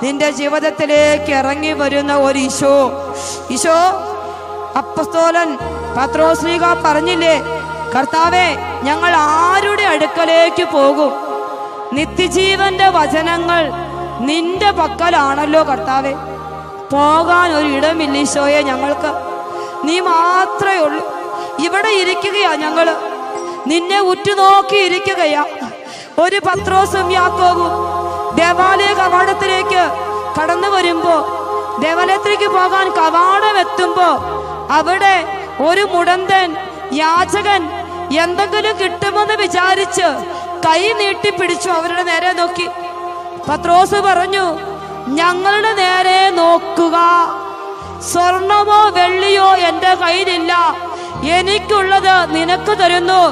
[0.02, 3.04] നിന്റെ ജീവിതത്തിലേക്ക് ഇറങ്ങി വരുന്ന ഒരു ഈശോ.
[3.50, 3.78] ഈശോ
[4.76, 5.58] അപ്പസ്തോലൻ
[5.96, 7.53] പത്രോസ്ലീഗ പറഞ്ഞില്ലേ?
[7.94, 8.46] കർത്താവെ
[8.82, 11.12] ഞങ്ങൾ ആരുടെ അടുക്കലേക്ക് പോകും?
[11.92, 13.72] നിത്യജീവന്റെ വചനങ്ങൾ
[14.20, 16.14] നിന്റെ പക്കലാണല്ലോ കർത്താവെ.
[16.92, 19.10] പോകാൻ ഒരു ഇടമില്ല ഈശോയെ ഞങ്ങൾക്ക്.
[19.84, 21.04] നീ മാത്രമേ ഉള്ളൂ.
[21.66, 22.96] ഇവിടെ ഇരിക്കുകയാ ഞങ്ങൾ
[23.66, 25.44] നിന്നെ ഉറ്റുനോക്കി ഇരിക്കുകയാ.
[26.18, 27.72] ഒരു പത്രോസും യാക്കോവും
[28.36, 29.82] ദേവാലയ കവാടത്തിലേക്ക്
[30.40, 31.14] കടന്നു വരുമ്പോ
[31.80, 34.08] ദേവാലയത്തിലേക്ക് പോകാൻ കവാടം എത്തുമ്പോ
[34.78, 35.16] അവിടെ
[35.68, 36.56] ഒരു മുടന്തൻ
[36.92, 37.62] യാചകൻ
[38.12, 40.08] എന്തെങ്കിലും കിട്ടുമെന്ന് വിചാരിച്ച്
[40.66, 42.68] കൈ നീട്ടി പിടിച്ചു അവരുടെ നേരെ നോക്കി.
[43.48, 44.58] പത്രോസ് പറഞ്ഞു
[45.08, 46.96] ഞങ്ങളുടെ നേരെ നോക്കുക.
[48.12, 50.74] സ്വർണമോ വെള്ളിയോ എന്റെ കയ്യിലില്ല.
[51.24, 53.22] എനിക്കുള്ളത് നിനക്ക് തരുന്നു.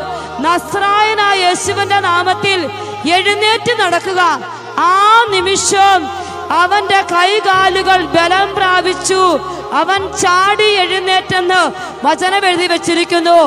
[0.40, 2.70] നസ്രായനായ യേശുവിന്റെ നാമത്തിൽ
[3.12, 4.40] എഴുന്നേറ്റ് നടക്കുക.
[4.78, 6.08] ആ നിമിഷം
[6.52, 9.40] അവന്റെ കൈകാലുകൾ ബലം പ്രാപിച്ചു.
[9.72, 11.60] അവൻ ചാടി എഴുന്നേറ്റെന്ന്
[12.06, 13.38] വചനം എഴുതി വെച്ചിരിക്കുന്നു.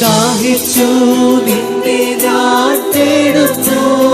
[0.00, 0.88] ദാഹിച്ചു
[1.46, 4.04] നിന്നെ ഞാൻ തേടുന്നു.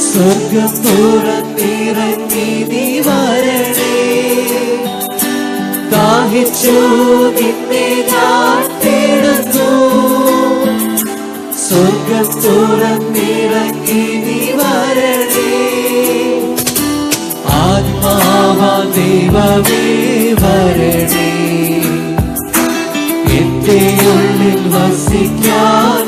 [0.00, 2.55] സ്വർഗം തുറന്നിറങ്ങി
[6.36, 6.72] ദാഹിച്ചു
[7.36, 9.68] നിന്നെ ഞാൻ തേടുന്നു
[11.60, 15.54] സ്വർഗം തുറന്നിറങ്ങി നീ വരണേ.
[17.60, 18.60] ആത്മാവ
[18.96, 19.82] ദൈവമേ
[20.42, 21.30] വരണേ.
[23.38, 23.80] എന്റെ
[24.10, 26.04] ഉള്ളിൽ വസിക്കാൻ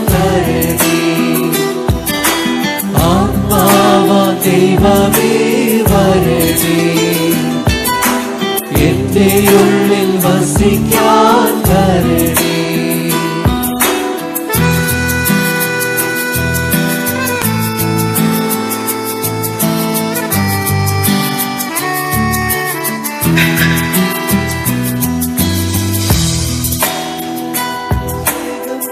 [10.58, 12.54] ഉള്ളിൽ വസിക്കാൻ വരണേ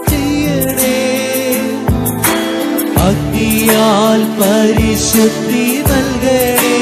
[0.09, 0.99] ചെയ്യണേ
[3.07, 6.79] അഗ്നിയാൽ പരിശുദ്ധി നൽകണേ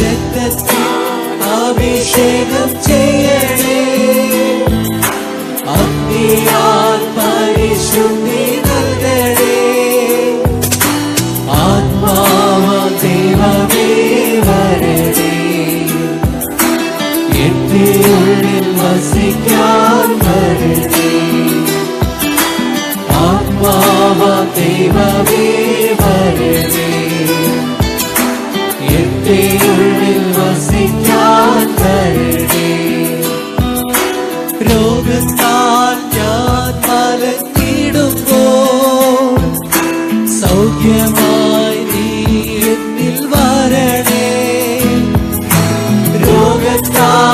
[0.00, 0.84] രക്തത്തിൽ
[1.58, 2.70] അഭിഷേകം
[24.68, 25.44] ദൈവമേ
[26.00, 26.88] വരണേ
[28.96, 29.38] എന്റെ
[29.68, 32.72] ഉള്ളിൽ വസിക്കാൻ വരണേ
[34.68, 38.26] രോഗത്താൽ ഞാൻ മലങ്ങിടുമ്പോൾ
[40.38, 42.06] സൗഖ്യമായി നീ
[42.72, 44.26] എന്നിൽ വരണേ.
[46.24, 47.27] രോഗത്താൽ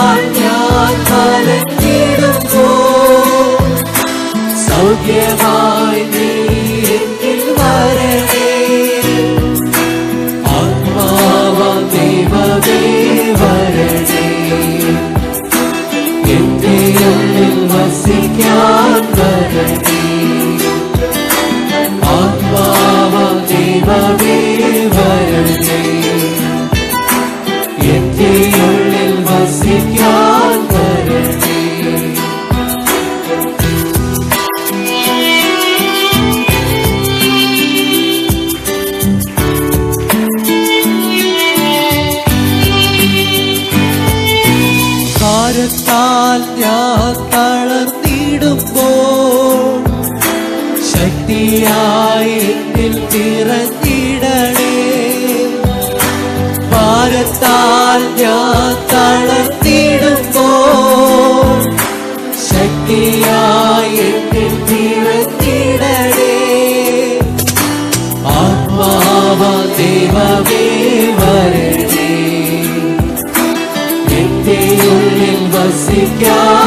[76.05, 76.64] വസിക്കാൻ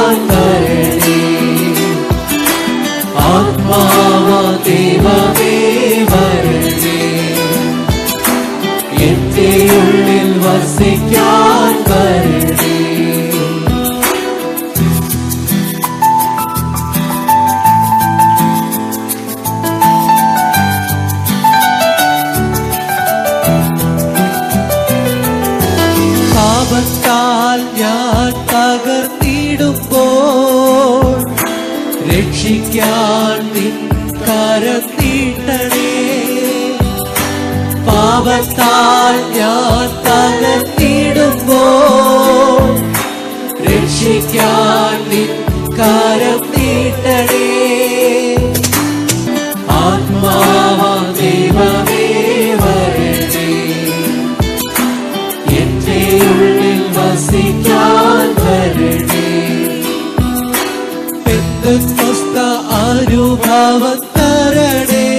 [63.86, 65.10] തരണേ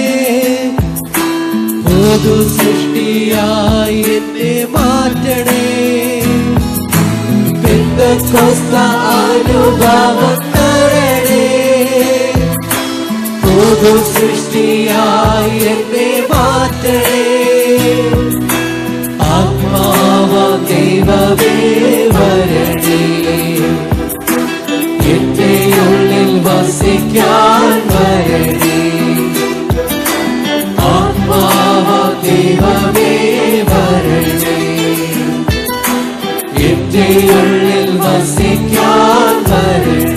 [1.85, 5.63] പൊതു സൃഷ്ടിയായി എന്നെ മാറ്റണേ.
[7.63, 8.75] പെന്തസ്ത
[9.15, 11.47] അനുഭവം തരണേ
[13.43, 17.23] പൊതു സൃഷ്ടിയായി എന്നെ മാറ്റണേ.
[19.21, 20.33] ആത്മാവ
[20.65, 21.55] ദൈവമേ
[22.15, 22.99] വരണേ.
[25.79, 27.48] ഉള്ളിൽ വസിക്കാൻ
[27.99, 28.77] വരണേ
[30.89, 31.87] ആത്മാവ
[32.25, 33.11] ദൈവമേ
[33.71, 34.57] വരണേ
[36.67, 40.08] എന്റെ ഉള്ളിൽ വസിക്കാൻ വരണേ വചനത്തിൻ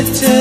[0.00, 0.36] നിറച്ച്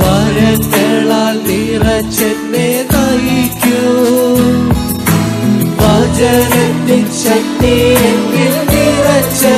[0.00, 3.80] വരങ്ങളാൽ നിറച്ചെന്നെ നയിക്കൂ.
[5.80, 7.74] വചനത്തിൻ ശക്തി
[8.08, 9.56] എന്നിൽ നിറച്ച്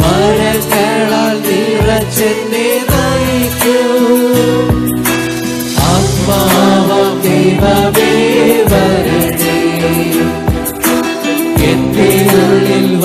[0.00, 3.78] വരങ്ങളാൽ നിറച്ചെന്നെ നയിക്കൂ.
[5.92, 6.90] ആത്മാവ
[7.22, 8.12] ദൈവമേ
[8.70, 9.58] വരണേ.
[11.70, 12.96] എന്റെ ഉള്ളിൽ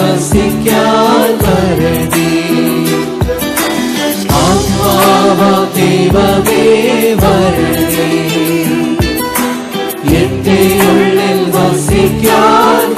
[10.87, 12.93] ഉള്ളിൽ വസിക്കാൻ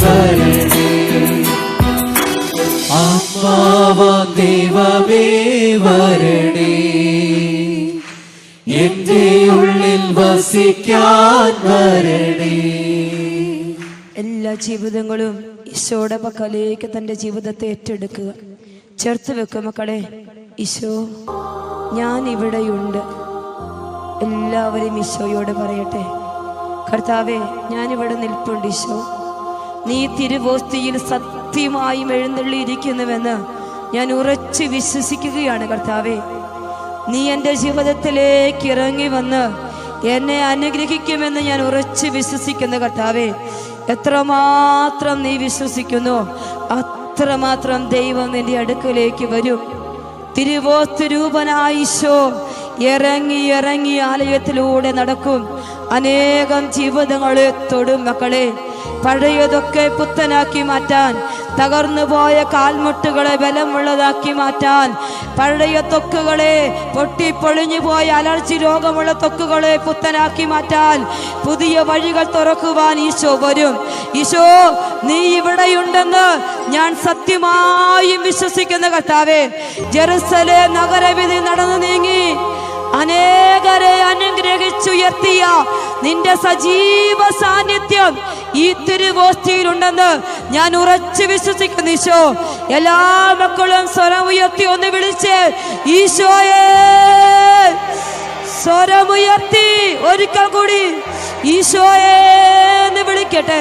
[9.49, 11.53] ഉള്ളിൽ വസിക്കാൻ
[14.17, 18.33] എല്ലാ ജീവിതങ്ങളും ഈശോയുടെ പക്കലേക്ക് തന്റെ ജീവിതത്തെ ഏറ്റെടുക്കുക.
[18.99, 19.99] ചേർത്ത് വെക്കുക മക്കളെ.
[20.63, 21.07] ഈശോ
[21.93, 22.97] ഞാൻ ഇവിടെയുണ്ട്
[24.25, 26.01] എല്ലാവരും ഈശോയോട് പറയട്ടെ.
[26.89, 27.37] കർത്താവെ
[27.69, 28.97] ഞാനിവിടെ നിൽപ്പുണ്ട് ഈശോ.
[29.87, 33.35] നീ തിരുവോസ്തിയിൽ സത്യമായും എഴുന്നള്ളിയിരിക്കുന്നുവെന്ന്
[33.95, 36.17] ഞാൻ ഉറച്ച് വിശ്വസിക്കുകയാണ് കർത്താവെ.
[37.09, 39.43] നീ എന്റെ ജീവിതത്തിലേക്ക് ഇറങ്ങി വന്ന്
[40.07, 43.27] എന്നെ അനുഗ്രഹിക്കുമെന്ന് ഞാൻ ഉറച്ച് വിശ്വസിക്കുന്ന കർത്താവെ.
[43.89, 46.19] എത്രമാത്രം നീ വിശ്വസിക്കുന്നു
[46.79, 49.78] അത്രമാത്രം ദൈവം നിന്റെ അടുക്കലേക്ക് വരും.
[50.39, 52.17] തിരുവോത്ത് രൂപനായിശോ
[52.79, 55.41] ഇറങ്ങി ഇറങ്ങി ആലയത്തിലൂടെ നടക്കും.
[55.91, 58.45] അനേകം ജീവിതങ്ങളെ തൊടും മക്കളെ.
[59.05, 61.13] പഴയതൊക്കെ പുത്തനാക്കി മാറ്റാൻ
[61.59, 64.87] തകർന്നുപോയ കാൽമുട്ടുകളെ ബലമുള്ളതാക്കി മാറ്റാൻ
[65.39, 66.55] പഴയ തൊക്കുകളെ
[66.95, 70.99] പൊട്ടിപ്പൊളിഞ്ഞു പോയ അലർജി രോഗമുള്ള തൊക്കുകളെ പുത്തനാക്കി മാറ്റാൻ
[71.45, 73.75] പുതിയ വഴികൾ തുറക്കുവാൻ ഈശോ വരും.
[74.21, 74.45] ഈശോ
[75.07, 76.27] നീ ഇവിടെയുണ്ടെന്ന്
[76.75, 79.41] ഞാൻ സത്യമായും വിശ്വസിക്കുന്ന കർത്താവേ
[79.95, 82.23] ജെറുസലേ നഗരവിധി നടന്നു നീങ്ങി.
[82.93, 85.45] അനേകരെ അനുഗ്രഹിച്ചുയർത്തിയ
[86.03, 88.17] നിന്റെ സജീവ സാന്നിധ്യം
[88.53, 90.09] ഈ തിരുവോസ്തിയിലുണ്ടെന്ന്
[90.53, 92.19] ഞാൻ ഉറച്ചു വിശ്വസിക്കുന്നു ഈശോ.
[92.77, 92.99] എല്ലാ
[93.39, 95.35] മക്കളും സ്വരം ഉയർത്തി ഒന്ന് വിളിച്ച്
[95.85, 96.63] ഈശോയെ.
[98.63, 99.67] സ്വരമുയർത്തി
[100.11, 100.83] ഒരിക്കൽ കൂടി
[101.43, 102.17] ഈശോയെ
[102.87, 103.59] എന്ന് വിളിക്കട്ടെ.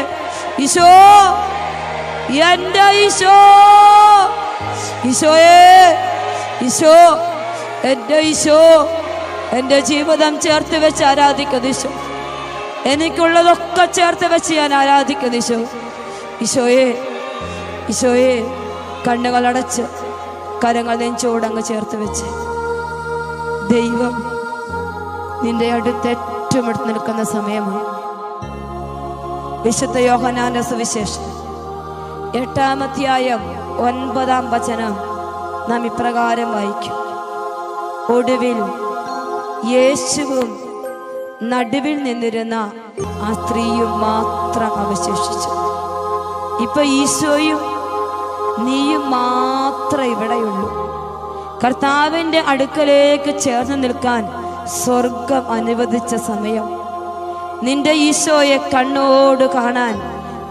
[0.58, 0.90] ഈശോ
[2.50, 3.36] എന്റെ ഈശോ.
[5.04, 5.60] ഈശോയെ
[6.66, 6.96] ഈശോ
[7.84, 8.60] എന്റെ ഈശോ.
[9.52, 11.88] എന്റെ ജീവിതം ചേർത്ത് വെച്ച് ആരാധിക്കുന്നു ഈശോ
[12.86, 15.58] എനിക്കുള്ളതൊക്കെ ചേർത്ത് വെച്ച് ഞാൻ ആരാധിക്കുന്നു ഈശോ
[16.42, 17.06] ഈശോയെ
[17.88, 18.34] ഈശോയെ
[19.06, 19.82] കണ്ണുകൾ അടച്ച്
[20.64, 22.24] കരങ്ങൾ നെഞ്ചോടങ്ങ് ചേർത്ത് വെച്ച്.
[23.72, 24.14] ദൈവം
[25.42, 27.84] നിന്റെ അടുത്ത് ഏറ്റവും അടുത്ത് നിൽക്കുന്ന സമയമാണ്.
[29.62, 31.24] വിശുദ്ധ യോഹനാന്റെ സുവിശേഷം.
[32.38, 33.42] എട്ടാമധ്യായം
[33.78, 34.94] ഒൻപതാം വചനം
[35.68, 36.96] നാം ഇപ്രകാരം വായിക്കും.
[38.16, 38.87] ഒടുവിൽ
[39.66, 40.58] യേശുവും
[41.42, 42.70] നടുവിൽ നിന്നിരുന്ന
[43.22, 45.50] ആ സ്ത്രീയും മാത്രം അവശേഷിച്ചു.
[46.62, 47.58] ഇപ്പൊ ഈശോയും
[48.64, 50.88] നീയും മാത്രം ഇവിടെയുള്ളൂ.
[51.64, 54.28] കർത്താവിന്റെ അടുക്കലേക്ക് ചേർന്ന് നിൽക്കാൻ
[54.66, 56.64] സ്വർഗം അനുവദിച്ച സമയം.
[57.62, 60.00] നിന്റെ ഈശോയെ കണ്ണോട് കാണാൻ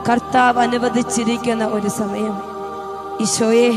[0.10, 2.42] കർത്താവ് അനുവദിച്ചിരിക്കുന്ന ഒരു സമയം.
[3.22, 3.72] ഈശോയെ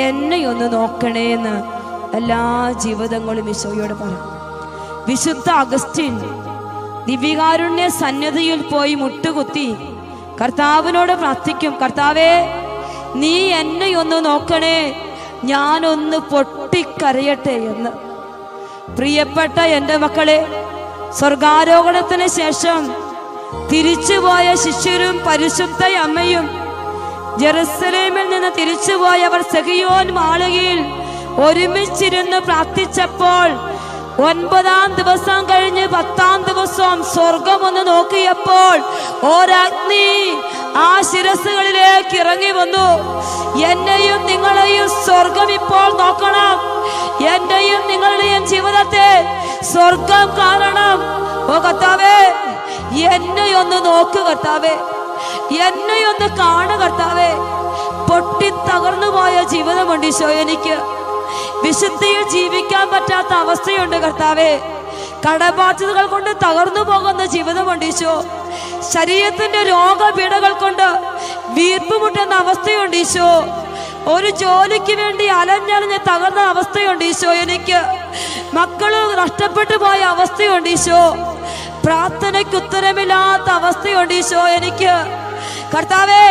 [0.00, 1.73] എന്നെ ഒന്ന് നോക്കണേ എന്ന്
[2.18, 2.42] എല്ലാ
[2.82, 4.12] ജീവിതങ്ങളും ഈശോയോട് പറ.
[5.08, 6.14] വിശുദ്ധ അഗസ്റ്റിൻ
[7.08, 9.68] ദിവ്യകാരുണ്യ സന്നദ്ധയിൽ പോയി മുട്ടുകുത്തി
[10.40, 12.32] കർത്താവിനോട് പ്രാർത്ഥിക്കും കർത്താവേ
[13.22, 14.78] നീ എന്നെ ഒന്ന് നോക്കണേ
[15.50, 17.90] ഞാനൊന്ന് പൊട്ടിക്കരയട്ടെ എന്ന്.
[18.96, 20.38] പ്രിയപ്പെട്ട എന്റെ മക്കളെ
[21.18, 22.80] സ്വർഗാരോഹണത്തിന് ശേഷം
[23.70, 26.46] തിരിച്ചുപോയ ശിഷ്യരും പരിശുദ്ധ അമ്മയും
[27.40, 30.80] ജെറുസലേമിൽ നിന്ന് തിരിച്ചുപോയവർ സെഹിയോൻ മാളികയിൽ
[31.38, 33.48] ഒരുമിച്ചിരുന്ന് പ്രാർത്ഥിച്ചപ്പോൾ
[34.28, 38.76] ഒൻപതാം ദിവസം കഴിഞ്ഞ് പത്താം ദിവസം സ്വർഗം ഒന്ന് നോക്കിയപ്പോൾ
[39.28, 40.36] ഒരഗ്നി
[40.76, 42.86] ആ ശിരസുകളിലേക്ക് ഇറങ്ങി വന്നു.
[43.58, 46.56] എന്നെയും നിങ്ങളെയും സ്വർഗം ഇപ്പോൾ നോക്കണം.
[47.26, 49.24] എന്റെയും നിങ്ങളുടെയും ജീവിതത്തെ
[49.72, 50.98] സ്വർഗം കാണണം.
[51.54, 52.18] ഓ കർത്താവേ
[53.14, 54.74] എന്നെ ഒന്ന് നോക്ക് കർത്താവേ.
[55.66, 57.30] എന്നെ ഒന്ന് കാണു കർത്താവേ.
[58.08, 61.03] പൊട്ടി തകർന്നു പോയ ജീവിതമുണ്ട് ഈശോ എനിക്ക്.
[61.62, 64.58] വിശുദ്ധിയിൽ ജീവിക്കാൻ പറ്റാത്ത അവസ്ഥയുണ്ട് കർത്താവേ.
[65.26, 68.24] കടബാധ്യതകൾ കൊണ്ട് തകർന്നു പോകുന്ന ജീവിതമുണ്ട് ഈശോ.
[68.92, 70.88] ശരീരത്തിന്റെ രോഗപീഠകൾ കൊണ്ട്
[71.46, 73.44] വീർപ്പുമുട്ടുന്ന അവസ്ഥയുണ്ട് ഈശോ.
[74.06, 77.80] ഒരു ജോലിക്ക് വേണ്ടി അലഞ്ഞലഞ്ഞ് തകർന്ന അവസ്ഥയുണ്ട് ഈശോ എനിക്ക്.
[78.54, 81.16] മക്കൾ നഷ്ടപ്പെട്ടു പോയ അവസ്ഥയുണ്ട് ഈശോ.
[81.84, 84.94] പ്രാർത്ഥനയ്ക്ക് ഉത്തരമില്ലാത്ത അവസ്ഥയുണ്ട് ഈശോ എനിക്ക്.
[85.76, 86.24] കർത്താവേ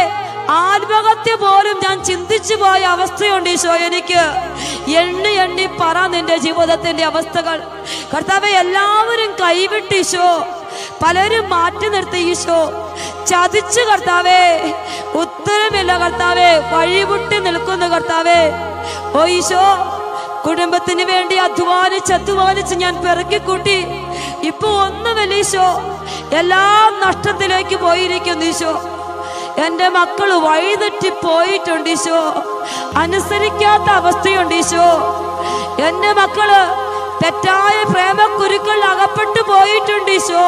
[0.50, 4.24] ആത്മഹത്യ പോലും ഞാൻ ചിന്തിച്ചു പോയ അവസ്ഥയുണ്ട് ഈശോ എനിക്ക്.
[4.92, 7.60] എണ്ണി എണ്ണി പറ നിന്റെ ജീവിതത്തിന്റെ അവസ്ഥകൾ.
[8.14, 10.46] കർത്താവ് എല്ലാവരും കൈവിട്ട് ഈശോ.
[11.06, 12.72] പലരും മാറ്റി നിർത്തി ഈശോ.
[13.28, 14.74] ചതിച്ചു കർത്താവേ.
[15.14, 16.58] ഉത്തരമില്ല കർത്താവേ.
[16.72, 18.52] വഴിമുട്ടി നിൽക്കുന്നു കർത്താവേ.
[19.22, 19.64] ഓ ഈശോ
[20.46, 23.86] കുടുംബത്തിന് വേണ്ടി അധ്വാനിച്ച് അധ്വാനിച്ച് ഞാൻ പിറക്കിക്കൂട്ടി.
[24.44, 25.82] ഇപ്പൊ ഒന്നുമില്ല ഈശോ.
[26.32, 28.90] എല്ലാം നഷ്ടത്തിലേക്ക് പോയിരിക്കുന്നു ഈശോ.
[29.58, 32.44] എന്റെ മക്കൾ വഴിതെറ്റി പോയിട്ടുണ്ട് ഈശോ.
[32.98, 34.88] അനുസരിക്കാത്ത അവസ്ഥയുണ്ട് ഈശോ.
[35.88, 36.50] എന്റെ മക്കൾ
[37.24, 40.46] തെറ്റായ പ്രേമക്കുരുക്കളിൽ അകപ്പെട്ടു പോയിട്ടുണ്ട് ഈശോ.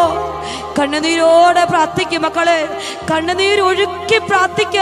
[0.80, 2.82] കണ്ണുനീരോടെ പ്രാർത്ഥിക്കും മക്കളെ.
[3.12, 4.78] കണ്ണുനീർ ഒഴുക്കി പ്രാർത്ഥിക്ക.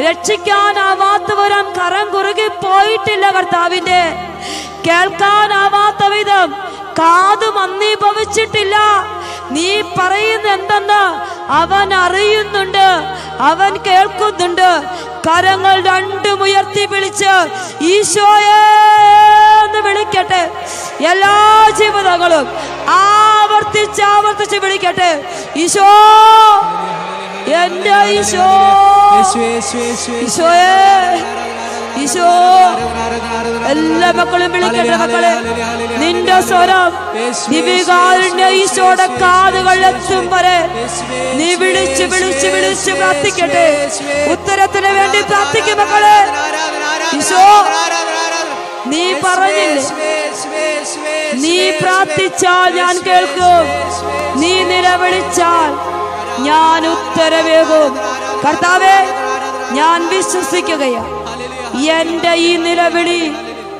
[0.00, 4.14] രക്ഷിക്കാനാവാത്തവരം കരം കുറുകി പോയിട്ടില്ല കർത്താവിന്റെ
[4.86, 6.50] കേൾക്കാനാവാത്ത വിധം
[6.98, 8.76] കാത് മന്ദീഭവിച്ചിട്ടില്ല.
[9.54, 9.68] നീ
[9.98, 11.02] പറയുന്ന എന്തെന്ന്
[11.60, 12.86] അവൻ അറിയുന്നുണ്ട്
[13.50, 14.70] അവൻ കേൾക്കുന്നുണ്ട്.
[15.26, 17.32] കരങ്ങൾ രണ്ടും ഉയർത്തി വിളിച്ച്
[17.92, 18.60] ഈശോയെ
[19.64, 20.42] എന്ന് വിളിക്കട്ടെ.
[21.12, 21.34] എല്ലാ
[21.78, 22.46] ജീവിതങ്ങളും
[22.98, 25.10] ആവർത്തിച്ച് ആവർത്തിച്ച് വിളിക്കട്ടെ.
[25.62, 25.90] ഈശോ
[27.62, 28.48] എന്റെ ഈശോ
[30.24, 30.72] ഈശോയെ
[32.02, 32.28] ഈശോ
[33.72, 35.32] എല്ലാ മക്കളും വിളിക്കട്ടെ മക്കളെ.
[36.02, 36.92] നിന്റെ സ്വരം
[37.52, 40.58] ദിവികാരുണ്യ ഈശോയുടെ കാതുകൾ എത്തും വരെ.
[41.38, 43.66] നീ വിളിച്ച് വിളിച്ച് വിളിച്ച് പ്രാർത്ഥിക്കട്ടെ.
[44.34, 46.18] ഉത്തരത്തിന് വേണ്ടി പ്രാർത്ഥിക്കും മക്കളെ.
[47.18, 47.44] ഈശോ
[48.92, 50.14] നീ പറഞ്ഞില്ലേ?
[51.44, 53.64] നീ പ്രാർത്ഥിച്ചാൽ ഞാൻ കേൾക്കും.
[54.40, 55.70] നീ നിലവിളിച്ചാൽ
[56.48, 57.92] ഞാൻ ഉത്തരവേകും.
[58.44, 58.98] കർത്താവേ
[59.78, 61.16] ഞാൻ വിശ്വസിക്കുകയാണ്.
[61.86, 63.22] എന്റെ ഈ നിലവിളി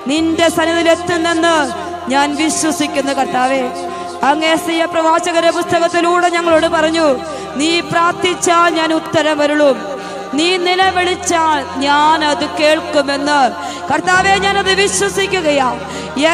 [0.07, 1.57] നിന്റെ സന്നിധിയിലെത്തുന്നെന്ന്
[2.09, 3.63] ഞാൻ വിശ്വസിക്കുന്നു കർത്താവേ.
[4.23, 7.07] അങ്ങേസിയ പ്രവാചകരെ പുസ്തകത്തിലൂടെ ഞങ്ങളോട് പറഞ്ഞു
[7.57, 9.77] നീ പ്രാർത്ഥിച്ചാൽ ഞാൻ ഉത്തരം വരുള്ളൂ
[10.33, 13.41] നീ നിലവിളിച്ചാൽ ഞാൻ അത് കേൾക്കുമെന്ന്.
[13.91, 15.71] കർത്താവെ ഞാനത് വിശ്വസിക്കുകയാ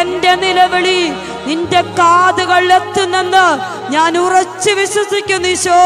[0.00, 1.12] എന്റെ നിലവിളി
[1.46, 3.46] നിന്റെ കാതുകളിൽ എത്തുന്നെന്ന്
[3.90, 5.80] ഞാൻ ഉറച്ചു വിശ്വസിക്കുന്നു ഈശോ.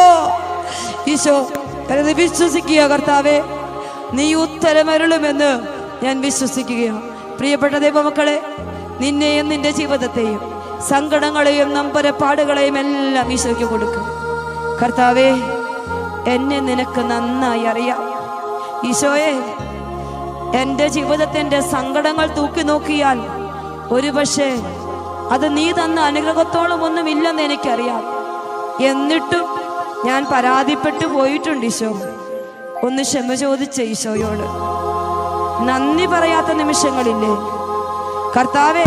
[1.06, 1.50] ഈശോ
[2.14, 3.57] വിശ്വസിക്കുക കർത്താവെ.
[4.12, 5.50] നീ ഉത്തരമരുളുമെന്ന്
[6.04, 7.02] ഞാൻ വിശ്വസിക്കുകയാണ്.
[7.36, 8.42] പ്രിയപ്പെട്ട ദൈവമക്കളെ
[9.00, 10.40] നിന്നെയും നിന്റെ ജീവിതത്തെയും
[10.88, 14.04] സങ്കടങ്ങളെയും നമ്പരപ്പാടുകളെയും എല്ലാം ഈശോയ്ക്ക് കൊടുക്കും.
[14.82, 15.30] കർത്താവേ
[16.32, 18.00] എന്നെ നിനക്ക് നന്നായി അറിയാം.
[18.88, 19.32] ഈശോയെ
[20.54, 23.20] എന്റെ ജീവിതത്തിന്റെ സങ്കടങ്ങൾ തൂക്കി നോക്കിയാൽ
[23.92, 24.62] ഒരുപക്ഷെ
[25.30, 28.02] അത് നീ തന്ന അനുഗ്രഹത്തോളം ഒന്നും ഇല്ലെന്ന് എനിക്കറിയാം.
[28.80, 29.46] എന്നിട്ടും
[30.04, 31.96] ഞാൻ പരാതിപ്പെട്ടു പോയിട്ടുണ്ട് ഈശോ.
[32.82, 34.46] ഒന്ന് ക്ഷമ ചോദിച്ച ഈശോയോട്.
[35.66, 37.32] നന്ദി പറയാത്ത നിമിഷങ്ങളില്ലേ.
[38.36, 38.84] കർത്താവെ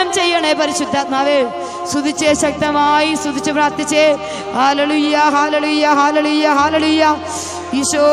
[0.00, 1.38] നിവർത്തനം ചെയ്യണേ പരിശുദ്ധാത്മാവേ.
[1.90, 4.04] സ്തുതിച്ചേ ശക്തമായി സ്തുതിച്ച് പ്രാർത്ഥിച്ചേ.
[4.54, 7.04] ഹാലലുയ്യ ഹാലലുയ്യ ഹാലലുയ്യ ഹാലലുയ്യ
[7.74, 8.06] ഈശോ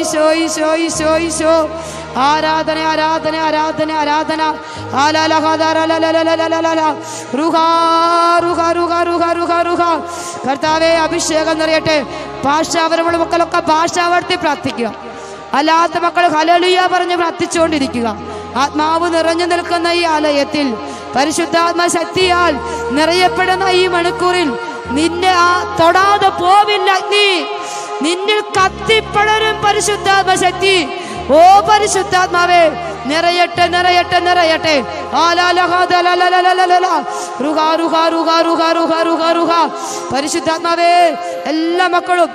[0.00, 1.54] ഈശോ ഈശോ ഈശോ ഈശോ.
[2.16, 4.42] ആരാധന ആരാധന ആരാധന ആരാധന.
[10.46, 11.98] കർത്താവെ അഭിഷേകം നിറയട്ടെ.
[12.44, 14.88] ഭാഷാപരമുള്ള മക്കളൊക്കെ ഭാഷാവർത്തി പ്രാർത്ഥിക്കുക.
[15.52, 18.08] അല്ലാത്ത മക്കൾ ഹല്ലേലൂയ പറഞ്ഞ് പ്രാർത്ഥിച്ചുകൊണ്ടിരിക്കുക.
[18.56, 20.66] ആത്മാവ് നിറഞ്ഞു നിൽക്കുന്ന ഈ ആലയത്തിൽ
[21.16, 22.54] പരിശുദ്ധാത്മ ശക്തിയാൽ
[22.90, 24.58] നിറയപ്പെടുന്ന ഈ മണിക്കൂറിൽ
[24.90, 27.28] നിന്നെ ആ തൊടാതെ പോവില്ല അഗ്നി.
[28.02, 30.88] നിന്നിൽ കത്തിപ്പടരും പരിശുദ്ധാത്മ ശക്തി.
[31.32, 32.62] ഓ പരിശുദ്ധാത്മാവേ
[33.06, 34.76] നിറയട്ടെ നിറയട്ടെ നിറയട്ടെ.
[40.12, 41.16] പരിശുദ്ധാത്മാവേ
[41.46, 42.30] എല്ലാ മക്കളും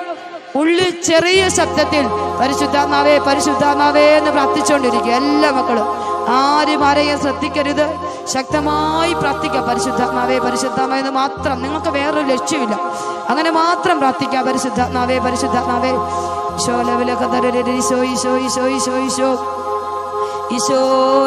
[0.55, 2.05] ഉള്ളിൽ ചെറിയ ശബ്ദത്തിൽ
[2.41, 5.11] പരിശുദ്ധാത്മാവേ പരിശുദ്ധാത്മാവേ എന്ന് പ്രാർത്ഥിച്ചുകൊണ്ടിരിക്കുക.
[5.11, 5.87] എല്ലാ മക്കളും
[6.29, 8.06] ആരും ആരെയും ശ്രദ്ധിക്കരുത്.
[8.33, 9.61] ശക്തമായി പ്രാർത്ഥിക്കുക.
[9.61, 11.63] പരിശുദ്ധാത്മാവേ പരിശുദ്ധാത്മാവേ എന്ന് മാത്രം.
[11.63, 12.79] നിങ്ങൾക്ക് വേറൊരു ലക്ഷ്യമില്ല.
[13.29, 14.41] അങ്ങനെ മാത്രം പ്രാർത്ഥിക്കുക.
[14.41, 15.91] പരിശുദ്ധാത്മാവേ പരിശുദ്ധാത്മാവേ.
[16.55, 19.31] ഈശോ ലവലക തരരരി, ഈശോ ഈശോ ഈശോ ഈശോ ഈശോ.
[20.51, 20.79] ഈശോ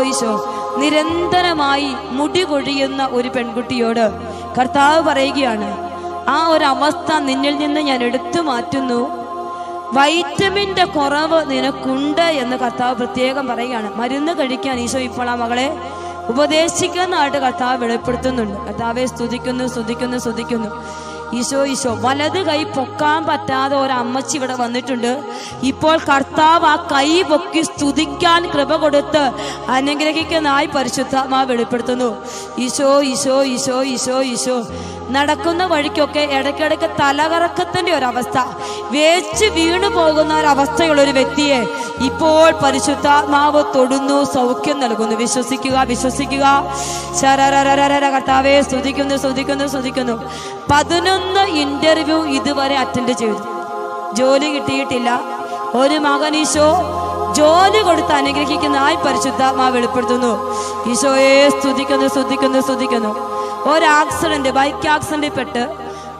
[0.03, 0.55] ഈശോ.
[0.77, 4.11] നിരന്തരമായി മുടി കൊഴിയുന്ന ഒരു പെൺകുട്ടിയോട്
[4.59, 5.91] കർത്താവ് പറയുകയാണ്
[6.29, 9.09] ആ ഒരു അവസ്ഥ നിന്നിൽ നിന്ന് ഞാൻ എടുത്തു മാറ്റുന്നു.
[9.93, 13.95] വൈറ്റമിന്റെ കുറവ് നിനക്കുണ്ട് എന്ന് കർത്താവ് പ്രത്യേകം പറയുകയാണ്.
[13.97, 15.93] മരുന്ന് കഴിക്കാൻ ഈശോ ഇപ്പോൾ ആ മകളെ
[16.31, 18.57] ഉപദേശിക്കുന്നതായിട്ട് കർത്താവ് വെളിപ്പെടുത്തുന്നുണ്ട്.
[18.67, 20.71] കർത്താവെ സ്തുതിക്കുന്നു സ്തുതിക്കുന്നു സ്തുതിക്കുന്നു.
[21.39, 25.13] ഈശോ ഈശോ വലത് കൈ പൊക്കാൻ പറ്റാതെ ഒരു അമ്മച്ചി ഇവിടെ വന്നിട്ടുണ്ട്.
[25.71, 29.23] ഇപ്പോൾ കർത്താവ് ആ കൈ പൊക്കി സ്തുതിക്കാൻ കൃപ കൊടുത്ത്
[29.77, 32.09] അനുഗ്രഹിക്കുന്നതായി പരിശുദ്ധാത്മാവ് വെളിപ്പെടുത്തുന്നു.
[32.65, 34.57] ഈശോ ഈശോ ഈശോ ഈശോ ഈശോ.
[35.11, 38.39] നടക്കുന്ന വഴിക്കൊക്കെ ഇടയ്ക്കിടയ്ക്ക് തലകറക്കത്തിന്റെ ഒരവസ്ഥ.
[38.91, 41.61] വേച്ച് വീണു പോകുന്ന ഒരവസ്ഥയുള്ള ഒരു വ്യക്തിയെ
[42.05, 45.17] ഇപ്പോൾ പരിശുദ്ധാത്മാവ് തൊടുന്നു സൗഖ്യം നൽകുന്നു.
[45.17, 46.65] വിശ്വസിക്കുക വിശ്വസിക്കുക.
[47.21, 50.31] ശരരരരര കർത്താവെ സ്തുതിക്കുന്നു സ്തുതിക്കുന്നു സ്തുതിക്കുന്നു.
[50.71, 53.39] പതിനൊന്ന് ഇന്റർവ്യൂ ഇതുവരെ അറ്റൻഡ് ചെയ്തു.
[54.15, 55.21] ജോലി കിട്ടിയിട്ടില്ല.
[55.75, 56.97] ഒരു മകൻ ഈശോ
[57.37, 60.33] ജോലി കൊടുത്ത് അനുഗ്രഹിക്കുന്നതായി പരിശുദ്ധാത്മാവ് വെളിപ്പെടുത്തുന്നു.
[60.91, 63.40] ഈശോയെ സ്തുതിക്കുന്നു സ്തുതിക്കുന്നു സ്തുതിക്കുന്നു.
[63.67, 65.63] ഒരു ആക്സിഡന്റ് ബൈക്ക് ആക്സിഡന്റിൽ പെട്ട്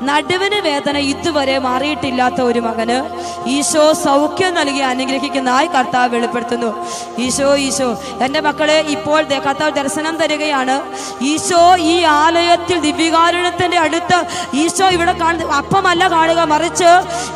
[0.03, 2.99] നടുവിന് വേദന ഇതുവരെ മാറിയിട്ടില്ലാത്ത ഒരു മകന്
[3.47, 6.71] ഈശോ സൗഖ്യം നൽകി അനുഗ്രഹിക്കുന്നതായി കർത്താവ് വെളിപ്പെടുത്തുന്നു.
[7.19, 7.89] ഈശോ ഈശോ
[8.25, 10.77] എന്റെ മക്കളെ ഇപ്പോൾ കർത്താവ് ദർശനം തരികയാണ്.
[11.23, 14.19] ഈശോ ഈ ആലയത്തിൽ ദിവ്യകാരുണ്യത്തിന്റെ അടുത്ത്
[14.55, 16.91] ഈശോ ഇവിടെ കാണുന്ന അപ്പമല്ല കാണുക മറിച്ച്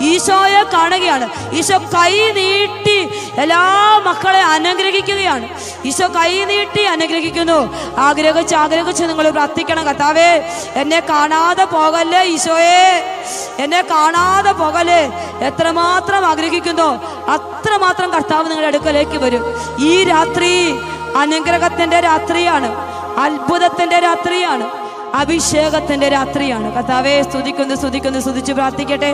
[0.04, 1.28] ഈശോയെ കാണുകയാണ്.
[1.52, 2.98] ഈശോ കൈ നീട്ടി
[3.38, 3.62] എല്ലാ
[4.06, 5.48] മക്കളെ അനുഗ്രഹിക്കുകയാണ്.
[5.84, 7.58] ഈശോ കൈ നീട്ടി അനുഗ്രഹിക്കുന്നു.
[7.98, 10.30] ആഗ്രഹിച്ച് ആഗ്രഹിച്ച് നിങ്ങൾ പ്രാർത്ഥിക്കണം കർത്താവേ.
[10.82, 12.22] എന്നെ കാണാതെ പോകല്ലേ
[12.54, 15.02] ഈശോയെ എന്നെ കാണാതെ പോകല്ലേ
[15.48, 16.88] എത്രമാത്രം ആഗ്രഹിക്കുന്നു
[17.34, 19.44] അത്രമാത്രം കർത്താവ് നിങ്ങളുടെ അടുക്കലേക്ക് വരും.
[19.90, 20.52] ഈ രാത്രി
[21.22, 22.70] അനുഗ്രഹത്തിന്റെ രാത്രിയാണ്
[23.24, 24.66] അത്ഭുതത്തിന്റെ രാത്രിയാണ്
[25.14, 26.68] അഭിഷേകത്തിന്റെ രാത്രിയാണ്.
[26.76, 29.10] കർത്താവെ സ്തുതിക്കുന്നു സ്തുതിക്കുന്നു സ്തുതിച്ച് പ്രാർത്ഥിക്കട്ടെ.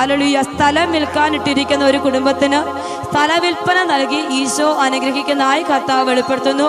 [0.00, 2.60] ആലൊളിയ സ്ഥലം വിൽക്കാനിട്ടിരിക്കുന്ന ഒരു കുടുംബത്തിന്
[3.08, 6.68] സ്ഥല വിൽപ്പന നൽകി ഈശോ അനുഗ്രഹിക്കുന്നതായി കർത്താവ് വെളിപ്പെടുത്തുന്നു.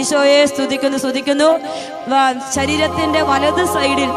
[0.00, 1.50] ഈശോയെ സ്തുതിക്കുന്നു സ്തുതിക്കുന്നു.
[2.56, 4.12] ശരീരത്തിന്റെ വലത് സൈഡിൽ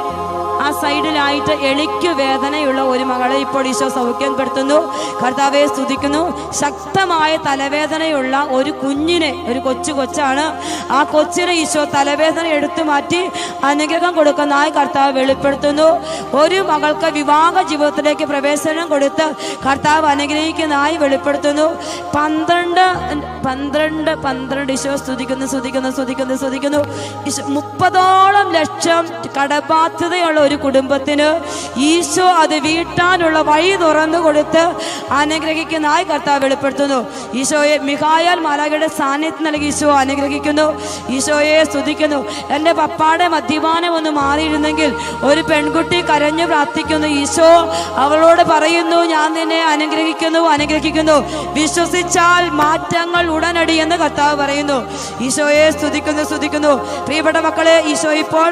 [0.62, 4.78] ആ സൈഡിലായിട്ട് എളിക്ക് വേദനയുള്ള ഒരു മകളെ ഇപ്പോൾ ഈശോ സൗഖ്യപ്പെടുത്തുന്നു
[5.22, 6.24] കർത്താവെ സ്തുതിക്കുന്നു.
[6.62, 10.46] ശക്തമായ തലവേദനയുള്ള ഒരു കുഞ്ഞിനെ ഒരു കൊച്ചു കൊച്ചാണ്.
[10.98, 13.22] ആ കൊച്ചിനെ ഈശോ തലവേദന എടുത്തു മാറ്റി
[13.64, 15.88] അനുഗ്രഹം കൊടുക്കുന്നതായി കർത്താവ് വെളിപ്പെടുത്തുന്നു.
[16.42, 19.28] ഒരു മകൾക്ക് വിവാഹ ജീവിതത്തിലേക്ക് പ്രവേശനം കൊടുത്ത്
[19.68, 21.68] കർത്താവ് അനുഗ്രഹിക്കുന്നതായി വെളിപ്പെടുത്തുന്നു.
[22.18, 22.86] പന്ത്രണ്ട്
[23.48, 26.82] പന്ത്രണ്ട് പന്ത്രണ്ട് ഈശോ സ്തുതിക്കുന്നു സ്തുതിക്കുന്നു സ്തുതിക്കുന്നു സ്തുതിക്കുന്നു.
[27.58, 29.06] മുപ്പതോളം ലക്ഷം
[29.38, 31.28] കടബാധ്യതയുള്ള ഒരു കുടുംബത്തിന്
[31.90, 34.64] ഈശോ അത് വീട്ടാനുള്ള വഴി തുറന്നു കൊടുത്ത്
[35.20, 36.98] അനുഗ്രഹിക്കുന്നതായി കർത്താവ് വെളിപ്പെടുത്തുന്നു.
[37.42, 40.66] ഈശോയെ മിഹായാൽ മാലാഖയുടെ സാന്നിധ്യം നൽകി ഈശോ അനുഗ്രഹിക്കുന്നു.
[41.18, 42.20] ഈശോയെ സ്തുതിക്കുന്നു.
[42.56, 44.90] എന്റെ പപ്പാടെ മദ്യപാനം ഒന്ന് മാറിയിരുന്നെങ്കിൽ
[45.30, 47.10] ഒരു പെൺകുട്ടി കരഞ്ഞു പ്രാർത്ഥിക്കുന്നു.
[47.22, 47.50] ഈശോ
[48.06, 51.18] അവളോട് പറയുന്നു ഞാൻ നിന്നെ അനുഗ്രഹിക്കുന്നു അനുഗ്രഹിക്കുന്നു.
[51.60, 54.78] വിശ്വസിച്ചാൽ മാറ്റങ്ങൾ ഉടനടി എന്ന് കർത്താവ് പറയുന്നു.
[55.30, 56.74] ഈശോയെ സ്തുതിക്കുന്നു സ്തുതിക്കുന്നു.
[57.08, 58.52] പ്രിയപ്പെട്ട മക്കളെ ഈശോ ഇപ്പോൾ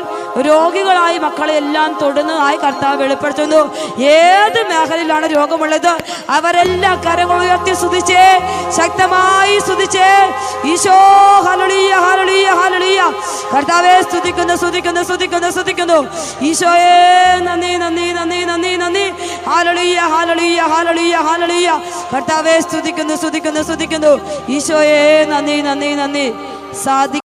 [0.49, 1.53] രോഗികളായി മക്കളെ
[1.89, 3.61] എല്ലാം തൊടുന്നതായി കർത്താവ് വെളിപ്പെടുത്തുന്നു.
[3.97, 5.91] ഏത് മേഖലയിലാണ് രോഗമുള്ളത്?
[6.29, 8.25] അവരെല്ലാം കരങ്ങൾ ഉയർത്തി സ്തുതിച്ചേ.
[8.77, 10.11] ശക്തമായി സ്തുതിച്ചേ.
[10.65, 10.97] ഈശോ
[11.47, 13.01] ഹലുളിയ ഹലുളിയ ഹലുളിയ
[13.55, 15.97] കർത്താവേ സ്തുതിക്കുന്നു സ്തുതിക്കുന്നു സ്തുതിക്കുന്നു സ്തുതിക്കുന്നു.
[16.41, 19.05] ഈശോയെ നന്ദി നന്ദി നന്ദി നന്ദി നന്ദി.
[19.49, 21.69] ഹാലളിയ ഹാലളിയ ഹാലളിയ ഹാലളിയ
[22.13, 24.13] കർത്താവേ സ്തുതിക്കുന്നു സ്തുതിക്കുന്നു സ്തുതിക്കുന്നു.
[24.49, 26.27] ഈശോയെ നന്ദി നന്ദി നന്ദി.
[26.83, 27.17] സാധി